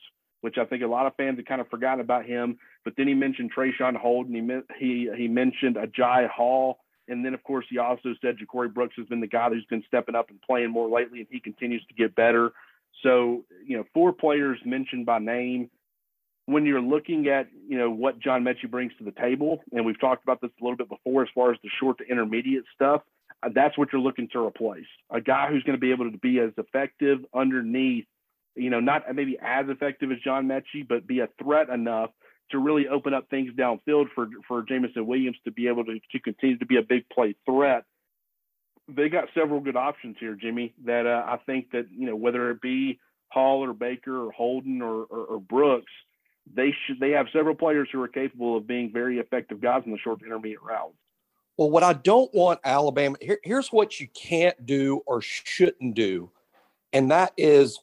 which 0.42 0.59
I 0.59 0.64
think 0.64 0.83
a 0.83 0.87
lot 0.87 1.07
of 1.07 1.14
fans 1.16 1.38
have 1.38 1.47
kind 1.47 1.61
of 1.61 1.68
forgotten 1.68 2.01
about 2.01 2.27
him. 2.27 2.59
But 2.85 2.95
then 2.97 3.09
he 3.09 3.14
mentioned 3.14 3.53
Traeshon 3.57 3.97
Holden. 3.97 4.35
He 4.79 5.07
he 5.07 5.11
he 5.16 5.29
mentioned 5.29 5.77
Agiye 5.77 6.29
Hall, 6.29 6.79
and 7.09 7.25
then 7.25 7.33
of 7.33 7.42
course 7.45 7.64
he 7.71 7.79
also 7.79 8.14
said 8.21 8.37
JaCorey 8.38 8.73
Brooks 8.73 8.95
has 8.99 9.07
been 9.07 9.21
the 9.21 9.27
guy 9.27 9.49
who's 9.49 9.64
been 9.66 9.85
stepping 9.87 10.14
up 10.14 10.31
and 10.31 10.40
playing 10.42 10.71
more 10.71 10.88
lately, 10.88 11.21
and 11.21 11.29
he 11.31 11.40
continues 11.40 11.85
to 11.87 11.95
get 11.95 12.14
better. 12.14 12.53
So 13.03 13.45
you 13.64 13.77
know, 13.77 13.85
four 13.95 14.12
players 14.12 14.59
mentioned 14.64 15.07
by 15.07 15.18
name. 15.18 15.71
When 16.46 16.66
you're 16.66 16.83
looking 16.83 17.28
at 17.28 17.48
you 17.68 17.78
know 17.78 17.90
what 17.90 18.18
John 18.18 18.42
Metchie 18.44 18.70
brings 18.70 18.92
to 18.98 19.05
the 19.05 19.12
table, 19.12 19.62
and 19.72 19.87
we've 19.87 20.00
talked 20.00 20.24
about 20.24 20.40
this 20.40 20.50
a 20.61 20.64
little 20.64 20.76
bit 20.76 20.88
before, 20.88 21.22
as 21.22 21.28
far 21.35 21.52
as 21.52 21.59
the 21.62 21.70
short 21.81 21.98
to 21.98 22.05
intermediate 22.05 22.64
stuff, 22.74 23.02
uh, 23.42 23.48
that's 23.55 23.78
what 23.78 23.92
you're 23.92 24.02
looking 24.02 24.28
to 24.33 24.44
replace. 24.44 24.87
A 25.11 25.20
guy 25.20 25.48
who's 25.50 25.62
going 25.62 25.76
to 25.76 25.81
be 25.81 25.92
able 25.92 26.11
to 26.11 26.18
be 26.18 26.40
as 26.40 26.50
effective 26.57 27.20
underneath 27.33 28.07
you 28.55 28.70
know, 28.70 28.81
not 28.81 29.02
maybe 29.14 29.38
as 29.40 29.66
effective 29.68 30.11
as 30.11 30.18
John 30.18 30.46
Metchie, 30.46 30.87
but 30.87 31.07
be 31.07 31.20
a 31.20 31.28
threat 31.42 31.68
enough 31.68 32.11
to 32.50 32.59
really 32.59 32.87
open 32.88 33.14
up 33.14 33.28
things 33.31 33.52
downfield 33.55 34.07
for 34.14 34.28
for 34.46 34.62
Jameson 34.62 35.07
Williams 35.07 35.38
to 35.44 35.50
be 35.50 35.68
able 35.68 35.85
to, 35.85 35.98
to 36.12 36.18
continue 36.20 36.59
to 36.59 36.66
be 36.66 36.76
a 36.76 36.83
big 36.83 37.09
play 37.09 37.35
threat. 37.46 37.85
They 38.88 39.09
got 39.09 39.28
several 39.35 39.61
good 39.61 39.76
options 39.76 40.16
here, 40.20 40.35
Jimmy. 40.35 40.74
That 40.85 41.07
uh, 41.07 41.24
I 41.26 41.38
think 41.46 41.70
that 41.72 41.87
you 41.90 42.07
know 42.07 42.16
whether 42.16 42.50
it 42.50 42.61
be 42.61 42.98
Hall 43.31 43.64
or 43.64 43.72
Baker 43.72 44.26
or 44.26 44.33
Holden 44.33 44.83
or, 44.83 45.05
or, 45.05 45.24
or 45.24 45.40
Brooks, 45.40 45.92
they 46.55 46.74
should 46.87 47.00
they 47.00 47.11
have 47.11 47.26
several 47.33 47.55
players 47.55 47.88
who 47.92 48.00
are 48.02 48.09
capable 48.09 48.57
of 48.57 48.66
being 48.66 48.92
very 48.92 49.18
effective 49.18 49.61
guys 49.61 49.83
in 49.87 49.92
the 49.92 49.98
short 49.98 50.22
intermediate 50.22 50.62
routes. 50.62 50.94
Well, 51.57 51.70
what 51.70 51.83
I 51.83 51.92
don't 51.92 52.33
want 52.35 52.61
Alabama 52.64 53.16
here, 53.20 53.38
here's 53.42 53.68
what 53.68 54.00
you 54.00 54.09
can't 54.09 54.66
do 54.66 55.02
or 55.07 55.20
shouldn't 55.20 55.94
do, 55.94 56.31
and 56.92 57.11
that 57.11 57.33
is 57.37 57.78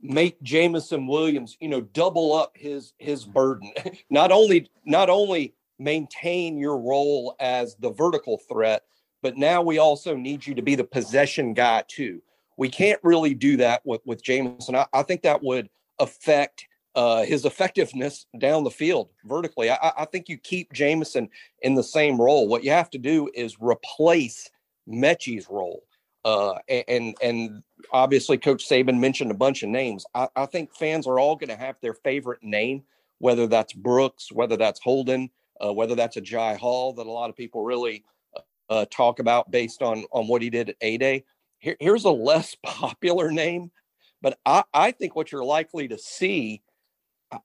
make 0.00 0.42
Jameson 0.42 1.06
Williams, 1.06 1.56
you 1.60 1.68
know, 1.68 1.80
double 1.80 2.34
up 2.34 2.52
his 2.56 2.92
his 2.98 3.24
burden. 3.24 3.72
not 4.10 4.32
only 4.32 4.68
not 4.84 5.08
only 5.08 5.54
maintain 5.78 6.58
your 6.58 6.78
role 6.78 7.34
as 7.40 7.76
the 7.76 7.90
vertical 7.90 8.38
threat, 8.48 8.82
but 9.22 9.36
now 9.36 9.62
we 9.62 9.78
also 9.78 10.16
need 10.16 10.46
you 10.46 10.54
to 10.54 10.62
be 10.62 10.74
the 10.74 10.84
possession 10.84 11.54
guy 11.54 11.84
too. 11.88 12.20
We 12.56 12.68
can't 12.68 13.00
really 13.02 13.34
do 13.34 13.56
that 13.58 13.84
with, 13.84 14.00
with 14.04 14.22
Jameson. 14.22 14.76
I, 14.76 14.86
I 14.92 15.02
think 15.02 15.22
that 15.22 15.42
would 15.42 15.70
affect 15.98 16.66
uh, 16.94 17.24
his 17.24 17.44
effectiveness 17.44 18.26
down 18.38 18.64
the 18.64 18.70
field 18.70 19.08
vertically. 19.24 19.70
I, 19.70 19.92
I, 19.98 20.04
think 20.04 20.28
you 20.28 20.36
keep 20.36 20.72
Jameson 20.72 21.30
in 21.62 21.74
the 21.74 21.82
same 21.82 22.20
role. 22.20 22.48
What 22.48 22.64
you 22.64 22.70
have 22.70 22.90
to 22.90 22.98
do 22.98 23.30
is 23.34 23.56
replace 23.60 24.50
Metchie's 24.86 25.48
role. 25.48 25.84
Uh, 26.24 26.54
and 26.68 27.16
and 27.20 27.62
obviously, 27.92 28.38
Coach 28.38 28.68
Saban 28.68 29.00
mentioned 29.00 29.30
a 29.30 29.34
bunch 29.34 29.62
of 29.62 29.70
names. 29.70 30.04
I, 30.14 30.28
I 30.36 30.46
think 30.46 30.74
fans 30.74 31.06
are 31.06 31.18
all 31.18 31.34
going 31.34 31.48
to 31.48 31.56
have 31.56 31.76
their 31.80 31.94
favorite 31.94 32.42
name, 32.42 32.84
whether 33.18 33.46
that's 33.48 33.72
Brooks, 33.72 34.30
whether 34.30 34.56
that's 34.56 34.78
Holden, 34.80 35.30
uh, 35.60 35.72
whether 35.72 35.96
that's 35.96 36.16
a 36.16 36.20
Jai 36.20 36.54
Hall 36.54 36.92
that 36.92 37.06
a 37.06 37.10
lot 37.10 37.28
of 37.28 37.36
people 37.36 37.64
really 37.64 38.04
uh, 38.70 38.84
talk 38.90 39.18
about 39.18 39.50
based 39.50 39.82
on 39.82 40.04
on 40.12 40.28
what 40.28 40.42
he 40.42 40.50
did 40.50 40.70
at 40.70 40.76
A 40.80 40.96
Day. 40.96 41.24
Here, 41.58 41.76
here's 41.80 42.04
a 42.04 42.10
less 42.10 42.54
popular 42.62 43.32
name, 43.32 43.72
but 44.20 44.38
I, 44.46 44.62
I 44.72 44.90
think 44.92 45.16
what 45.16 45.32
you're 45.32 45.44
likely 45.44 45.88
to 45.88 45.98
see. 45.98 46.62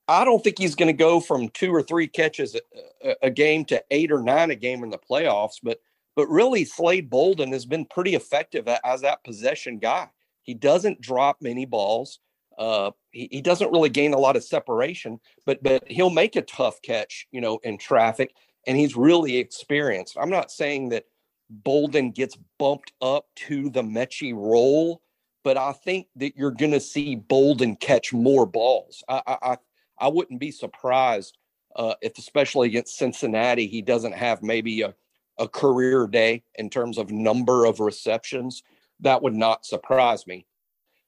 I 0.08 0.26
don't 0.26 0.44
think 0.44 0.60
he's 0.60 0.76
going 0.76 0.88
to 0.88 0.94
go 0.94 1.20
from 1.20 1.50
two 1.50 1.74
or 1.74 1.82
three 1.82 2.08
catches 2.08 2.56
a, 3.04 3.16
a, 3.24 3.30
game 3.30 3.64
to 3.66 3.84
eight 3.92 4.12
or 4.12 4.22
nine 4.22 4.52
a 4.52 4.56
game 4.56 4.84
in 4.84 4.90
the 4.90 4.98
playoffs, 4.98 5.56
but 5.64 5.80
but 6.18 6.28
really, 6.30 6.66
Slade 6.66 7.12
Bolden 7.12 7.52
has 7.52 7.68
been 7.68 7.86
pretty 7.86 8.16
effective 8.16 8.68
as 8.68 9.02
that 9.02 9.24
possession 9.24 9.78
guy. 9.78 10.10
He 10.42 10.56
doesn't 10.56 11.00
drop 11.00 11.38
many 11.42 11.66
balls. 11.66 12.20
Uh, 12.58 12.90
he, 13.12 13.30
he 13.32 13.40
doesn't 13.40 13.72
really 13.72 13.90
gain 13.90 14.16
a 14.16 14.18
lot 14.18 14.36
of 14.36 14.44
separation, 14.44 15.20
but 15.46 15.62
but 15.62 15.84
he'll 15.88 16.10
make 16.10 16.36
a 16.36 16.42
tough 16.42 16.82
catch, 16.82 17.28
you 17.32 17.40
know, 17.40 17.60
in 17.64 17.78
traffic, 17.78 18.34
and 18.66 18.76
he's 18.76 18.96
really 18.96 19.38
experienced. 19.38 20.18
I'm 20.20 20.32
not 20.32 20.50
saying 20.50 20.90
that 20.90 21.06
Bolden 21.52 22.10
gets 22.10 22.36
bumped 22.58 22.94
up 23.00 23.28
to 23.48 23.70
the 23.70 23.84
Metchie 23.84 24.34
role, 24.34 25.04
but 25.44 25.56
I 25.56 25.72
think 25.72 26.08
that 26.16 26.36
you're 26.36 26.50
going 26.50 26.72
to 26.72 26.80
see 26.80 27.16
Bolden 27.16 27.76
catch 27.76 28.12
more 28.12 28.48
balls. 28.48 29.04
I 29.08 29.22
I, 29.28 29.58
I 30.00 30.08
wouldn't 30.08 30.40
be 30.40 30.52
surprised 30.52 31.38
uh, 31.76 31.96
if, 32.02 32.18
especially 32.18 32.68
against 32.68 32.98
Cincinnati, 32.98 33.68
he 33.68 33.82
doesn't 33.82 34.14
have 34.14 34.42
maybe 34.44 34.82
a 34.82 34.96
a 35.38 35.48
career 35.48 36.08
day 36.08 36.44
in 36.56 36.70
terms 36.70 36.98
of 36.98 37.12
number 37.12 37.66
of 37.66 37.80
receptions, 37.80 38.64
that 39.00 39.22
would 39.22 39.36
not 39.36 39.66
surprise 39.66 40.26
me. 40.26 40.46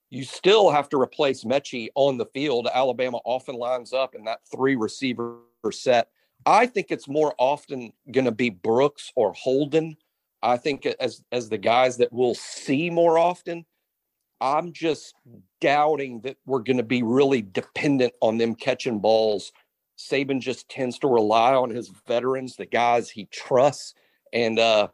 You 0.09 0.23
still 0.23 0.69
have 0.69 0.89
to 0.89 1.01
replace 1.01 1.43
Metchie 1.43 1.89
on 1.95 2.17
the 2.17 2.25
field. 2.27 2.67
Alabama 2.73 3.19
often 3.25 3.55
lines 3.55 3.93
up 3.93 4.15
in 4.15 4.25
that 4.25 4.41
three 4.51 4.75
receiver 4.75 5.37
set. 5.71 6.09
I 6.45 6.65
think 6.65 6.87
it's 6.89 7.07
more 7.07 7.35
often 7.37 7.93
going 8.11 8.25
to 8.25 8.31
be 8.31 8.49
Brooks 8.49 9.11
or 9.15 9.33
Holden. 9.33 9.97
I 10.41 10.57
think 10.57 10.85
as 10.85 11.21
as 11.31 11.49
the 11.49 11.57
guys 11.57 11.97
that 11.97 12.13
we'll 12.13 12.35
see 12.35 12.89
more 12.89 13.17
often. 13.17 13.65
I'm 14.41 14.71
just 14.73 15.15
doubting 15.61 16.21
that 16.21 16.37
we're 16.45 16.59
going 16.59 16.77
to 16.77 16.83
be 16.83 17.03
really 17.03 17.41
dependent 17.41 18.13
on 18.21 18.37
them 18.37 18.55
catching 18.55 18.99
balls. 18.99 19.51
Saban 19.97 20.39
just 20.39 20.69
tends 20.69 20.97
to 20.99 21.07
rely 21.07 21.53
on 21.53 21.69
his 21.69 21.91
veterans, 22.07 22.55
the 22.55 22.65
guys 22.65 23.09
he 23.09 23.25
trusts 23.25 23.93
and 24.33 24.59
uh, 24.59 24.87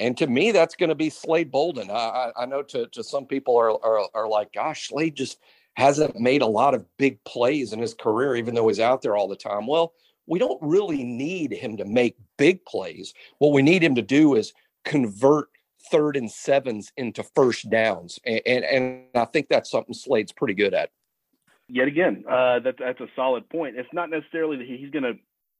and 0.00 0.16
to 0.18 0.26
me, 0.26 0.50
that's 0.50 0.74
going 0.74 0.88
to 0.88 0.94
be 0.94 1.10
Slade 1.10 1.50
Bolden. 1.50 1.90
I, 1.90 2.32
I 2.36 2.46
know 2.46 2.62
to 2.62 2.86
to 2.88 3.04
some 3.04 3.26
people 3.26 3.56
are, 3.56 3.70
are 3.70 4.08
are 4.14 4.28
like, 4.28 4.52
gosh, 4.52 4.88
Slade 4.88 5.14
just 5.14 5.38
hasn't 5.74 6.18
made 6.18 6.42
a 6.42 6.46
lot 6.46 6.74
of 6.74 6.84
big 6.98 7.22
plays 7.24 7.72
in 7.72 7.80
his 7.80 7.94
career, 7.94 8.36
even 8.36 8.54
though 8.54 8.68
he's 8.68 8.80
out 8.80 9.02
there 9.02 9.16
all 9.16 9.28
the 9.28 9.36
time. 9.36 9.66
Well, 9.66 9.92
we 10.26 10.38
don't 10.38 10.60
really 10.62 11.04
need 11.04 11.52
him 11.52 11.76
to 11.76 11.84
make 11.84 12.16
big 12.38 12.64
plays. 12.64 13.14
What 13.38 13.52
we 13.52 13.62
need 13.62 13.82
him 13.82 13.94
to 13.96 14.02
do 14.02 14.34
is 14.34 14.52
convert 14.84 15.48
third 15.90 16.16
and 16.16 16.30
sevens 16.30 16.92
into 16.96 17.22
first 17.22 17.70
downs, 17.70 18.18
and 18.24 18.40
and, 18.46 18.64
and 18.64 19.04
I 19.14 19.24
think 19.26 19.48
that's 19.48 19.70
something 19.70 19.94
Slade's 19.94 20.32
pretty 20.32 20.54
good 20.54 20.74
at. 20.74 20.90
Yet 21.68 21.88
again, 21.88 22.24
uh, 22.28 22.60
that, 22.60 22.76
that's 22.78 23.00
a 23.00 23.06
solid 23.16 23.48
point. 23.48 23.76
It's 23.76 23.92
not 23.92 24.10
necessarily 24.10 24.58
that 24.58 24.66
he's 24.66 24.90
going 24.90 25.04
to 25.04 25.14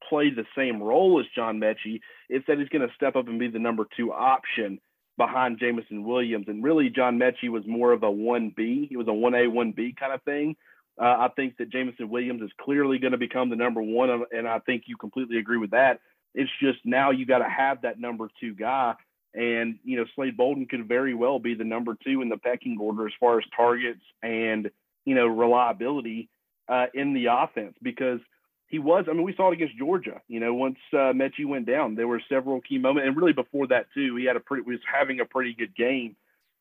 play 0.08 0.30
the 0.30 0.44
same 0.56 0.82
role 0.82 1.18
as 1.18 1.26
John 1.34 1.58
Metchie. 1.58 2.00
It's 2.28 2.46
that 2.46 2.58
he's 2.58 2.68
going 2.68 2.86
to 2.86 2.94
step 2.94 3.16
up 3.16 3.28
and 3.28 3.38
be 3.38 3.48
the 3.48 3.58
number 3.58 3.86
two 3.96 4.12
option 4.12 4.80
behind 5.16 5.58
Jameson 5.58 6.04
Williams. 6.04 6.46
And 6.48 6.62
really, 6.62 6.90
John 6.90 7.18
Metchie 7.18 7.48
was 7.48 7.62
more 7.66 7.92
of 7.92 8.02
a 8.02 8.10
1B. 8.10 8.88
He 8.88 8.96
was 8.96 9.06
a 9.06 9.12
1A, 9.12 9.48
1B 9.48 9.96
kind 9.96 10.12
of 10.12 10.22
thing. 10.24 10.56
Uh, 11.00 11.04
I 11.04 11.28
think 11.34 11.56
that 11.56 11.70
Jameson 11.70 12.08
Williams 12.08 12.42
is 12.42 12.50
clearly 12.60 12.98
going 12.98 13.12
to 13.12 13.18
become 13.18 13.50
the 13.50 13.56
number 13.56 13.82
one, 13.82 14.24
and 14.30 14.46
I 14.46 14.60
think 14.60 14.84
you 14.86 14.96
completely 14.96 15.38
agree 15.38 15.58
with 15.58 15.70
that. 15.70 16.00
It's 16.34 16.50
just 16.60 16.78
now 16.84 17.10
you 17.10 17.26
got 17.26 17.38
to 17.38 17.48
have 17.48 17.82
that 17.82 17.98
number 17.98 18.28
two 18.40 18.54
guy. 18.54 18.94
And, 19.34 19.78
you 19.84 19.96
know, 19.96 20.04
Slade 20.14 20.36
Bolden 20.36 20.66
could 20.66 20.86
very 20.86 21.14
well 21.14 21.38
be 21.38 21.54
the 21.54 21.64
number 21.64 21.96
two 22.04 22.22
in 22.22 22.28
the 22.28 22.36
pecking 22.36 22.78
order 22.80 23.06
as 23.06 23.12
far 23.18 23.38
as 23.38 23.44
targets 23.56 24.02
and, 24.22 24.70
you 25.04 25.14
know, 25.14 25.26
reliability 25.26 26.28
uh, 26.68 26.86
in 26.94 27.14
the 27.14 27.26
offense 27.26 27.74
because– 27.82 28.20
he 28.74 28.80
was. 28.80 29.04
I 29.08 29.12
mean, 29.12 29.22
we 29.22 29.34
saw 29.36 29.50
it 29.50 29.54
against 29.54 29.76
Georgia. 29.76 30.20
You 30.26 30.40
know, 30.40 30.52
once 30.52 30.78
uh, 30.92 31.12
Metchie 31.14 31.46
went 31.46 31.64
down, 31.66 31.94
there 31.94 32.08
were 32.08 32.20
several 32.28 32.60
key 32.60 32.78
moments, 32.78 33.06
and 33.06 33.16
really 33.16 33.32
before 33.32 33.68
that 33.68 33.86
too, 33.94 34.16
he 34.16 34.24
had 34.24 34.34
a 34.34 34.40
pretty 34.40 34.62
was 34.68 34.80
having 34.92 35.20
a 35.20 35.24
pretty 35.24 35.54
good 35.54 35.76
game. 35.76 36.16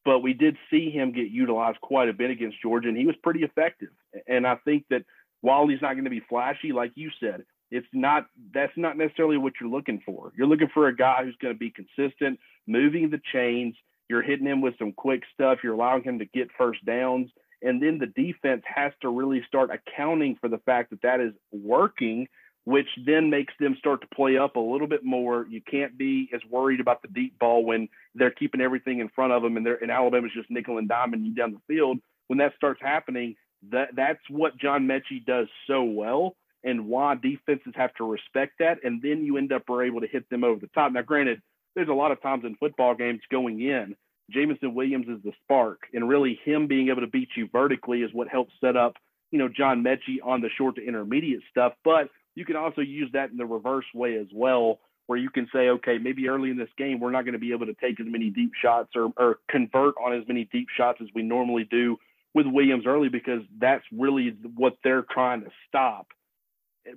But 0.06 0.20
we 0.20 0.34
did 0.34 0.56
see 0.70 0.92
him 0.92 1.12
get 1.12 1.30
utilized 1.32 1.82
quite 1.82 2.10
a 2.10 2.14
bit 2.14 2.30
against 2.30 2.62
Georgia, 2.62 2.90
and 2.90 2.98
he 2.98 3.08
was 3.08 3.16
pretty 3.24 3.42
effective. 3.42 3.90
And 4.28 4.46
I 4.46 4.58
think 4.64 4.86
that 4.90 5.06
while 5.42 5.68
he's 5.68 5.82
not 5.82 5.94
going 5.94 6.04
to 6.04 6.12
be 6.12 6.22
flashy, 6.30 6.72
like 6.72 6.92
you 6.96 7.10
said, 7.20 7.46
it's 7.74 7.88
not 7.94 8.28
that's 8.54 8.78
not 8.78 8.98
necessarily 8.98 9.38
what 9.38 9.54
you're 9.60 9.70
looking 9.70 10.02
for. 10.06 10.32
You're 10.38 10.48
looking 10.48 10.70
for 10.74 10.88
a 10.88 10.96
guy 10.96 11.24
who's 11.24 11.36
going 11.42 11.54
to 11.54 11.60
be 11.60 11.72
consistent, 11.72 12.40
moving 12.68 13.10
the 13.10 13.22
chains. 13.34 13.76
You're 14.10 14.22
hitting 14.22 14.48
him 14.48 14.62
with 14.62 14.76
some 14.78 14.92
quick 14.92 15.24
stuff. 15.34 15.60
You're 15.64 15.74
allowing 15.74 16.04
him 16.04 16.20
to 16.20 16.26
get 16.26 16.50
first 16.58 16.86
downs 16.86 17.30
and 17.64 17.82
then 17.82 17.98
the 17.98 18.08
defense 18.08 18.62
has 18.66 18.92
to 19.02 19.10
really 19.10 19.42
start 19.48 19.72
accounting 19.72 20.38
for 20.40 20.50
the 20.50 20.58
fact 20.60 20.92
that 20.92 21.02
that 21.02 21.20
is 21.20 21.34
working 21.52 22.28
which 22.66 22.88
then 23.06 23.30
makes 23.30 23.54
them 23.60 23.76
start 23.78 24.00
to 24.00 24.08
play 24.16 24.38
up 24.38 24.56
a 24.56 24.60
little 24.60 24.88
bit 24.88 25.04
more 25.04 25.48
you 25.50 25.62
can't 25.62 25.98
be 25.98 26.30
as 26.34 26.42
worried 26.50 26.80
about 26.80 27.02
the 27.02 27.08
deep 27.08 27.38
ball 27.40 27.66
when 27.66 27.88
they're 28.16 28.32
keeping 28.32 28.62
everything 28.62 29.00
in 29.00 29.10
front 29.10 29.34
of 29.34 29.42
them 29.42 29.58
and 29.58 29.66
they're 29.66 29.82
and 29.82 29.92
alabama's 29.92 30.32
just 30.36 30.52
nickel 30.52 30.78
and 30.78 30.90
diming 30.90 31.26
you 31.26 31.34
down 31.34 31.52
the 31.52 31.74
field 31.74 31.98
when 32.28 32.38
that 32.38 32.54
starts 32.56 32.82
happening 32.82 33.36
that 33.72 33.90
that's 33.96 34.22
what 34.30 34.58
john 34.58 34.88
metchie 34.88 35.26
does 35.26 35.48
so 35.68 35.84
well 35.84 36.36
and 36.64 36.88
why 36.88 37.16
defenses 37.16 37.74
have 37.76 37.94
to 37.96 38.04
respect 38.04 38.54
that 38.60 38.78
and 38.84 39.02
then 39.02 39.24
you 39.24 39.38
end 39.38 39.52
up 39.52 39.70
are 39.70 39.84
able 39.84 40.02
to 40.02 40.08
hit 40.08 40.30
them 40.30 40.44
over 40.44 40.60
the 40.60 40.68
top 40.68 40.92
now 40.92 41.02
granted 41.02 41.42
there's 41.76 41.90
a 41.90 41.94
lot 41.94 42.12
of 42.12 42.22
times 42.22 42.44
in 42.46 42.56
football 42.56 42.96
games 42.96 43.22
going 43.32 43.62
in 43.62 43.96
Jameson 44.32 44.74
Williams 44.74 45.08
is 45.08 45.22
the 45.24 45.32
spark, 45.44 45.82
and 45.94 46.08
really 46.08 46.40
him 46.44 46.68
being 46.68 46.90
able 46.90 47.02
to 47.02 47.08
beat 47.08 47.30
you 47.36 47.48
vertically 47.52 48.02
is 48.02 48.14
what 48.14 48.28
helps 48.28 48.54
set 48.62 48.78
up, 48.78 48.96
you 49.32 49.40
know, 49.40 49.50
John 49.50 49.84
Metchie 49.84 50.18
on 50.24 50.42
the 50.42 50.50
short 50.58 50.76
to 50.76 50.86
intermediate 50.86 51.42
stuff. 51.50 51.74
But 51.84 52.10
you 52.36 52.46
can 52.46 52.56
also 52.56 52.82
use 52.82 53.10
that 53.14 53.32
in 53.32 53.38
the 53.38 53.46
reverse 53.46 53.86
way 53.94 54.16
as 54.18 54.28
well, 54.34 54.80
where 55.08 55.20
you 55.20 55.30
can 55.30 55.48
say, 55.54 55.70
okay, 55.70 55.98
maybe 55.98 56.28
early 56.30 56.50
in 56.50 56.58
this 56.58 56.70
game 56.78 57.00
we're 57.00 57.12
not 57.12 57.26
going 57.26 57.34
to 57.34 57.40
be 57.40 57.52
able 57.52 57.66
to 57.66 57.76
take 57.76 58.00
as 58.00 58.08
many 58.10 58.30
deep 58.30 58.52
shots 58.60 58.92
or, 58.96 59.12
or 59.18 59.40
convert 59.50 59.96
on 60.04 60.14
as 60.14 60.28
many 60.28 60.46
deep 60.52 60.68
shots 60.76 61.00
as 61.02 61.08
we 61.14 61.22
normally 61.22 61.68
do 61.70 61.98
with 62.34 62.48
Williams 62.48 62.86
early 62.88 63.10
because 63.10 63.42
that's 63.60 63.84
really 63.92 64.36
what 64.56 64.78
they're 64.84 65.06
trying 65.12 65.42
to 65.42 65.52
stop. 65.68 66.08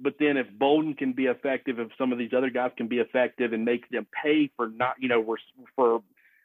But 0.00 0.14
then 0.18 0.36
if 0.36 0.46
Bolden 0.58 0.94
can 0.94 1.12
be 1.12 1.26
effective, 1.26 1.78
if 1.78 1.88
some 1.96 2.12
of 2.12 2.18
these 2.18 2.32
other 2.36 2.50
guys 2.50 2.72
can 2.76 2.88
be 2.88 2.98
effective 2.98 3.52
and 3.52 3.64
make 3.64 3.88
them 3.88 4.06
pay 4.22 4.50
for 4.56 4.68
not, 4.68 4.94
you 4.98 5.08
know, 5.08 5.36
for 5.76 6.02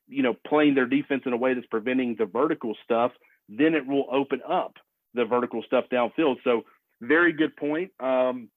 you 0.07 0.21
know, 0.21 0.35
playing 0.45 0.75
their 0.75 0.85
defense 0.85 1.23
in 1.25 1.33
a 1.33 1.37
way 1.37 1.53
that's 1.53 1.65
preventing 1.67 2.15
the 2.19 2.25
vertical 2.25 2.75
stuff, 2.83 3.11
then 3.49 3.73
it 3.73 3.87
will 3.87 4.05
open 4.11 4.41
up 4.47 4.75
the 5.13 5.25
vertical 5.25 5.63
stuff 5.65 5.85
downfield. 5.91 6.35
So, 6.43 6.63
very 7.01 7.33
good 7.33 7.55
point. 7.55 7.91
Um, 7.99 8.49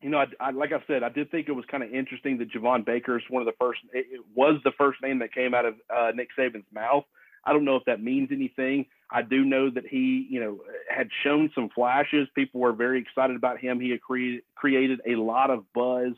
you 0.00 0.10
know, 0.10 0.18
I, 0.18 0.26
I, 0.40 0.50
like 0.50 0.72
I 0.72 0.82
said, 0.86 1.02
I 1.02 1.08
did 1.08 1.30
think 1.30 1.48
it 1.48 1.52
was 1.52 1.64
kind 1.70 1.82
of 1.82 1.92
interesting 1.92 2.38
that 2.38 2.52
Javon 2.52 2.84
Baker 2.84 3.16
is 3.16 3.24
one 3.28 3.42
of 3.42 3.46
the 3.46 3.54
first. 3.58 3.80
It, 3.92 4.06
it 4.10 4.20
was 4.34 4.60
the 4.64 4.72
first 4.78 5.00
name 5.02 5.18
that 5.20 5.32
came 5.32 5.54
out 5.54 5.64
of 5.64 5.74
uh, 5.94 6.12
Nick 6.14 6.28
Saban's 6.38 6.66
mouth. 6.72 7.04
I 7.44 7.52
don't 7.52 7.64
know 7.64 7.76
if 7.76 7.84
that 7.86 8.02
means 8.02 8.30
anything. 8.32 8.86
I 9.10 9.22
do 9.22 9.44
know 9.44 9.70
that 9.70 9.86
he, 9.86 10.26
you 10.30 10.40
know, 10.40 10.60
had 10.88 11.08
shown 11.22 11.50
some 11.54 11.68
flashes. 11.74 12.28
People 12.34 12.60
were 12.60 12.72
very 12.72 13.00
excited 13.00 13.36
about 13.36 13.58
him. 13.58 13.80
He 13.80 13.96
created 13.98 14.42
created 14.54 15.00
a 15.06 15.16
lot 15.16 15.50
of 15.50 15.64
buzz 15.74 16.12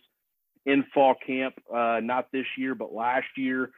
in 0.67 0.85
fall 0.95 1.15
camp, 1.27 1.55
uh, 1.73 2.01
not 2.03 2.31
this 2.33 2.47
year, 2.57 2.75
but 2.75 2.93
last 2.93 3.27
year 3.37 3.71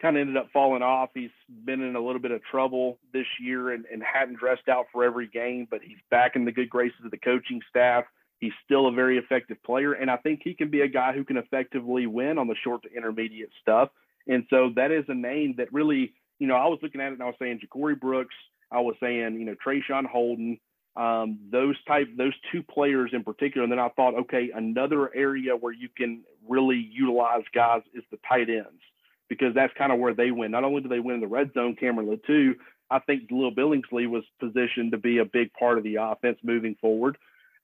kind 0.00 0.16
of 0.16 0.20
ended 0.20 0.36
up 0.36 0.48
falling 0.52 0.82
off. 0.82 1.10
He's 1.14 1.30
been 1.64 1.80
in 1.80 1.96
a 1.96 2.00
little 2.00 2.20
bit 2.20 2.30
of 2.30 2.42
trouble 2.44 2.98
this 3.12 3.26
year 3.40 3.70
and, 3.70 3.84
and 3.90 4.02
hadn't 4.02 4.38
dressed 4.38 4.68
out 4.68 4.86
for 4.92 5.04
every 5.04 5.28
game, 5.28 5.66
but 5.70 5.80
he's 5.82 5.98
back 6.10 6.36
in 6.36 6.44
the 6.44 6.52
good 6.52 6.68
graces 6.68 6.98
of 7.04 7.10
the 7.10 7.18
coaching 7.18 7.60
staff. 7.70 8.04
He's 8.38 8.52
still 8.64 8.88
a 8.88 8.92
very 8.92 9.16
effective 9.16 9.62
player, 9.62 9.94
and 9.94 10.10
I 10.10 10.16
think 10.18 10.40
he 10.44 10.54
can 10.54 10.68
be 10.68 10.82
a 10.82 10.88
guy 10.88 11.12
who 11.14 11.24
can 11.24 11.36
effectively 11.36 12.06
win 12.06 12.36
on 12.36 12.48
the 12.48 12.56
short 12.62 12.82
to 12.82 12.92
intermediate 12.94 13.50
stuff. 13.62 13.88
And 14.26 14.44
so 14.50 14.70
that 14.76 14.90
is 14.90 15.04
a 15.08 15.14
name 15.14 15.54
that 15.58 15.72
really, 15.72 16.12
you 16.44 16.50
know, 16.50 16.60
I 16.66 16.68
was 16.68 16.80
looking 16.82 17.00
at 17.00 17.12
it 17.12 17.14
and 17.14 17.22
I 17.22 17.26
was 17.32 17.40
saying 17.40 17.60
Ja'Corey 17.64 17.98
Brooks, 17.98 18.36
I 18.70 18.80
was 18.80 18.96
saying, 19.00 19.38
you 19.40 19.46
know, 19.46 19.56
Traeshon 19.64 20.04
Holden, 20.04 20.60
Um, 20.96 21.38
those 21.50 21.76
type, 21.90 22.08
those 22.16 22.36
two 22.50 22.62
players 22.62 23.10
in 23.12 23.24
particular. 23.24 23.64
And 23.64 23.72
then 23.72 23.80
I 23.80 23.90
thought, 23.96 24.14
okay, 24.22 24.44
another 24.54 25.02
area 25.26 25.56
where 25.56 25.72
you 25.72 25.88
can 25.88 26.22
really 26.54 26.80
utilize 27.04 27.42
guys 27.52 27.82
is 27.98 28.04
the 28.10 28.18
tight 28.28 28.48
ends 28.48 28.82
because 29.28 29.52
that's 29.54 29.74
kind 29.80 29.92
of 29.92 29.98
where 29.98 30.14
they 30.14 30.30
win. 30.30 30.52
Not 30.52 30.62
only 30.62 30.82
do 30.82 30.88
they 30.88 31.00
win 31.00 31.16
in 31.16 31.20
the 31.20 31.36
red 31.38 31.50
zone, 31.52 31.74
Cameron 31.74 32.08
Latu, 32.08 32.54
I 32.96 33.00
think 33.00 33.30
Lil 33.30 33.50
Billingsley 33.50 34.06
was 34.06 34.24
positioned 34.38 34.92
to 34.92 34.98
be 34.98 35.18
a 35.18 35.24
big 35.24 35.48
part 35.54 35.78
of 35.78 35.84
the 35.84 35.96
offense 35.96 36.38
moving 36.42 36.76
forward. 36.80 37.16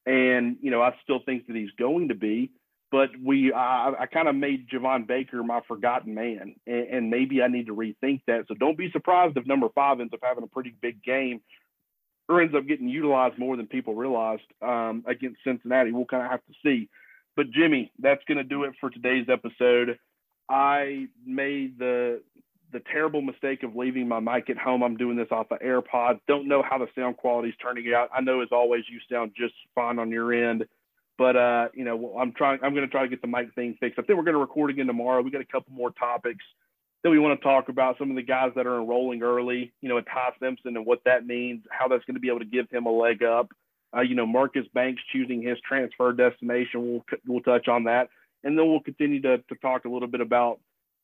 And, 0.07 0.57
you 0.65 0.71
know, 0.73 0.83
I 0.83 0.91
still 1.05 1.21
think 1.25 1.47
that 1.47 1.55
he's 1.55 1.75
going 1.79 2.09
to 2.09 2.17
be, 2.17 2.51
but 2.91 3.11
we, 3.23 3.53
I, 3.53 3.93
I 4.01 4.07
kind 4.07 4.29
of 4.29 4.35
made 4.35 4.69
Javon 4.69 5.07
Baker 5.07 5.43
my 5.43 5.61
forgotten 5.69 6.15
man. 6.15 6.57
And, 6.67 6.89
and 6.89 7.11
maybe 7.11 7.43
I 7.43 7.49
need 7.49 7.67
to 7.67 7.75
rethink 7.75 8.23
that. 8.27 8.47
So 8.49 8.55
don't 8.55 8.77
be 8.77 8.91
surprised 8.91 9.37
if 9.37 9.47
number 9.47 9.69
five 9.75 10.01
ends 10.01 10.13
up 10.13 10.21
having 10.23 10.45
a 10.45 10.49
pretty 10.49 10.75
big 10.81 11.03
game 11.03 11.41
or 12.29 12.41
ends 12.41 12.55
up 12.55 12.67
getting 12.67 12.89
utilized 12.89 13.39
more 13.39 13.57
than 13.57 13.67
people 13.67 13.95
realized 13.95 14.43
um, 14.63 15.05
against 15.07 15.39
Cincinnati. 15.45 15.93
We'll 15.93 16.05
kind 16.05 16.25
of 16.25 16.31
have 16.31 16.45
to 16.47 16.53
see. 16.65 16.89
But 17.37 17.51
Jimmy, 17.53 17.93
that's 17.99 18.23
going 18.27 18.39
to 18.39 18.45
do 18.45 18.65
it 18.65 18.75
for 18.81 18.91
today's 18.91 19.27
episode. 19.29 19.99
I 20.49 21.07
made 21.25 21.79
the 21.79 22.23
the 22.73 22.81
terrible 22.93 23.21
mistake 23.21 23.65
of 23.65 23.75
leaving 23.75 24.07
my 24.07 24.21
mic 24.21 24.49
at 24.49 24.57
home. 24.57 24.85
I'm 24.85 24.97
doing 24.97 25.17
this 25.17 25.27
off 25.33 25.51
of 25.51 25.59
AirPods. 25.59 26.21
Don't 26.29 26.47
know 26.47 26.63
how 26.63 26.79
the 26.79 26.87
sound 26.95 27.17
quality 27.17 27.49
is 27.49 27.55
turning 27.61 27.93
out. 27.93 28.11
I 28.15 28.21
know 28.21 28.43
as 28.43 28.49
always 28.53 28.85
you 28.89 29.01
sound 29.11 29.33
just 29.37 29.55
fine 29.75 29.99
on 29.99 30.11
your 30.11 30.33
end, 30.33 30.65
but 31.21 31.37
uh, 31.37 31.69
you 31.75 31.85
know 31.85 32.17
I'm 32.19 32.33
trying. 32.33 32.61
I'm 32.63 32.73
going 32.73 32.87
to 32.87 32.91
try 32.91 33.03
to 33.03 33.09
get 33.09 33.21
the 33.21 33.29
mic 33.29 33.55
thing 33.55 33.77
fixed. 33.79 33.99
I 33.99 34.03
think 34.03 34.17
we're 34.17 34.25
going 34.25 34.37
to 34.37 34.41
record 34.41 34.71
again 34.71 34.87
tomorrow. 34.87 35.21
We 35.21 35.31
got 35.31 35.43
a 35.43 35.45
couple 35.45 35.75
more 35.75 35.91
topics 35.91 36.43
that 37.05 37.11
we 37.11 37.19
want 37.19 37.39
to 37.39 37.45
talk 37.45 37.69
about. 37.69 37.99
Some 37.99 38.09
of 38.09 38.17
the 38.17 38.23
guys 38.23 38.53
that 38.57 38.67
are 38.67 38.81
enrolling 38.81 39.23
early. 39.23 39.71
You 39.83 39.91
know, 39.91 39.99
at 39.99 40.07
Ty 40.07 40.31
Simpson 40.41 40.79
and 40.79 40.87
what 40.87 41.03
that 41.05 41.27
means. 41.27 41.63
How 41.71 41.89
that's 41.89 42.07
going 42.07 42.15
to 42.15 42.21
be 42.21 42.29
able 42.29 42.39
to 42.39 42.47
give 42.47 42.71
him 42.71 42.87
a 42.87 42.91
leg 42.91 43.23
up. 43.23 43.51
Uh, 43.95 44.01
you 44.01 44.15
know, 44.15 44.25
Marcus 44.25 44.65
Banks 44.73 45.03
choosing 45.13 45.43
his 45.43 45.59
transfer 45.61 46.15
destination. 46.15 46.91
We'll 46.91 47.05
we'll 47.27 47.43
touch 47.43 47.69
on 47.69 47.85
that, 47.85 48.09
and 48.43 48.59
then 48.59 48.67
we'll 48.71 48.81
continue 48.81 49.21
to 49.21 49.39
to 49.39 49.55
talk 49.61 49.85
a 49.85 49.91
little 49.91 50.09
bit 50.09 50.23
about 50.23 50.59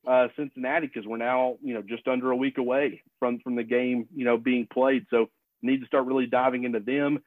uh, 0.06 0.28
Cincinnati 0.34 0.86
because 0.86 1.06
we're 1.06 1.18
now 1.18 1.58
you 1.62 1.74
know 1.74 1.82
just 1.82 2.08
under 2.08 2.30
a 2.30 2.36
week 2.36 2.56
away 2.56 3.02
from 3.18 3.40
from 3.40 3.54
the 3.54 3.64
game 3.64 4.08
you 4.16 4.24
know 4.24 4.38
being 4.38 4.66
played. 4.72 5.04
So 5.10 5.28
need 5.60 5.80
to 5.80 5.86
start 5.86 6.06
really 6.06 6.26
diving 6.26 6.64
into 6.64 6.80
them. 6.80 7.18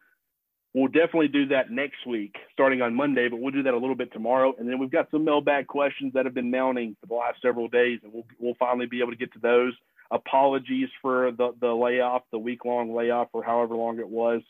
We'll 0.74 0.88
definitely 0.88 1.30
do 1.30 1.48
that 1.48 1.72
next 1.72 2.06
week, 2.06 2.36
starting 2.54 2.82
on 2.84 2.94
Monday, 2.94 3.28
but 3.28 3.40
we'll 3.40 3.52
do 3.52 3.64
that 3.64 3.74
a 3.74 3.78
little 3.78 3.96
bit 3.96 4.14
tomorrow. 4.14 4.54
And 4.60 4.70
then 4.70 4.78
we've 4.78 4.92
got 4.92 5.10
some 5.10 5.26
mailbag 5.26 5.66
questions 5.66 6.14
that 6.14 6.26
have 6.26 6.36
been 6.36 6.52
mounting 6.52 6.96
for 7.02 7.08
the 7.08 7.16
last 7.16 7.42
several 7.42 7.68
days, 7.68 8.00
and 8.04 8.14
we'll 8.14 8.26
we'll 8.40 8.56
finally 8.60 8.86
be 8.86 9.02
able 9.02 9.12
to 9.12 9.18
get 9.18 9.34
to 9.34 9.40
those. 9.40 9.74
Apologies 10.12 10.90
for 11.02 11.32
the 11.32 11.54
the 11.60 11.74
layoff, 11.74 12.22
the 12.32 12.38
week 12.38 12.66
long 12.66 12.94
layoff, 12.94 13.30
or 13.34 13.44
however 13.44 13.76
long 13.76 14.00
it 14.00 14.08
was. 14.08 14.42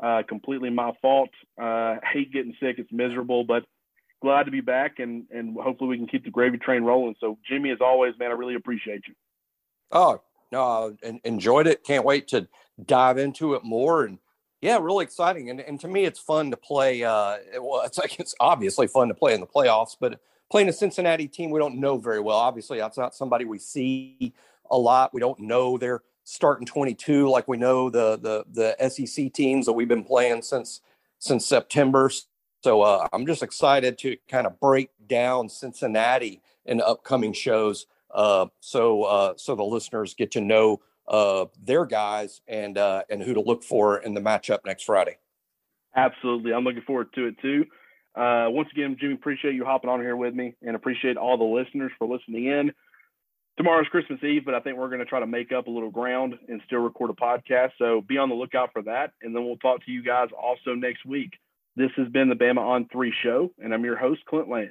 Uh, 0.00 0.22
completely 0.28 0.70
my 0.70 0.92
fault. 1.02 1.30
Uh, 1.60 1.96
hate 2.12 2.32
getting 2.32 2.54
sick; 2.60 2.76
it's 2.78 2.92
miserable, 2.92 3.42
but 3.42 3.64
glad 4.22 4.44
to 4.44 4.52
be 4.52 4.60
back, 4.60 5.00
and 5.00 5.24
and 5.32 5.56
hopefully 5.60 5.90
we 5.90 5.96
can 5.96 6.06
keep 6.06 6.24
the 6.24 6.30
gravy 6.30 6.58
train 6.58 6.84
rolling. 6.84 7.16
So, 7.18 7.36
Jimmy, 7.48 7.70
as 7.70 7.78
always, 7.80 8.14
man, 8.18 8.30
I 8.30 8.34
really 8.34 8.54
appreciate 8.54 9.02
you. 9.08 9.14
Oh 9.90 10.20
no, 10.52 10.96
uh, 11.04 11.12
enjoyed 11.24 11.66
it. 11.66 11.84
Can't 11.84 12.04
wait 12.04 12.28
to 12.28 12.46
dive 12.84 13.18
into 13.18 13.54
it 13.54 13.64
more. 13.64 14.04
And 14.04 14.18
yeah, 14.64 14.78
really 14.80 15.04
exciting. 15.04 15.50
And 15.50 15.60
and 15.60 15.78
to 15.80 15.88
me, 15.88 16.06
it's 16.06 16.18
fun 16.18 16.50
to 16.50 16.56
play. 16.56 17.04
Uh, 17.04 17.36
well, 17.60 17.82
it's 17.82 17.98
like 18.02 18.18
it's 18.18 18.34
obviously 18.40 18.86
fun 18.86 19.08
to 19.08 19.14
play 19.14 19.34
in 19.34 19.40
the 19.40 19.46
playoffs, 19.46 19.94
but 20.00 20.20
playing 20.50 20.70
a 20.70 20.72
Cincinnati 20.72 21.28
team 21.28 21.50
we 21.50 21.60
don't 21.60 21.76
know 21.78 21.98
very 21.98 22.20
well. 22.20 22.38
Obviously, 22.38 22.78
that's 22.78 22.96
not 22.96 23.14
somebody 23.14 23.44
we 23.44 23.58
see 23.58 24.32
a 24.70 24.78
lot. 24.78 25.12
We 25.12 25.20
don't 25.20 25.38
know 25.38 25.76
their 25.76 26.02
starting 26.26 26.64
22 26.64 27.28
like 27.28 27.46
we 27.46 27.58
know 27.58 27.90
the 27.90 28.16
the 28.16 28.74
the 28.78 28.88
SEC 28.88 29.30
teams 29.34 29.66
that 29.66 29.74
we've 29.74 29.86
been 29.88 30.02
playing 30.02 30.40
since 30.40 30.80
since 31.18 31.44
September. 31.44 32.10
So 32.62 32.80
uh, 32.80 33.06
I'm 33.12 33.26
just 33.26 33.42
excited 33.42 33.98
to 33.98 34.16
kind 34.30 34.46
of 34.46 34.58
break 34.58 34.88
down 35.06 35.50
Cincinnati 35.50 36.40
in 36.64 36.80
upcoming 36.80 37.34
shows. 37.34 37.84
Uh, 38.10 38.46
so 38.60 39.02
uh, 39.02 39.34
so 39.36 39.54
the 39.54 39.62
listeners 39.62 40.14
get 40.14 40.30
to 40.32 40.40
know 40.40 40.80
uh, 41.08 41.46
their 41.62 41.84
guys 41.84 42.40
and 42.48 42.78
uh, 42.78 43.02
and 43.10 43.22
who 43.22 43.34
to 43.34 43.40
look 43.40 43.62
for 43.62 43.98
in 43.98 44.14
the 44.14 44.20
matchup 44.20 44.60
next 44.64 44.84
Friday. 44.84 45.18
Absolutely, 45.96 46.52
I'm 46.52 46.64
looking 46.64 46.82
forward 46.82 47.12
to 47.14 47.26
it 47.26 47.38
too. 47.40 47.64
Uh, 48.14 48.46
once 48.48 48.68
again, 48.72 48.96
Jimmy, 48.98 49.14
appreciate 49.14 49.54
you 49.54 49.64
hopping 49.64 49.90
on 49.90 50.00
here 50.00 50.16
with 50.16 50.34
me, 50.34 50.54
and 50.62 50.76
appreciate 50.76 51.16
all 51.16 51.36
the 51.36 51.44
listeners 51.44 51.92
for 51.98 52.06
listening 52.06 52.46
in. 52.46 52.72
Tomorrow's 53.56 53.86
Christmas 53.88 54.22
Eve, 54.24 54.44
but 54.44 54.54
I 54.54 54.60
think 54.60 54.76
we're 54.76 54.88
going 54.88 55.00
to 55.00 55.04
try 55.04 55.20
to 55.20 55.26
make 55.26 55.52
up 55.52 55.68
a 55.68 55.70
little 55.70 55.90
ground 55.90 56.34
and 56.48 56.60
still 56.66 56.80
record 56.80 57.10
a 57.10 57.12
podcast. 57.12 57.70
So 57.78 58.00
be 58.00 58.18
on 58.18 58.28
the 58.28 58.34
lookout 58.34 58.70
for 58.72 58.82
that, 58.82 59.12
and 59.22 59.34
then 59.34 59.44
we'll 59.44 59.58
talk 59.58 59.84
to 59.84 59.92
you 59.92 60.02
guys 60.02 60.28
also 60.36 60.74
next 60.74 61.04
week. 61.04 61.32
This 61.76 61.90
has 61.96 62.08
been 62.08 62.28
the 62.28 62.34
Bama 62.34 62.58
on 62.58 62.88
Three 62.92 63.12
show, 63.22 63.52
and 63.58 63.72
I'm 63.72 63.84
your 63.84 63.96
host, 63.96 64.24
Clint 64.26 64.48
Lamb. 64.48 64.70